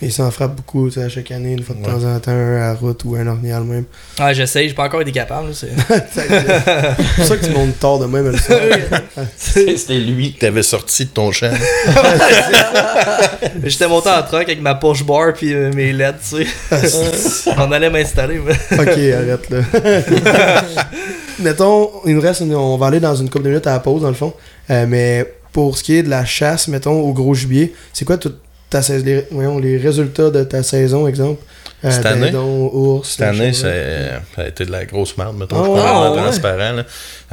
[0.04, 0.08] Ouais.
[0.08, 1.88] Ils s'en frappent beaucoup, tu sais, à chaque année, une fois de Ouais.
[1.91, 3.86] temps en temps, un à la route ou un orignal même.
[4.20, 5.54] Ouais, j'essaye, j'ai pas encore été capable.
[5.54, 5.68] c'est-
[6.14, 6.28] C'est
[7.16, 8.34] pour ça que tu montes tard de même.
[9.38, 11.51] C'était lui que t'avais sorti de ton champ.
[13.64, 17.51] J'étais monté en truck avec ma push bar puis euh, mes LED, tu sais.
[17.58, 18.39] on allait m'installer.
[18.45, 20.64] mais- ok, arrête là.
[21.39, 23.80] mettons, il nous reste, une- on va aller dans une couple de minutes à la
[23.80, 24.34] pause, dans le fond.
[24.70, 28.18] Euh, mais pour ce qui est de la chasse, mettons, au gros gibier, c'est quoi
[28.18, 28.39] toute
[28.82, 31.42] ta les, voyons, les résultats de ta saison, exemple
[31.86, 32.32] Euh, Cette année?
[32.34, 33.68] ours, Cette année, ça
[34.38, 35.58] a été de la grosse merde, mettons.
[35.60, 36.18] Ah je Ah ouais?
[36.22, 36.74] transparent.
[36.78, 36.84] Là.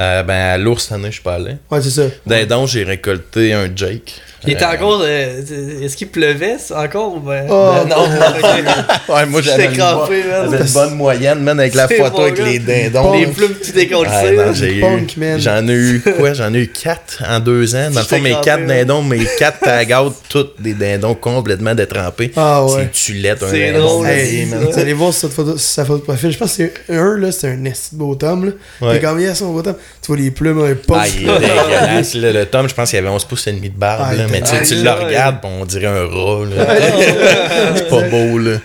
[0.01, 1.57] Euh, ben, à l'ours, cette année, je suis pas allé.
[1.70, 2.03] Ouais, c'est ça.
[2.26, 4.14] Dindon, j'ai récolté un Jake.
[4.46, 5.03] Il était Euh, encore.
[5.05, 7.44] euh, Est-ce qu'il pleuvait ça, encore ou ben?
[7.51, 8.05] Oh, Ben non,
[9.14, 12.44] Ouais, moi, j'avais une, bonne moyenne, man, avec la photo avec gars.
[12.44, 13.12] les dindons.
[13.18, 13.55] Les plumes
[13.90, 15.38] non, eu- Punk, man.
[15.38, 16.32] J'en ai eu quoi?
[16.32, 17.90] J'en ai eu quatre en deux ans.
[17.90, 18.78] Dans le fond, mes crampé, quatre ouais.
[18.78, 22.32] dindons, mes quatre tagautes, toutes des dindons complètement détrempés.
[22.36, 22.88] Ah ouais.
[22.94, 26.05] C'est tulette, un C'est dindon drôle, Hey, vous allez voir cette photo, sa photo de
[26.05, 26.30] profil.
[26.30, 28.88] Je pense que c'est un, là, c'est un esti de beau tome, là.
[28.88, 28.96] Ouais.
[28.96, 30.97] Et comme il y a son beau tome, tu vois les plumes, un pop.
[30.99, 32.14] Ah, il est dégueulasse.
[32.14, 32.32] là.
[32.32, 34.03] le tome, je pense qu'il avait 11 pouces et demi de barbe.
[34.07, 36.45] Ah, là, mais tu tu Ah, le regardes, on dirait un rat.
[36.47, 36.66] là.
[37.76, 38.57] C'est pas beau, là.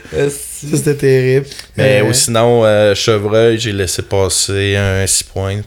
[0.74, 1.46] C'était terrible.
[1.78, 5.60] Mais Euh, ou sinon, euh, Chevreuil, j'ai laissé passer un 6 points.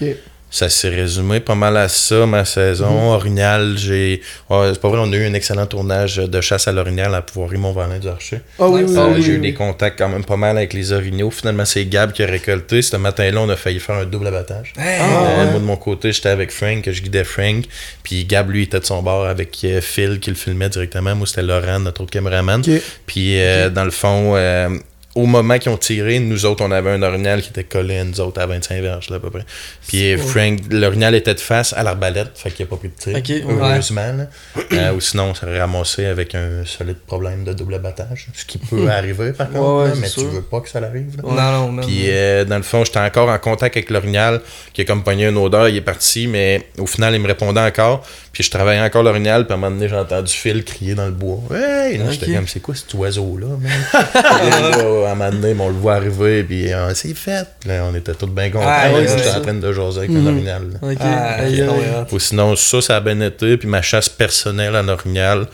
[0.00, 0.08] ok.
[0.54, 2.90] Ça s'est résumé pas mal à ça, ma saison.
[2.90, 3.08] Mhm.
[3.14, 4.20] Orignal, j'ai.
[4.50, 7.22] Ouais, c'est pas vrai, on a eu un excellent tournage de chasse à l'orignal à
[7.22, 8.40] pouvoir Mont-Valin du Archer.
[8.58, 10.92] Ah oui, oui, Euh, oui, j'ai eu des contacts quand même pas mal avec les
[10.92, 11.30] orignaux.
[11.30, 12.82] Finalement, c'est Gab qui a récolté.
[12.82, 14.74] Ce matin-là, on a failli faire un double abattage.
[14.76, 15.50] Ah, Euh, ouais.
[15.52, 17.64] Moi, de mon côté, j'étais avec Frank, je guidais Frank.
[18.02, 21.14] Puis Gab, lui, était de son bord avec euh, Phil qui le filmait directement.
[21.14, 22.62] Moi, c'était Laurent, notre autre caméraman.
[23.06, 24.68] Puis, euh, dans le fond, euh,
[25.14, 28.04] au moment qu'ils ont tiré, nous autres, on avait un orignal qui était collé à
[28.04, 29.44] nous autres à 25 verges, là, à peu près.
[29.86, 32.94] Puis, Frank, l'orignal était de face à l'arbalète, fait qu'il n'y a pas pris de
[32.94, 33.44] tir.
[33.48, 34.26] Heureusement.
[34.72, 38.28] Euh, ou sinon, on serait ramassé avec un solide problème de double abattage.
[38.32, 40.22] Ce qui peut arriver, par contre, ouais, là, c'est mais sûr.
[40.22, 41.16] tu veux pas que ça arrive.
[41.22, 41.22] là.
[41.52, 41.82] Non, non.
[41.82, 44.40] Puis euh, dans le fond, j'étais encore en contact avec l'orignal
[44.72, 47.60] qui a comme pogné une odeur, il est parti, mais au final, il me répondait
[47.60, 48.06] encore.
[48.32, 51.04] Puis je travaillais encore l'orignal, puis à un moment donné, j'ai entendu Phil crier dans
[51.04, 51.38] le bois.
[51.54, 51.98] Hey!
[51.98, 53.70] Là, J'étais comme, c'est quoi cet oiseau-là, man?
[53.90, 54.20] Puis
[54.50, 57.46] là, à un moment donné, on le voit arriver, puis euh, c'est fait.
[57.66, 58.64] Là, on était tous bien contents.
[58.66, 60.62] Ah, ouais, J'étais en train de jaser avec l'orignal.
[60.72, 60.88] là.
[60.88, 60.98] Ok.
[61.00, 62.06] Ah.
[62.10, 65.46] Ou sinon, ça, ça a bien été, puis ma chasse personnelle en orignal.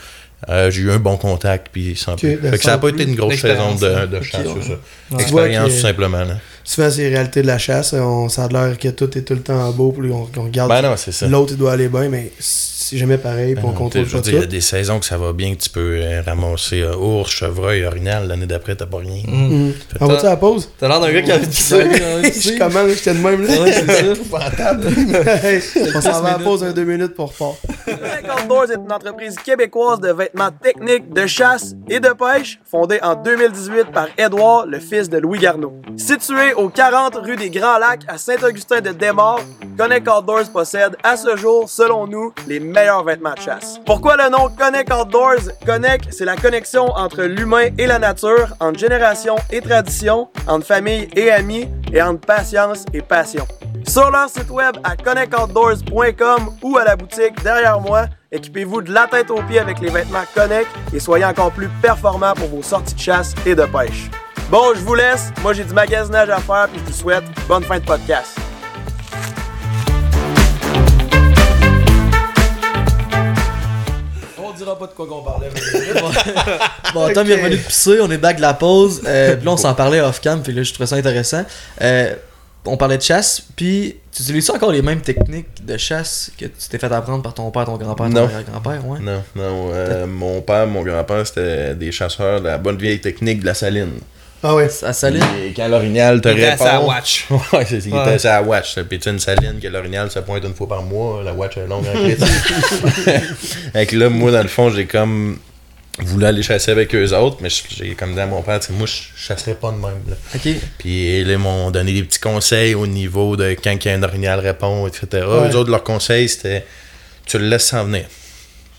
[0.48, 2.36] Euh, j'ai eu un bon contact, puis sans plus.
[2.36, 4.06] ben, Fait que ça n'a pas été une grosse saison de, hein.
[4.06, 4.62] de Ok, chasse, ouais.
[4.62, 5.16] ça.
[5.16, 5.22] Ouais.
[5.22, 6.24] Expérience, tout simplement.
[6.24, 6.38] Là.
[6.64, 7.92] Souvent, c'est les réalités de la chasse.
[7.94, 10.68] On, ça a l'air que tout est tout le temps beau, puis on, on regarde.
[10.70, 11.26] Ben non, c'est ça.
[11.26, 12.30] L'autre, il doit aller bien, mais
[12.88, 15.04] c'est jamais pareil, puis on Ben, contrôle pas dire, Il y a des saisons que
[15.04, 18.26] ça va bien, que tu peux euh, ramasser euh, ours, chevreuil, orignal.
[18.26, 19.22] L'année d'après, t'as pas rien.
[19.26, 19.48] Mm.
[19.48, 19.74] Mhm.
[20.00, 20.70] On va-tu à la pause?
[20.78, 21.82] T'as l'air d'un gars qui a envie de pisser.
[21.84, 23.60] Je commence, j'étais de même, là.
[23.60, 24.04] Ouais, c'est ça.
[25.48, 25.62] Hey,
[25.94, 27.56] on s'en va à la pause un deux minutes pour repart.
[27.84, 32.98] Connect Outdoors est une entreprise québécoise de vêtements techniques, de chasse et de pêche, fondée
[33.02, 35.74] en 2018 par Édouard, le fils de Louis Garneau.
[35.96, 39.40] Situé au 40 rue des Grands Lacs à Saint-Augustin-de-Desmaures,
[39.76, 42.60] Connect Outdoors possède à ce jour, selon nous, les
[43.04, 43.80] vêtements de chasse.
[43.84, 45.50] Pourquoi le nom Connect Outdoors?
[45.66, 51.08] Connect, c'est la connexion entre l'humain et la nature, entre génération et tradition, entre famille
[51.16, 53.46] et amis, et entre patience et passion.
[53.86, 59.06] Sur leur site web à connectoutdoors.com ou à la boutique derrière moi, équipez-vous de la
[59.06, 62.94] tête aux pieds avec les vêtements Connect et soyez encore plus performants pour vos sorties
[62.94, 64.10] de chasse et de pêche.
[64.50, 65.30] Bon, je vous laisse.
[65.42, 68.38] Moi, j'ai du magasinage à faire puis je vous souhaite bonne fin de podcast.
[74.68, 75.48] Dira pas de quoi qu'on parlait.
[76.94, 79.02] Bon, Tom il est revenu de pisser, on est back de la pause.
[79.06, 81.44] Euh, puis là, on s'en parlait off-cam, puis là, je trouvais ça intéressant.
[81.82, 82.14] Euh,
[82.64, 86.68] on parlait de chasse, puis tu utilises encore les mêmes techniques de chasse que tu
[86.70, 88.24] t'es fait apprendre par ton père, ton grand-père, ton Non.
[88.24, 88.98] arrière-grand-père, ouais?
[89.00, 89.70] Non, non.
[89.72, 93.54] euh, mon père, mon grand-père, c'était des chasseurs de la bonne vieille technique de la
[93.54, 93.92] saline.
[94.42, 94.68] Ah ouais.
[94.84, 95.22] À Saline.
[95.44, 96.64] Et quand l'orignal te Il était répond...
[96.64, 97.26] à sa watch.
[97.52, 98.00] ouais, c'est il Ouais.
[98.02, 98.78] était à sa watch.
[98.88, 101.66] Puis tu une saline que l'orignal se pointe une fois par mois, la watch est
[101.66, 102.24] longue en crise.
[103.72, 105.38] Fait que là, moi, dans le fond, j'ai comme
[106.00, 108.72] voulu aller chasser avec eux autres, mais j'ai comme dit à mon père, tu sais,
[108.72, 110.00] moi, je chasserais pas de même.
[110.08, 110.14] Là.
[110.34, 110.48] Ok.
[110.78, 113.94] Puis là, ils m'ont donné des petits conseils au niveau de quand il y a
[113.96, 115.06] un orignal répond, etc.
[115.26, 115.50] Ouais.
[115.50, 116.64] Eux autres, leurs conseils, c'était
[117.26, 118.04] tu le laisses s'en venir.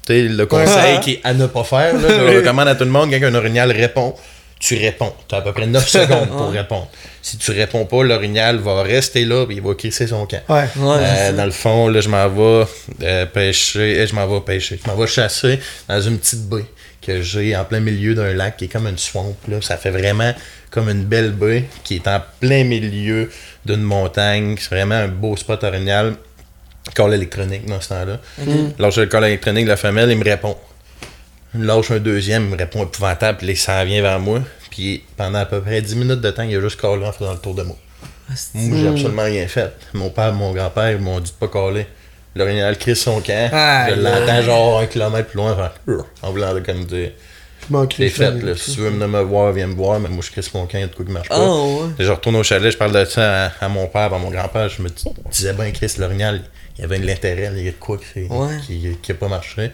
[0.07, 2.89] sais, le conseil qui est à ne pas faire, là, je recommande à tout le
[2.91, 4.15] monde, quand un orignal répond,
[4.59, 5.13] tu réponds.
[5.27, 6.87] Tu as à peu près 9 secondes pour répondre.
[7.21, 10.41] Si tu réponds pas, l'orignal va rester là et il va crisser son camp.
[10.49, 10.65] Ouais.
[10.77, 12.65] Ouais, Euh, dans le fond, là, je m'en vais
[13.03, 14.01] euh, pêcher.
[14.01, 14.79] eh, je m'en vais pêcher.
[14.83, 16.65] Je m'en vais chasser dans une petite baie
[17.01, 19.35] que j'ai en plein milieu d'un lac qui est comme une swamp.
[19.47, 19.57] Là.
[19.61, 20.33] Ça fait vraiment
[20.71, 23.29] comme une belle baie qui est en plein milieu
[23.65, 24.55] d'une montagne.
[24.59, 26.15] C'est vraiment un beau spot orignal.
[26.95, 28.19] Call électronique dans ce temps-là.
[28.79, 30.57] Lâche le call électronique de la femelle, il me répond.
[31.55, 34.39] Je lâche un deuxième, il me répond épouvantable, puis là, il s'en vient vers moi.
[34.69, 37.33] Puis pendant à peu près 10 minutes de temps, il a juste callé en faisant
[37.33, 37.75] le tour de moi.
[38.53, 39.73] Moi, j'ai absolument rien fait.
[39.93, 41.87] Mon père, mon grand-père, ils m'ont dit de pas caler.
[42.35, 43.49] L'original crie son camp.
[43.89, 45.73] Je l'entends genre un kilomètre plus loin, faire
[46.21, 47.11] en voulant là, comme dire
[47.97, 48.55] C'est fait, là.
[48.55, 50.77] Si tu veux venir me voir, viens me voir, mais moi je crie mon camp,
[50.77, 51.39] il y a de quoi qui marche pas.
[51.39, 51.87] Ouais.
[51.97, 54.29] Et Je retourne au chalet, je parle de ça à, à mon père, à mon
[54.29, 54.69] grand-père.
[54.69, 56.41] Je me dis- disais, ben, Chris L'Orignal,
[56.77, 58.57] il y avait de l'intérêt, il y a de quoi qui, c'est- Ouais.
[58.65, 59.71] qui, qui a pas marché.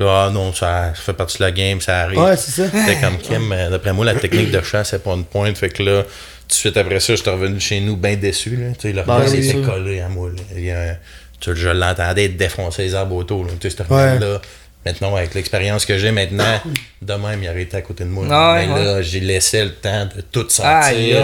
[0.00, 2.18] Ah non, ça, ça fait partie de la game, ça arrive.
[2.18, 2.70] Ouais, c'est ça.
[2.70, 5.56] C'était comme Kim, euh, d'après moi, la technique de chasse, c'est pas une pointe.
[5.56, 6.08] Fait que là, tout
[6.48, 8.56] de suite après ça, j'étais revenu chez nous bien déçu.
[8.56, 8.72] Là.
[8.74, 9.54] Tu sais, le Ben oui, ça.
[9.64, 10.28] collé à moi.
[10.28, 10.42] Là.
[10.54, 10.96] Il y a-
[11.40, 13.44] tu sais, je l'entendais défoncer les arbres autour.
[13.44, 13.52] Là.
[13.60, 14.18] Tu sais, Ouais.
[14.18, 14.40] là
[14.84, 16.60] Maintenant, avec l'expérience que j'ai maintenant,
[17.02, 18.24] de même, il arrêtait à côté de moi.
[18.30, 20.70] Ah ouais, Mais là, j'ai laissé le temps de tout sentir,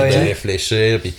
[0.02, 0.12] aïe.
[0.16, 0.98] de réfléchir.
[1.00, 1.14] Puis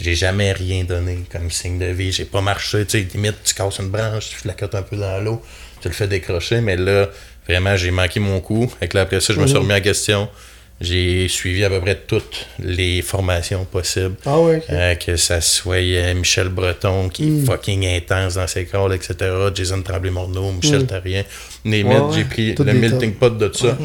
[0.00, 2.12] j'ai jamais rien donné comme signe de vie.
[2.12, 2.86] J'ai pas marché.
[2.86, 5.42] Tu sais, limite, tu casses une branche, tu flacotes un peu dans l'eau,
[5.80, 6.60] tu le fais décrocher.
[6.60, 7.08] Mais là,
[7.48, 8.72] vraiment, j'ai manqué mon coup.
[8.80, 9.62] Et que là, après ça, je me suis Mhm.
[9.62, 10.28] remis en question.
[10.80, 14.14] J'ai suivi à peu près toutes les formations possibles.
[14.24, 14.62] Ah ouais.
[14.70, 17.42] Euh, que ça soit euh, Michel Breton qui Mm.
[17.42, 19.14] est fucking intense dans ses calls, etc.
[19.52, 20.86] Jason Tremblay-Morneau, Michel Mm.
[20.86, 21.24] Tarien.
[21.64, 23.76] Ouais, j'ai pris le melting pot de ça.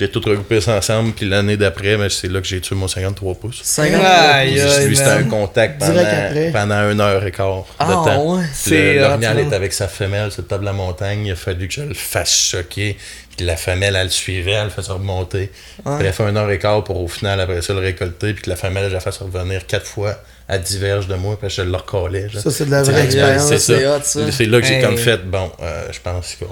[0.00, 1.12] J'ai tout regroupé ça ensemble.
[1.12, 3.60] Puis l'année d'après, ben, c'est là que j'ai tué mon 53 pouces.
[3.62, 7.62] 50 Aïe, Puis aïe, lui, c'était un contact pendant, pendant une heure et quart de
[7.78, 8.36] Ah, temps.
[8.36, 8.44] ouais.
[8.52, 11.26] C'est Le- hot, L'orignal est avec sa femelle sur le top de la montagne.
[11.26, 12.96] Il a fallu que je le fasse choquer.
[13.36, 15.50] Puis la femelle, elle le suivait, elle le faisait remonter.
[15.84, 15.98] Ouais.
[15.98, 18.32] Puis elle fait une heure et quart pour au final, après ça, le récolter.
[18.34, 20.16] Puis que la femelle, je la fasse revenir quatre fois
[20.48, 21.38] à diverge de moi.
[21.40, 22.26] Puis je le recalais.
[22.34, 23.42] Ça, c'est de la C'est vraie c'est expérience.
[23.42, 23.58] ça.
[23.58, 24.32] c'est ça.
[24.32, 24.82] C'est là que j'ai Hey.
[24.82, 26.46] comme fait, bon, euh, je pense qu'on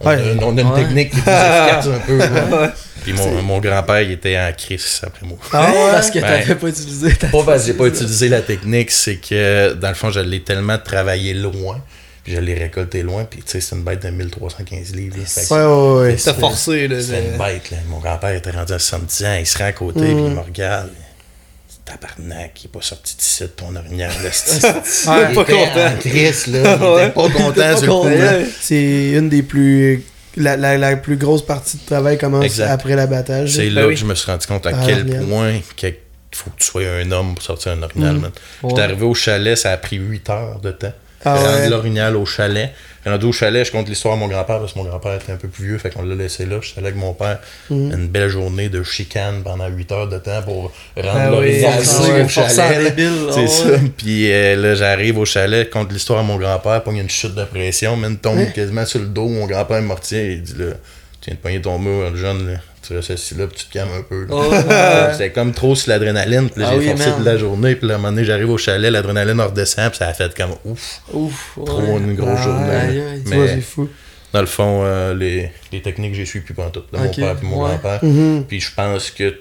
[0.00, 0.14] on Ouais.
[0.14, 0.82] a, on a une Ouais.
[0.84, 2.70] technique qui est plus efficace un peu.
[3.02, 5.38] Puis mon, mon grand-père, il était en crise après moi.
[5.52, 5.76] Ah ouais?
[5.92, 7.28] Parce que t'avais pas utilisé ta.
[7.28, 10.42] Pas parce que j'ai pas utilisé la technique, c'est que dans le fond, je l'ai
[10.42, 11.80] tellement travaillé loin,
[12.24, 15.16] puis je l'ai récolté loin, puis tu sais, c'est une bête de 1315 livres.
[15.16, 16.16] que Ouais, ouais, ouais.
[16.16, 17.00] T'as forcé, là.
[17.00, 17.78] C'est une bête, là.
[17.88, 20.40] Mon grand-père était rendu à 70 ans, il se rend à côté, puis il me
[20.40, 20.90] regarde.
[21.86, 24.30] Tabarnak, il est pas sorti d'ici de ton orignal, là.
[25.30, 25.86] Il pas était content.
[25.86, 26.58] en crise, là.
[26.80, 28.32] Il était pas content sur le là.
[28.60, 30.02] C'est une des plus.
[30.36, 32.68] La, la, la plus grosse partie de travail commence Exact.
[32.70, 33.52] après l'abattage.
[33.52, 33.94] C'est Ben là oui.
[33.94, 35.22] que je me suis rendu compte à Ah, quel bien.
[35.22, 35.94] point qu'il
[36.32, 38.20] faut que tu sois un homme pour sortir un orignal, Mm.
[38.20, 38.30] man.
[38.62, 38.68] Ouais.
[38.70, 40.92] J'étais arrivé au chalet, ça a pris 8 heures de temps.
[41.24, 41.68] Ah J'ai rendu ouais.
[41.70, 42.72] l'orignal au chalet.
[43.06, 45.36] Rendu au chalet, je compte l'histoire de mon grand-père parce que mon grand-père était un
[45.36, 46.56] peu plus vieux, fait qu'on l'a laissé là.
[46.60, 47.38] Je suis allé avec mon père.
[47.70, 47.92] Mm.
[47.92, 51.72] Une belle journée de chicane pendant 8 heures de temps pour rendre Ah oui, l'orignal
[51.84, 52.94] forcer, sauf au chalet.
[53.32, 53.68] C'est ah ça.
[53.68, 53.78] ouais.
[53.96, 57.44] Puis euh, là, j'arrive au chalet, compte l'histoire de mon grand-père, pogne une chute de
[57.44, 58.46] pression, même tombe Hein?
[58.54, 59.28] quasiment sur le dos.
[59.28, 60.72] Mon grand-père me retient et il dit là,
[61.20, 62.58] tu viens de pogner ton mur, le jeune, là.
[62.86, 64.22] Tu restes assis là, puis tu te calmes un peu.
[64.24, 64.28] là.
[64.30, 65.08] Oh, ouais.
[65.12, 66.48] C'était comme trop sur l'adrénaline.
[66.50, 67.16] Puis là, Ah j'ai oui, forcé merde.
[67.16, 67.76] toute la journée.
[67.76, 69.88] Puis là, à un moment donné, j'arrive au chalet, l'adrénaline redescend.
[69.90, 71.58] Puis ça a fait comme ouf, Ouf.
[71.64, 72.70] trop une grosse Ah, journée.
[72.74, 73.22] aïe, aïe.
[73.26, 73.88] Mais c'est fou.
[74.32, 76.82] dans le fond, euh, les, les techniques, j'ai su plus pendant tout.
[76.92, 77.70] De mon père et mon ouais.
[77.70, 78.04] grand-père.
[78.04, 78.44] Mhm.
[78.46, 79.34] Puis je pense que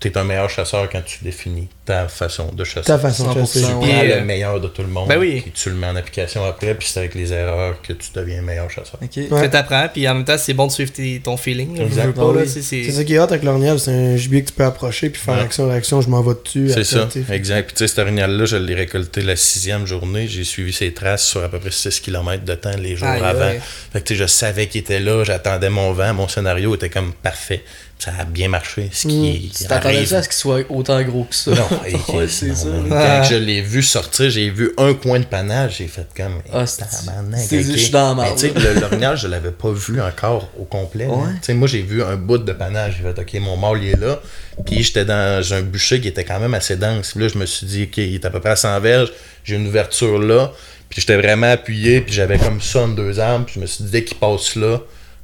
[0.00, 2.86] t'es un meilleur chasseur quand tu définis ta façon de chasser.
[2.86, 3.64] Ta façon de 100%, chasser.
[3.64, 3.70] ouais.
[3.70, 5.08] Tu prends le meilleur de tout le monde.
[5.08, 5.40] ben oui.
[5.42, 6.74] Puis tu le mets en application après.
[6.74, 8.98] Puis c'est avec les erreurs que tu deviens meilleur chasseur.
[9.02, 9.18] Ok.
[9.30, 9.48] Ouais.
[9.50, 10.90] T'apprends, puis en même temps, c'est bon de suivre
[11.22, 11.78] ton feeling.
[11.78, 12.48] oui.
[12.48, 15.20] c'est- ça qui est hot avec l'orignal, c'est un gibier que tu peux approcher puis
[15.20, 15.42] faire Ouais.
[15.42, 16.70] action réaction, je m'en vais dessus.
[16.72, 17.66] C'est ça, tu exact.
[17.66, 20.26] Puis tu sais, cet orignal-là, je l'ai récolté la sixième journée.
[20.28, 23.20] J'ai suivi ses traces sur à peu près 6 km de temps les jours Aïe,
[23.22, 23.42] avant.
[23.42, 23.60] aïe.
[23.92, 26.88] Fait que tu sais, je savais qu'il était là, j'attendais mon vent, mon scénario était
[26.90, 27.62] comme parfait.
[28.00, 28.88] Ça a bien marché.
[28.92, 29.50] Ce qui Mm.
[29.58, 31.50] Tu t'attendais à ce qu'il soit autant gros que ça?
[31.50, 31.68] Non,
[32.16, 32.68] Ouais, c'est ça.
[32.90, 33.20] Ah.
[33.22, 36.40] Quand je l'ai vu sortir, j'ai vu un coin de panache, j'ai fait comme.
[36.50, 40.64] Ah, eh, c'est- je suis dans la le l'orignal, je l'avais pas vu encore au
[40.64, 41.06] complet.
[41.06, 41.54] Ouais.
[41.54, 42.94] Moi, j'ai vu un bout de panache.
[42.96, 44.18] J'ai fait, OK, mon mâle, il est là.
[44.64, 47.12] Puis j'étais dans un bûcher qui était quand même assez dense.
[47.12, 49.12] Puis là, je me suis dit, OK, il est à peu près à 100 verges.
[49.44, 50.52] J'ai une ouverture là.
[50.88, 52.00] Puis j'étais vraiment appuyé.
[52.00, 53.44] Puis j'avais comme ça en deux armes.
[53.44, 54.80] Puis je me suis dit, dès qu'il passe là,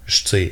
[0.07, 0.51] je tire.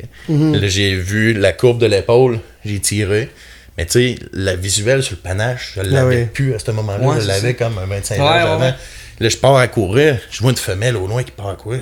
[0.69, 2.39] J'ai vu la courbe de l'épaule.
[2.65, 3.31] J'ai tiré.
[3.77, 6.25] Mais tu sais, la visuelle sur le panache, je l'avais oui.
[6.33, 6.99] plus à ce moment-là.
[7.03, 8.73] Ah Ouais, je l'avais comme un 25 Ouais, avant.
[9.21, 10.19] Là, je pars à courir.
[10.31, 11.81] Je vois une femelle au loin qui part à courir.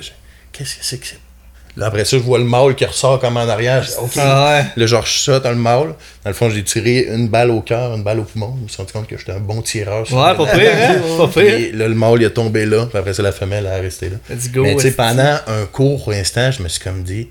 [0.51, 1.19] Qu'est-ce que c'est que c'est?
[1.75, 3.81] Là, après ça, je vois le mâle qui ressort comme en arrière.
[3.81, 4.11] Je dis, OK.
[4.17, 4.61] Ah.
[4.75, 5.95] Là, genre, je saute dans le mâle.
[6.23, 8.55] Dans le fond, j'ai tiré une balle au cœur, une balle au poumon.
[8.59, 10.05] Je me suis rendu compte que j'étais un bon tireur.
[10.05, 10.95] sur Ouais, le pas pire, hein?
[11.17, 11.69] Pas pire.
[11.73, 12.85] Là, le mâle, il est tombé là.
[12.87, 14.17] Puis après ça, la femelle, elle est restée là.
[14.29, 14.61] Let's go.
[14.61, 17.29] Mais tu sais, pendant un court instant, je me suis comme dit,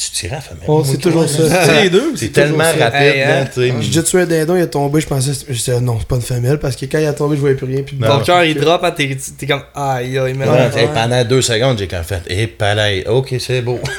[0.00, 0.64] tu tirais à la femelle.
[0.68, 1.64] Oh, c'est toujours ça.
[1.66, 2.12] C'est les deux.
[2.16, 3.50] C'est tellement rapide.
[3.80, 6.16] J'ai déjà tué un dindon, il est tombé, je pensais, je disais, non, c'est pas
[6.16, 7.82] une femelle, parce que quand il a tombé, je voyais plus rien.
[7.82, 7.96] Puis.
[7.98, 10.34] Ton cœur il drop, t'es comme aïe Ouais.
[10.70, 13.78] t'sais, Pendant deux secondes, j'ai comme fait, et palais, ok, c'est beau.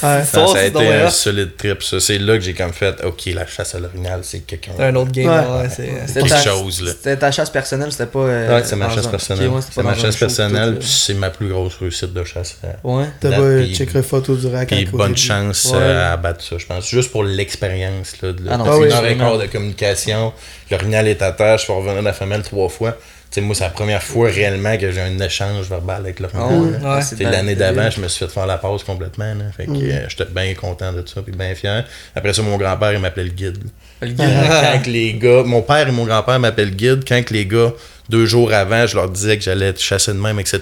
[0.00, 0.22] Ça,
[0.56, 2.00] a été un solide trip, ça.
[2.00, 4.72] C'est là que j'ai comme fait, ok, la chasse à l'orignal, c'est quelqu'un.
[4.76, 5.68] C'est un autre game, Ouais.
[5.68, 5.90] c'est.
[6.06, 6.92] C'était quelque chose, là.
[6.92, 8.20] C'était ta chasse personnelle, c'était pas.
[8.20, 9.50] euh, Ouais, c'est ma chasse personnelle.
[9.70, 12.56] C'est ma chasse personnelle, puis c'est ma plus grosse réussite de chasse.
[12.64, 12.68] euh.
[12.84, 13.04] Ouais.
[13.20, 14.02] T'as pas puis- checkerais
[14.36, 15.78] du rack à Puis bonne chance Ouais.
[15.80, 16.88] euh, à battre ça, je pense.
[16.88, 20.32] Juste pour l'expérience, là, de Ah non, de c'est une heure et quart de communication.
[20.70, 22.96] L'orignal est à terre, je fais revenir la femelle trois fois.
[23.40, 26.60] Moi, c'est la première fois réellement que j'ai un échange verbal avec Ah l'orignal.
[26.62, 26.78] ouais.
[26.82, 26.96] là.
[26.98, 27.02] Ouais.
[27.26, 29.32] Ah, L'année d'avant, je me suis fait faire la pause complètement.
[29.34, 29.44] Là.
[29.56, 31.84] Fait que euh, j'étais bien content de ça, puis bien fier.
[32.16, 33.58] Après ça, mon grand-père, il m'appelait le guide.
[34.02, 37.32] Le gars- quand que les gars, mon père et mon grand-père m'appellent guide, quand que
[37.32, 37.72] les gars,
[38.10, 40.60] deux jours avant, je leur disais que j'allais chasser de même, etc.,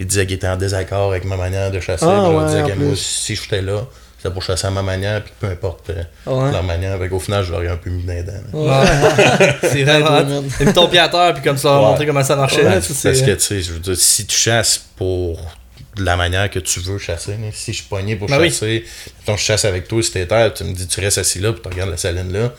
[0.00, 2.04] ils disaient qu'ils étaient en désaccord avec ma manière de chasser.
[2.06, 3.86] Ah, je leur ouais, disais que moi, si j'étais là,
[4.18, 6.52] c'était pour chasser à ma manière, puis peu importe euh, Ouais.
[6.52, 6.96] leur manière.
[6.98, 8.32] Fait qu'au final, je leur ai un peu mis dans les dents.
[8.52, 8.58] là.
[9.40, 9.56] Ouais.
[9.62, 10.22] c'est vraiment.
[10.58, 11.86] T'as mis ton pied à terre, puis comme ça, on va Ouais.
[11.88, 12.58] montrer comment ça marchait.
[12.58, 15.40] Ouais, là, parce que, tu sais, je veux dire, si tu chasses pour
[15.96, 18.48] de la manière que tu veux chasser, si je suis pogné pour Ben oui.
[18.50, 18.84] chasser,
[19.20, 21.52] mettons, je chasse avec toi, si t'es terre, tu me dis, tu restes assis là,
[21.52, 22.52] puis tu regardes la saline là,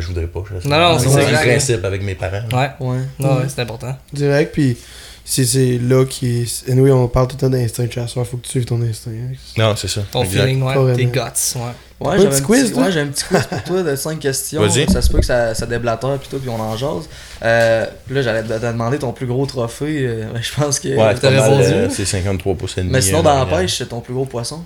[0.00, 0.68] je voudrais pas chasser.
[0.68, 1.44] Non, non, c'est c'est exact.
[1.44, 2.42] le principe avec mes parents.
[2.52, 2.74] là.
[2.80, 2.86] Ouais.
[2.86, 2.98] Ouais.
[3.18, 3.96] Non, ouais, c'est important.
[4.12, 4.76] Direct, puis
[5.24, 6.70] c'est- c'est là qui est.
[6.70, 9.10] Anyway, on parle tout le temps d'instinct de chasseur, faut que tu suives ton instinct.
[9.10, 9.34] hein.
[9.56, 10.00] Non, c'est ça.
[10.10, 10.42] Ton Exact.
[10.44, 10.74] feeling, ouais.
[10.74, 11.60] Pas Tes guts, ouais.
[12.00, 12.82] Ouais, Un j'avais petit un quiz, petit, toi?
[12.84, 14.60] ouais, j'ai un petit quiz pour toi de 5 questions.
[14.64, 14.88] Vas-y.
[14.88, 17.08] Ça se peut que ça, ça déblatère puis tout, puis on en jase.
[17.42, 20.06] Euh, puis là, j'allais te, te demander ton plus gros trophée.
[20.06, 21.64] euh, ben, je pense que Ouais, t'as répondu.
[21.64, 22.92] euh, c'est 53 pouces et demi.
[22.92, 23.58] Mais sinon, euh, dans la derrière.
[23.62, 24.62] pêche, c'est ton plus gros poisson.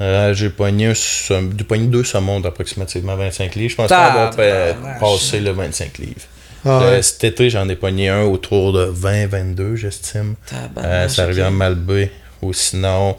[0.00, 3.70] Euh, j'ai pogné, j'ai pogné deux saumons d'approximativement 25 livres.
[3.70, 4.36] Je pense pas avoir pa-
[4.72, 5.00] Tabarnak.
[5.00, 6.14] passé le 25 livres.
[6.66, 7.02] Ah, Euh, ouais.
[7.02, 10.34] cet été, j'en ai pogné un autour de 20-22, j'estime.
[10.78, 12.10] Euh, ça revient à Malbé.
[12.42, 13.16] Ou sinon,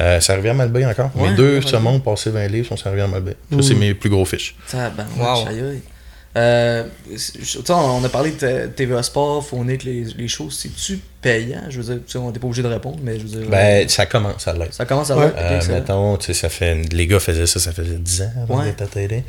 [0.00, 1.10] euh, ça revient à Malbé encore.
[1.16, 3.32] Ouais, mes deux ouais, saumons passés 20 livres sont servis à Malbé.
[3.52, 4.54] Ça, c'est mes plus gros fiches.
[5.18, 5.48] Wow.
[6.36, 6.84] Euh,
[7.70, 10.58] on a parlé de TVA Sport, Phonic, les, les choses.
[10.58, 11.00] C'est-tu
[11.30, 13.28] payant Je veux dire, tu sais, on n'est pas obligé de répondre, mais je veux
[13.28, 13.40] dire.
[13.46, 14.74] euh, Ben, ça commence à l'être.
[14.74, 15.34] ça commence à l'être.
[15.38, 16.74] Euh, mettons, tu sais, ça fait.
[16.92, 18.66] Les gars faisaient ça, ça faisait 10 ans avant Ouais.
[18.66, 19.24] d'être à télé.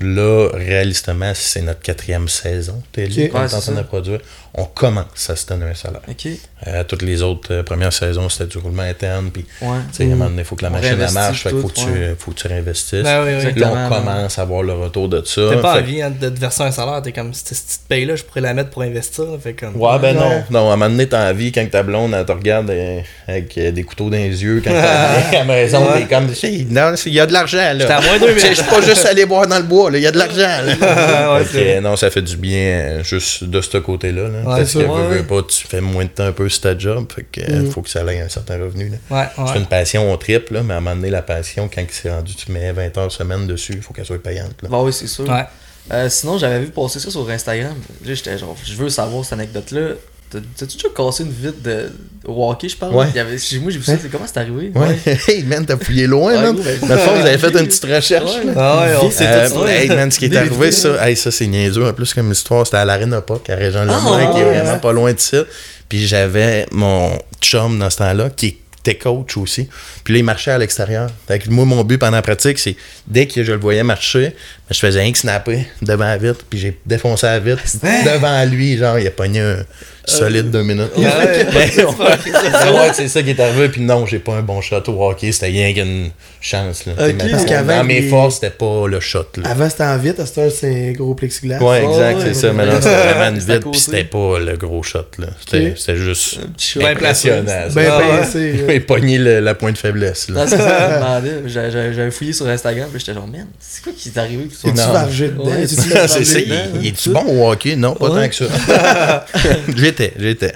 [0.00, 4.18] Là, réalistement, c'est notre quatrième saison télé qu'on Ouais, est en train de produire.
[4.54, 6.00] On commence à se donner un salaire.
[6.08, 6.26] Ok,
[6.66, 9.30] Euh, toutes les autres euh, premières saisons, c'était du roulement interne.
[9.32, 9.68] Puis, ouais.
[9.92, 11.42] tu sais, à un moment donné, il faut que la On machine elle marche.
[11.44, 12.16] Fait qu'il faut, tout, que tu, ouais.
[12.18, 13.02] faut que tu réinvestisses.
[13.02, 13.46] Ben oui, oui.
[13.48, 13.58] Exact.
[13.58, 15.40] Là, on commence à voir le retour de ça.
[15.50, 18.40] T'as pas envie de te verser un salaire, t'es comme, cette petite paye-là, je pourrais
[18.42, 19.24] la mettre pour investir.
[19.42, 19.76] Fait comme.
[19.76, 20.20] Ouais, ben Ouais.
[20.22, 20.44] non.
[20.50, 23.56] Non, à un moment donné, t'as envie, quand ta blonde, elle te regarde euh, avec
[23.58, 26.26] euh, des couteaux dans les yeux, quand t'es à la maison, t'es comme,
[26.70, 27.78] non, il y a de l'argent, là.
[27.78, 28.34] J'étais à moins 2000.
[28.34, 30.18] Tu sais, Je suis pas juste allé boire dans le bois, il y a de
[30.18, 31.40] l'argent, là.
[31.54, 34.22] Ouais, non, ça fait du bien euh, juste de ce côté-là.
[34.28, 36.60] Là, Ouais, parce que veux, veux pas, tu fais moins de temps un peu sur
[36.60, 37.06] ta job.
[37.14, 37.70] Fait que Mm.
[37.70, 38.92] faut que ça aille un certain revenu.
[39.10, 42.10] C'est une passion, on triple, là, mais à un moment donné, la passion, quand c'est
[42.10, 44.54] rendu, tu mets 20 heures semaine dessus, il faut qu'elle soit payante.
[44.62, 44.68] Là.
[44.68, 45.28] Bah oui, c'est sûr.
[45.28, 45.44] Ouais.
[45.92, 47.74] Euh, sinon, j'avais vu passer ça sur Instagram.
[48.04, 49.94] J'étais genre, je veux savoir cette anecdote-là.
[50.32, 51.90] T'as- T'as-tu déjà cassé une vitre de
[52.24, 52.94] au hockey, je parle?
[52.94, 53.06] Ouais.
[53.12, 53.96] Il y avait, chez moi, j'ai vu ça.
[54.00, 54.72] C'est Comment c'est arrivé?
[54.74, 54.96] Ouais,
[55.28, 56.56] hey man, t'as fouillé loin, man.
[56.56, 56.62] Dans
[56.94, 58.30] le fond, vous avez fait une petite recherche.
[58.36, 58.52] Ouais.
[58.56, 59.72] Ah ouais, on sait Euh, tout ça.
[59.74, 60.70] hey, man, ce qui est arrivé, vidéos.
[60.72, 62.64] ça, hey, ça c'est niaiseux en plus comme histoire.
[62.66, 65.44] C'était à l'Arena Puck, à Régent Lemoyne, Ah, qui est vraiment pas loin de ça.
[65.88, 67.10] Puis j'avais mon
[67.40, 69.68] chum dans ce temps-là, qui était coach aussi.
[70.04, 71.08] Puis là, il marchait à l'extérieur.
[71.28, 72.76] Fait que moi, mon but pendant la pratique, c'est
[73.06, 74.34] dès que je le voyais marcher,
[74.72, 76.44] je faisais rien que snapper devant la vitre.
[76.48, 78.76] Puis j'ai défoncé la vitre devant lui.
[78.76, 79.56] Genre, il a pogné un
[80.04, 80.90] solide deux minutes.
[80.96, 81.46] Ouais, ouais.
[81.54, 83.68] Mais, ouais, ouais, c'est ça qui est arrivé.
[83.68, 85.30] Puis non, j'ai pas un bon shot au hockey.
[85.32, 86.10] C'était rien qu'une
[86.40, 86.86] chance.
[86.86, 86.92] Là.
[86.98, 87.14] Ok.
[87.22, 89.26] Mais Parce qu'avant, dans mes les- forces, c'était pas le shot.
[89.36, 89.48] Là.
[89.50, 91.60] Avant, c'était en vite, à cette heure, c'est un gros plexiglas.
[91.62, 92.48] Ouais, exact, ouais, c'est ça.
[92.48, 92.54] ouais.
[92.54, 93.70] Mais non, c'était vraiment une C'est à vite, côté.
[93.70, 95.26] puis c'était pas le gros shot, là.
[95.38, 95.78] C'était Ok.
[95.78, 96.80] c'était juste Un petit shot.
[96.80, 97.30] Ben placé.
[97.30, 97.74] impressionnant.
[97.76, 98.18] ouais.
[98.18, 98.80] pincé.
[98.80, 100.40] pognait le- la pointe de faiblesse, là.
[100.44, 101.48] Non, c'est ça, je me demandais.
[101.48, 104.48] J'avais- J'avais j'avais fouillé sur Instagram, puis j'étais genre, man, c'est quoi qui est arrivé?
[104.68, 104.68] Ça?
[104.70, 105.44] Es-tu vargé dedans?
[105.44, 106.40] Ouais, Es-tu c'est vargé ça.
[106.40, 107.76] dedans, Il, est-tu bon au hockey?
[107.76, 108.22] Non, pas Ouais.
[108.22, 109.26] tant que ça.
[109.76, 110.52] j'étais, j'étais.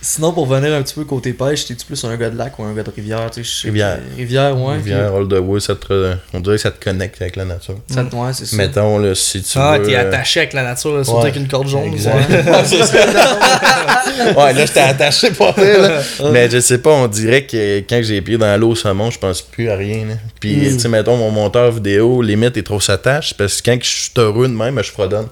[0.00, 2.62] Sinon, pour venir un petit peu côté pêche, t'es-tu plus un gars de lac ou
[2.62, 3.28] un gars de rivière?
[3.32, 3.98] Tu sais, Rivière.
[4.16, 4.76] Rivière, ouais.
[4.76, 7.74] Rivière, the Wood, ça te, on dirait que ça te connecte avec la nature.
[7.84, 8.56] puis Ça, ouais, c'est ça.
[8.56, 9.86] Mettons, là, si tu Ah, veux...
[9.86, 11.24] t'es euh, attaché avec la nature, là, surtout ouais.
[11.30, 11.92] avec une corde jaune.
[11.92, 12.14] Exact.
[12.30, 12.38] ouais.
[14.54, 16.00] Là, j'étais attaché pas vrai, là.
[16.32, 19.10] Mais je sais pas, on dirait que quand j'ai les pieds dans l'eau au saumon,
[19.10, 20.04] je pense plus à rien.
[20.06, 20.14] Là.
[20.40, 20.72] Puis, Mm.
[20.74, 24.10] tu sais, mettons, mon monteur vidéo, limite, il trop s'attache parce que quand je suis
[24.16, 25.26] heureux de même, je fredonne.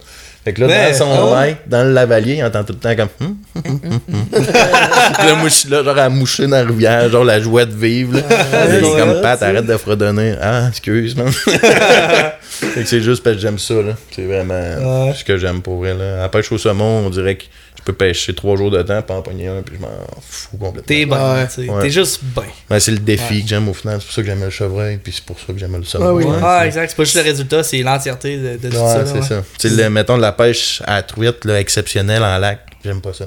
[0.47, 2.95] Fait que là, dans son ah mic, dans le lavalier, il entend tout le temps
[2.95, 3.09] comme.
[3.21, 4.45] Hum, hum, hum, hum, hum.
[5.27, 7.75] Là, moi, je suis là, genre à moucher dans la rivière, genre la joie de
[7.75, 8.15] vivre.
[8.15, 8.21] Là.
[8.69, 10.37] est ouais, comme Pat, arrête de fredonner.
[10.41, 11.33] Ah, excuse, man.
[11.33, 13.95] fait que c'est juste parce que j'aime ça, là.
[14.13, 16.19] C'est vraiment ce que j'aime pour vrai, là.
[16.19, 17.47] À la pêche au saumon, on dirait que
[17.87, 19.89] peux pêcher trois jours de temps, pas en pogner un, puis je m'en
[20.21, 20.83] fous complètement.
[20.87, 21.05] T'es.
[21.71, 21.83] Ouais.
[21.83, 22.45] T'es juste bien.
[22.71, 23.99] Ouais, c'est le défi que j'aime au final.
[24.01, 26.07] C'est pour ça que j'aime le chevreuil, puis c'est pour ça que j'aime le saumon.
[26.09, 26.25] Ah oui.
[26.25, 26.89] Ouais, Ah, c'est- exact.
[26.91, 29.07] C'est pas juste le résultat, c'est l'entièreté de, de tout ça.
[29.07, 29.23] c'est ouais.
[29.23, 29.43] ça.
[29.59, 33.01] Tu sais, le- mettons de la pêche à la truite, là, exceptionnelle en lac, j'aime
[33.01, 33.27] pas ça.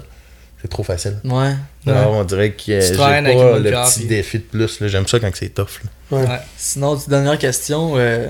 [0.61, 1.15] C'est trop facile.
[1.23, 1.53] Ouais.
[1.87, 1.93] Ouais.
[1.93, 4.77] Alors, on dirait que euh, j'ai pas le petit puis- défi de plus.
[4.87, 5.79] J'aime ça quand c'est tough.
[6.11, 6.17] là.
[6.17, 6.27] Ouais.
[6.27, 6.39] Ouais.
[6.57, 7.93] Sinon, dernière question.
[7.95, 8.27] Euh,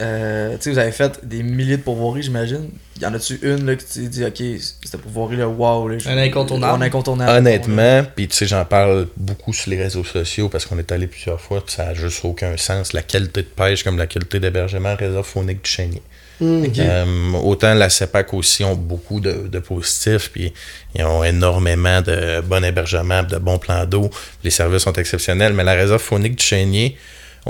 [0.00, 2.68] euh, tu sais, vous avez fait des milliers de pourvoiries, j'imagine.
[3.00, 4.42] Y en a-tu une là, que tu dit, ok,
[4.84, 5.88] cette pourvoirie là, wow.
[5.88, 6.82] Là, je- Un incontournable.
[6.82, 7.30] Un incontournable.
[7.30, 11.06] Honnêtement, puis tu sais, j'en parle beaucoup sur les réseaux sociaux parce qu'on est allé
[11.06, 12.92] plusieurs fois, puis ça a juste aucun sens.
[12.92, 16.02] La qualité de pêche comme la qualité d'hébergement, réserve faunique du Chénier.
[16.40, 16.64] Hmm.
[16.78, 20.52] Euh, autant la CEPAC aussi ont beaucoup de, de positifs, puis
[20.94, 24.08] ils ont énormément de bon hébergement, de bons plans d'eau.
[24.44, 26.96] Les services sont exceptionnels, mais la réserve faunique du Chénier,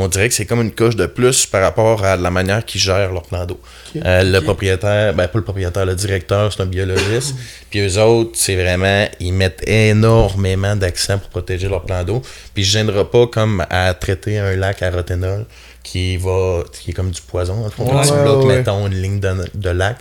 [0.00, 2.80] on dirait que c'est comme une couche de plus par rapport à la manière qu'ils
[2.80, 3.58] gèrent leur plan d'eau.
[3.96, 7.34] Euh, le propriétaire, ben pas le propriétaire, le directeur, c'est un biologiste.
[7.68, 12.22] Puis eux autres, c'est vraiment, ils mettent énormément d'accent pour protéger leur plan d'eau.
[12.54, 15.44] Puis je gênerai pas comme à traiter un lac à roténol
[15.82, 17.64] qui va, qui est comme du poison.
[17.64, 17.84] le fond.
[17.84, 18.56] Ouais, ouais.
[18.56, 19.96] mettons, une ligne de, de lac,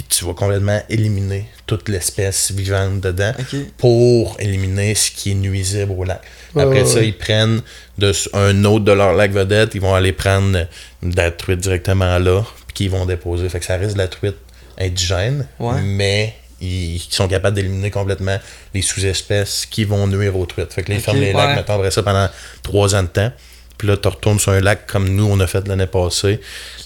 [0.00, 3.32] puis tu vas complètement éliminer toute l'espèce vivante dedans
[3.76, 6.22] pour éliminer ce qui est nuisible au lac.
[6.56, 7.08] Après ça, ouais.
[7.08, 7.60] ils prennent
[7.98, 10.66] de, un autre de leur lac vedette, ils vont aller prendre
[11.02, 13.48] de la truite directement là, puis qu'ils vont déposer.
[13.50, 14.36] Fait que ça reste de la truite
[14.78, 15.82] indigène, Ouais.
[15.82, 18.38] mais ils, sont capables d'éliminer complètement
[18.72, 20.72] les sous-espèces qui vont nuire aux truites.
[20.72, 21.56] Fait que là, ils ferment les lacs, ouais.
[21.56, 22.28] mettons, après ça pendant
[22.62, 23.32] trois ans de temps.
[23.80, 26.38] Puis là, tu retournes sur un lac comme nous, on a fait l'année passée.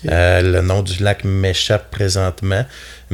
[0.09, 2.65] Euh, le nom du lac m'échappe présentement.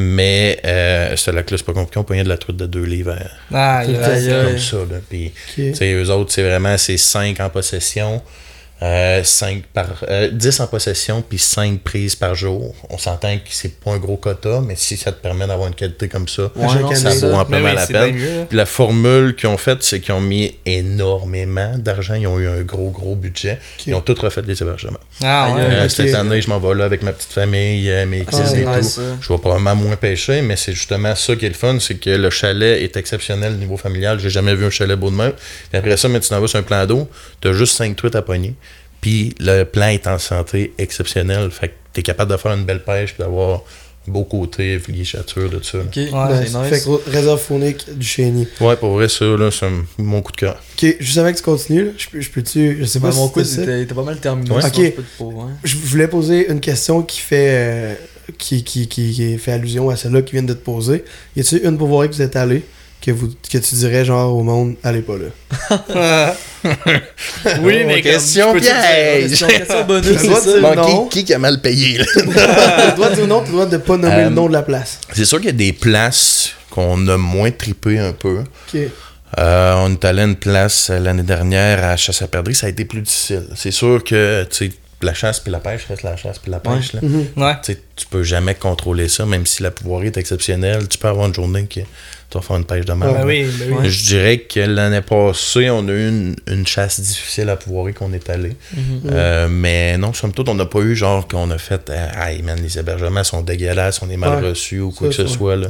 [0.02, 1.98] Mais euh, ce lac-là, c'est pas compliqué.
[1.98, 3.12] On pognait de la truite de deux livres.
[3.12, 3.24] euh,
[3.54, 4.76] Ah, il comme ça.
[4.76, 4.98] Là.
[5.08, 5.54] Puis, Ok.
[5.56, 8.22] tu sais, eux autres, c'est vraiment c'est 5 en possession.
[8.82, 12.74] Euh, 5 par, euh, 10 en possession, puis 5 prises par jour.
[12.88, 15.74] On s'entend que c'est pas un gros quota, mais si ça te permet d'avoir une
[15.74, 18.46] qualité comme ça, Ouais, non, ça vaut amplement oui, la peine.
[18.48, 22.14] Puis la formule qu'ils ont faite, c'est qu'ils ont mis énormément d'argent.
[22.14, 23.58] Ils ont eu un gros, gros budget.
[23.86, 24.98] Ils ont tout refait les hébergements.
[25.22, 25.60] Ah, ouais.
[25.62, 25.88] Euh.
[25.90, 28.60] Cette année, je m'en vais là avec ma petite famille, euh, mes Ah, cousins c'est
[28.62, 29.00] et nice, tout.
[29.02, 29.16] ça.
[29.20, 32.10] Je vais probablement moins pêcher, mais c'est justement ça qui est le fun, c'est que
[32.10, 34.18] le chalet est exceptionnel au niveau familial.
[34.20, 35.32] J'ai jamais vu un chalet beau de même.
[35.32, 37.08] Puis après ça, mais tu t'en vas sur un plan d'eau,
[37.40, 38.54] t'as juste 5 truites à pogner.
[39.00, 41.50] Puis le plan est en santé exceptionnelle.
[41.50, 43.62] Fait que t'es capable de faire une belle pêche d'avoir
[44.08, 45.78] un beau côté, fléchature, de tout ça.
[45.78, 46.08] Ok, Ouais,
[46.46, 46.68] c'est Nice.
[46.68, 48.48] Fait que réserve faunique du Chénier.
[48.60, 50.56] Ouais, pour vrai, ça, là, c'est un- mon coup de cœur.
[50.82, 52.78] Ok, juste avant que tu continues, là, je peux- je peux-tu.
[52.80, 53.62] Je sais Ben, pas mon si ça.
[53.62, 54.50] était pas mal terminé.
[54.50, 54.60] Ok.
[54.76, 55.48] je pour-.
[55.64, 57.94] Je voulais poser une question qui fait euh,
[58.38, 61.04] qui, qui, qui, qui fait allusion à celle-là qui vient de te poser.
[61.36, 62.62] Y a-tu une pourvoirie que vous êtes allé?
[63.00, 66.34] Que, vous, que tu dirais genre au monde, allez pas là
[67.62, 69.38] oui, mais question comme, dire- piège.
[69.46, 70.22] Question, bonus,
[70.76, 71.06] non.
[71.06, 72.04] qui, qui a mal payé, là?
[72.14, 75.00] Tu dois dire non, tu dois de pas nommer Euh, le nom de la place.
[75.12, 78.40] C'est sûr qu'il y a des places qu'on a moins trippé un peu.
[78.74, 78.80] Ok.
[79.38, 82.66] Euh, on est allé à une place euh, l'année dernière à chasse à perdrix, ça
[82.66, 83.44] a été plus difficile.
[83.54, 84.72] C'est sûr que tu sais,
[85.02, 86.92] la chasse puis la pêche reste la chasse puis la pêche.
[86.94, 87.00] là.
[87.02, 87.26] Mhm.
[87.36, 87.54] Ouais.
[87.64, 90.88] Tu peux jamais contrôler ça, même si la pouvoirie est exceptionnelle.
[90.88, 91.80] Tu peux avoir une journée que
[92.30, 93.16] tu vas faire une pêche de merde.
[93.18, 93.90] Ben oui, ben oui.
[93.90, 98.12] Je dirais que l'année passée, on a eu une, une chasse difficile à pouvoirie qu'on
[98.12, 98.50] est allé.
[98.72, 99.02] Mhm.
[99.10, 102.42] Euh, mais non, somme toute, on n'a pas eu genre qu'on a fait euh, Hey
[102.42, 104.50] man, les hébergements sont dégueulasses, on est mal Ouais.
[104.50, 105.56] reçus ou quoi Ça, que ce soit.
[105.56, 105.68] Là.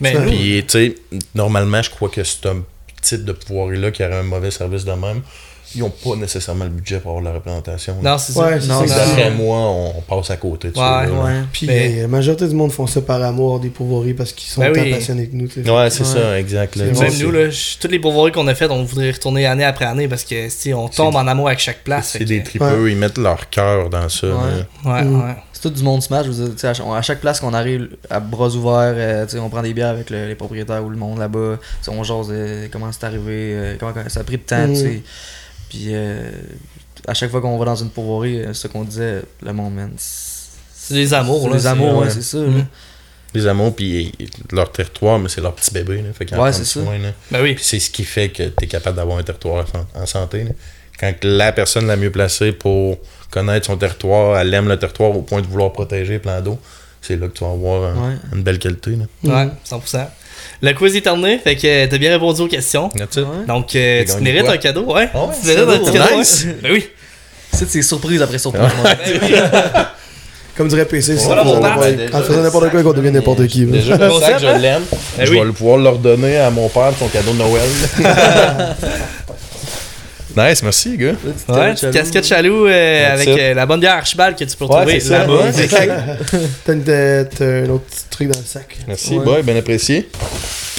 [0.00, 0.94] Mais Puis, tu sais,
[1.34, 2.62] normalement, je crois que c'est un
[3.00, 5.22] type de pouvoirie-là qui aurait un mauvais service de même.
[5.76, 7.96] Ils n'ont pas nécessairement le budget pour avoir la représentation.
[8.02, 8.60] non, c'est Ouais, ça.
[8.60, 8.84] c'est Non.
[8.84, 11.00] D'après moi, on passe à côté de ça.
[11.00, 11.12] Ouais, là.
[11.24, 11.40] Ouais.
[11.52, 14.48] Puis Mais- euh, la majorité du monde font ça par amour des pourvoiries parce qu'ils
[14.48, 14.90] sont Ben tant oui.
[14.92, 15.48] passionnés que nous.
[15.48, 15.70] tu sais.
[15.70, 16.08] Ouais, c'est Ouais.
[16.22, 16.76] ça, exact.
[16.76, 16.84] là.
[16.84, 17.48] Même nous, là,
[17.80, 20.48] toutes les pourvoiries qu'on a faites, on voudrait y retourner année après année parce que
[20.48, 22.10] si on tombe en amour avec chaque place.
[22.18, 24.26] C'est des que- tripeux, ils mettent leur cœur dans ça.
[24.26, 25.02] Ouais.
[25.04, 25.20] Mm.
[25.22, 25.34] ouais.
[25.52, 26.26] C'est tout du monde smash.
[26.62, 29.88] À, chaque, à chaque place qu'on arrive à bras ouverts, euh, on prend des bières
[29.90, 31.58] avec le- les propriétaires ou le monde là-bas.
[31.88, 33.22] On jase de comment c'est arrivé,
[33.54, 34.66] euh, comment ça a pris de temps.
[34.68, 35.00] Mm.
[35.74, 36.30] Puis euh,
[37.08, 39.90] à chaque fois qu'on va dans une pourvoirie, euh, ce qu'on disait, le monde, man.
[39.96, 41.56] C'est des amours, là.
[41.56, 42.38] les amours, ouais, c'est ça.
[42.38, 42.58] Mm.
[42.58, 42.64] là.
[43.34, 44.12] Les amours, puis
[44.52, 46.02] leur territoire, mais c'est leur petit bébé.
[46.02, 47.08] Là, fait Ouais, c'est soin, là.
[47.32, 47.54] Ben oui.
[47.54, 49.64] Puis c'est ce qui fait que tu es capable d'avoir un territoire
[49.96, 50.44] en- santé.
[50.44, 50.50] là.
[51.00, 52.96] Quand la personne la mieux placée pour
[53.30, 56.60] connaître son territoire, elle aime le territoire au point de vouloir protéger le plan d'eau,
[57.02, 58.16] c'est là que tu vas avoir un- Ouais.
[58.32, 58.92] une belle qualité.
[58.92, 59.06] Là.
[59.46, 60.08] Ouais, 100%.
[60.64, 62.88] Le quiz est terminé, fait que euh, t'as bien répondu aux questions.
[62.94, 63.06] Ouais.
[63.46, 64.54] Donc, euh, J'ai tu mérites quoi?
[64.54, 65.10] un cadeau, ouais.
[65.12, 66.44] Ah ouais, tu mérites un petit cadeau, nice.
[66.46, 66.56] ouais.
[66.62, 66.88] Ben oui.
[67.52, 68.62] C'est c'est surprise après surprise.
[68.62, 68.70] Ouais.
[68.82, 68.90] moi.
[68.94, 69.34] Ben oui.
[70.56, 73.66] Comme dirait PC, c'est Voilà, Ben, En faisant n'importe quoi, qu'on devient n'importe qui.
[73.66, 73.72] là.
[73.72, 74.82] Déjà, le sac, je l'aime.
[75.18, 77.68] Ben je vais le pouvoir le redonner à mon père pour son cadeau de Noël.
[80.36, 81.12] nice, merci, gars.
[81.48, 85.00] Ouais, petite casquette chaloux euh, avec euh, la bonne bière Archibald que tu peux retrouver
[85.00, 85.18] c'est ça.
[85.26, 85.50] là-bas.
[86.64, 88.76] T'as un autre petit truc dans le sac.
[88.86, 89.24] Merci, Ouais.
[89.24, 90.08] boy, bien apprécié.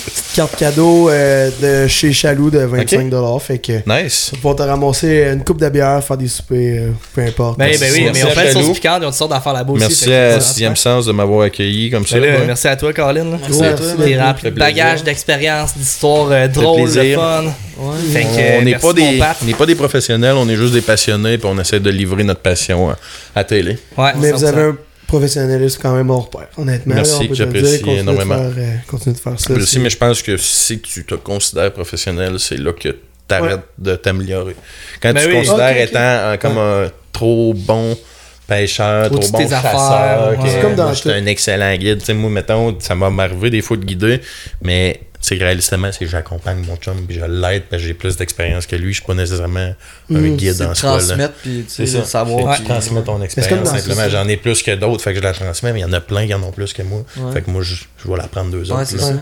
[0.05, 3.39] Petite carte cadeau euh, de chez Chaloux de 25$.
[3.39, 4.31] Fait que Nice.
[4.33, 7.57] tu te ramasser une coupe de bière, faire des soupers, euh, peu importe.
[7.57, 9.53] Ben, ben oui, Merci mais on à fait sauce piquante, ils ont toutes sortes d'affaires
[9.53, 9.81] là-bas aussi.
[9.81, 12.19] Merci fait que à c'est Sixième Sens de m'avoir accueilli comme ça.
[12.19, 12.45] Ben ouais.
[12.45, 13.23] merci à toi, Colin.
[13.23, 13.37] là.
[13.41, 14.13] Merci Ouais, à toi, merci.
[14.13, 17.43] T'es rempli de bagages, d'expériences, d'histoires euh, drôles, de fun.
[17.77, 17.97] Ouais.
[18.13, 19.19] Fait que, on euh, n'est merci, pas, des,
[19.53, 22.89] on pas professionnels, on est juste des passionnés puis on essaie de livrer notre passion
[22.89, 22.97] à,
[23.35, 23.77] à télé.
[23.97, 24.45] Ouais, Mais vous 100%.
[24.47, 24.77] avez un
[25.07, 26.95] professionnalisme quand même hors pair, honnêtement.
[26.95, 28.35] Merci, là, on peut te le j'apprécie dire, de énormément.
[28.35, 29.53] faire, euh, continue de faire ça.
[29.65, 33.61] C'est- mais je pense que si tu te considères professionnel, c'est là que tu arrêtes
[33.77, 34.55] de t'améliorer.
[35.01, 35.45] Quand Ben tu te oui.
[35.45, 37.97] considères étant euh, comme un trop bon
[38.47, 40.49] pêcheur, Trop trop de bon chasseur, ouais.
[40.49, 41.15] C'est comme dans moi, j'étais tout.
[41.15, 41.99] un excellent guide.
[41.99, 44.21] Tu sais, moi, mettons, ça m'a m'arrivé des fois de guider,
[44.61, 48.15] mais c'est réalistement, c'est que j'accompagne mon chum puis je l'aide parce que j'ai plus
[48.15, 48.93] d'expérience que lui.
[48.93, 49.75] Je suis pas nécessairement un
[50.13, 50.35] Mhm.
[50.37, 50.67] guide soi.
[50.67, 50.73] là.
[50.75, 52.09] transmettre, puis tu sais, C'est le ça.
[52.09, 52.57] savoir.
[52.57, 54.07] Tu transmets ton comme expérience dans- simplement.
[54.09, 55.99] J'en ai plus que d'autres, fait que je la transmets, mais il y en a
[56.01, 57.03] plein qui en ont plus que moi.
[57.17, 57.31] Ouais.
[57.33, 58.87] Fait que moi, je, je vais la prendre deux Ouais, autres.
[58.87, 59.03] c'est là.
[59.03, 59.13] ça.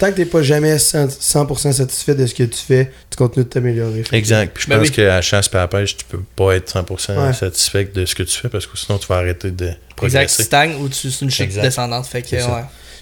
[0.00, 3.44] Tant que t'es pas jamais 100%, 100% satisfait de ce que tu fais, tu continues
[3.44, 4.02] de t'améliorer.
[4.10, 4.52] Exact.
[4.52, 4.94] Puis je Ben pense oui.
[4.94, 7.32] qu'à la chasse et à la pêche, tu peux pas être 100% Ouais.
[7.32, 9.94] satisfait de ce que tu fais parce que sinon tu vas arrêter de Exact, tu
[9.94, 10.42] progresser.
[10.42, 12.06] stagnes ou tu c'est une chute descendante.
[12.06, 12.36] Fait que.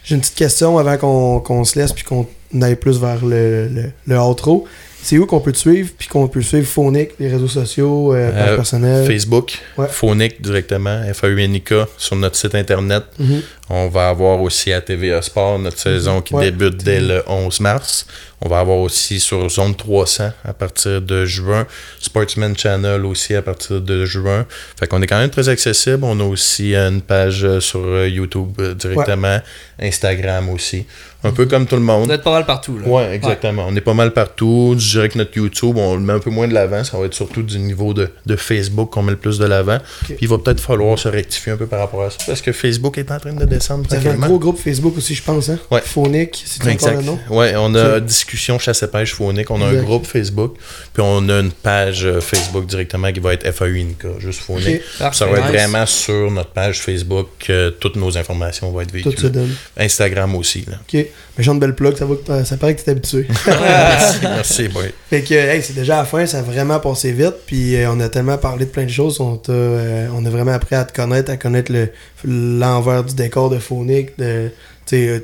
[0.04, 2.26] J'ai une petite question avant qu'on qu'on se laisse puis qu'on
[2.60, 4.66] aille plus vers le, le, le outro.
[5.02, 8.30] C'est où qu'on peut te suivre puis qu'on peut suivre Phonic, les réseaux sociaux, euh,
[8.32, 9.06] page Euh, personnelle?
[9.06, 9.86] Facebook, Ouais.
[9.88, 13.04] Phonic directement, F-A-U-N-I-K sur notre site internet.
[13.18, 13.42] Mhm.
[13.70, 16.50] On va avoir aussi à TVA Sport notre saison qui Ouais.
[16.50, 18.06] débute dès le 11 mars.
[18.42, 21.66] On va avoir aussi sur Zone 300 à partir de juin.
[22.00, 24.46] Sportsman Channel aussi à partir de juin.
[24.78, 26.00] Fait qu'on est quand même très accessible.
[26.02, 29.38] On a aussi une page sur YouTube directement,
[29.80, 30.86] Instagram aussi.
[31.22, 32.06] Un peu comme tout le On monde.
[32.06, 32.78] doit être pas mal partout.
[32.78, 32.88] Là.
[32.88, 33.66] Ouais, exactement.
[33.68, 34.74] On est pas mal partout.
[34.90, 36.82] Je dirais que notre YouTube, on le met un peu moins de l'avant.
[36.82, 39.78] Ça va être surtout du niveau de, de Facebook qu'on met le plus de l'avant.
[40.04, 42.16] Puis il va peut-être falloir se rectifier un peu par rapport à ça.
[42.26, 45.14] Parce que Facebook est en train de descendre Ça fait un gros groupe Facebook aussi,
[45.14, 45.48] je pense.
[45.48, 45.58] Hein?
[45.70, 45.80] Ouais.
[45.84, 47.18] Phonic, c'est encore le nom.
[47.30, 49.48] Ouais, on a discussion chasse et pêche phonique.
[49.52, 50.56] On a un groupe Facebook.
[50.92, 54.80] Puis on a une page euh, Facebook directement qui va être FAUNK, juste phonique.
[55.12, 55.52] Ça va être Nice.
[55.60, 59.30] vraiment sur notre page Facebook que toutes nos informations vont être Tout se véhiculées.
[59.30, 59.54] donne.
[59.76, 60.64] Instagram aussi.
[60.68, 60.76] Là.
[60.82, 60.94] Ok.
[61.38, 63.26] Mais j'ai une belle plug, ça, va, que- ça paraît que t'es habitué.
[63.46, 64.68] merci, merci,
[65.08, 67.34] Fait que, hey, c'est déjà la fin, ça a vraiment passé vite.
[67.46, 69.20] Puis euh, on a tellement parlé de plein de choses.
[69.20, 71.88] On, t'a, euh, on a vraiment appris à te connaître, à connaître le,
[72.24, 74.50] l'envers du décor de Phonic, de,
[74.86, 75.20] tu sais, euh,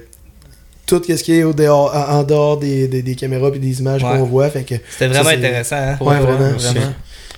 [0.86, 4.04] tout ce qui est au dehors, en dehors des, des, des caméras et des images
[4.04, 4.10] Ouais.
[4.18, 4.48] qu'on voit.
[4.50, 5.76] Fait que, C'était vraiment Ça, intéressant.
[5.76, 5.96] Hein?
[6.00, 6.92] Ouais, vraiment, vraiment.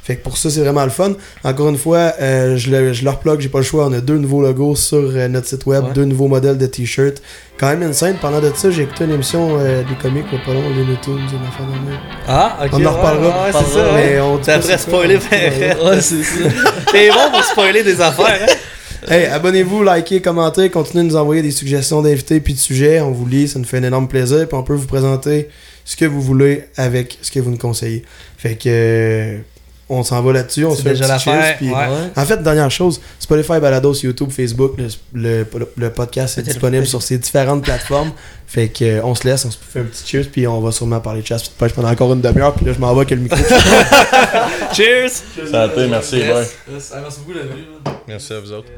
[0.08, 1.12] Fait que pour ça, c'est vraiment le fun.
[1.44, 3.84] Encore une fois, euh, je, le, je leur plug, j'ai pas le choix.
[3.86, 5.92] On a deux nouveaux logos sur euh, notre site web, Ouais.
[5.92, 7.20] deux nouveaux modèles de t-shirts.
[7.58, 8.16] Quand même une scène.
[8.18, 11.18] Pendant de ça, j'ai écouté une émission euh, des comiques, mais pas long, les Tunes,
[11.18, 12.00] une affaire le même.
[12.26, 12.70] Ah, ok.
[12.72, 13.44] On en reparlera.
[13.44, 13.90] Ouais, c'est ça.
[13.94, 15.16] Mais on T'as après spoilé.
[15.16, 16.48] Ouais, c'est ça.
[16.92, 18.40] T'es bon pour spoiler des affaires.
[18.48, 19.12] Hein?
[19.14, 23.00] Hey, abonnez-vous, likez, commentez, continuez de nous envoyer des suggestions d'invités puis de sujets.
[23.00, 24.48] On vous lit, ça nous fait un énorme plaisir.
[24.48, 25.48] Puis on peut vous présenter
[25.84, 28.04] ce que vous voulez avec ce que vous nous conseillez.
[28.38, 29.38] Fait que euh,
[29.88, 30.64] on s'en va là-dessus.
[30.64, 31.86] On se fait un déjà cheers, puis- ouais.
[32.16, 35.46] En fait, dernière chose, Spotify, Balados, YouTube, Facebook, le, le,
[35.76, 38.12] le podcast est disponible le- sur ces différentes plateformes.
[38.46, 40.72] Fait que euh, on se laisse, on se fait un petit cheers, puis on va
[40.72, 42.54] sûrement parler de chasse puis de pêche pendant encore une demi-heure.
[42.54, 43.36] Puis là, je m'en vais avec le micro.
[44.72, 45.10] Cheers!
[45.50, 46.26] Santé, merci, boy.
[46.28, 46.56] Yes.
[46.72, 46.92] Yes.
[46.94, 47.64] Ah, Merci beaucoup, la vue.
[48.06, 48.68] Merci à vous autres.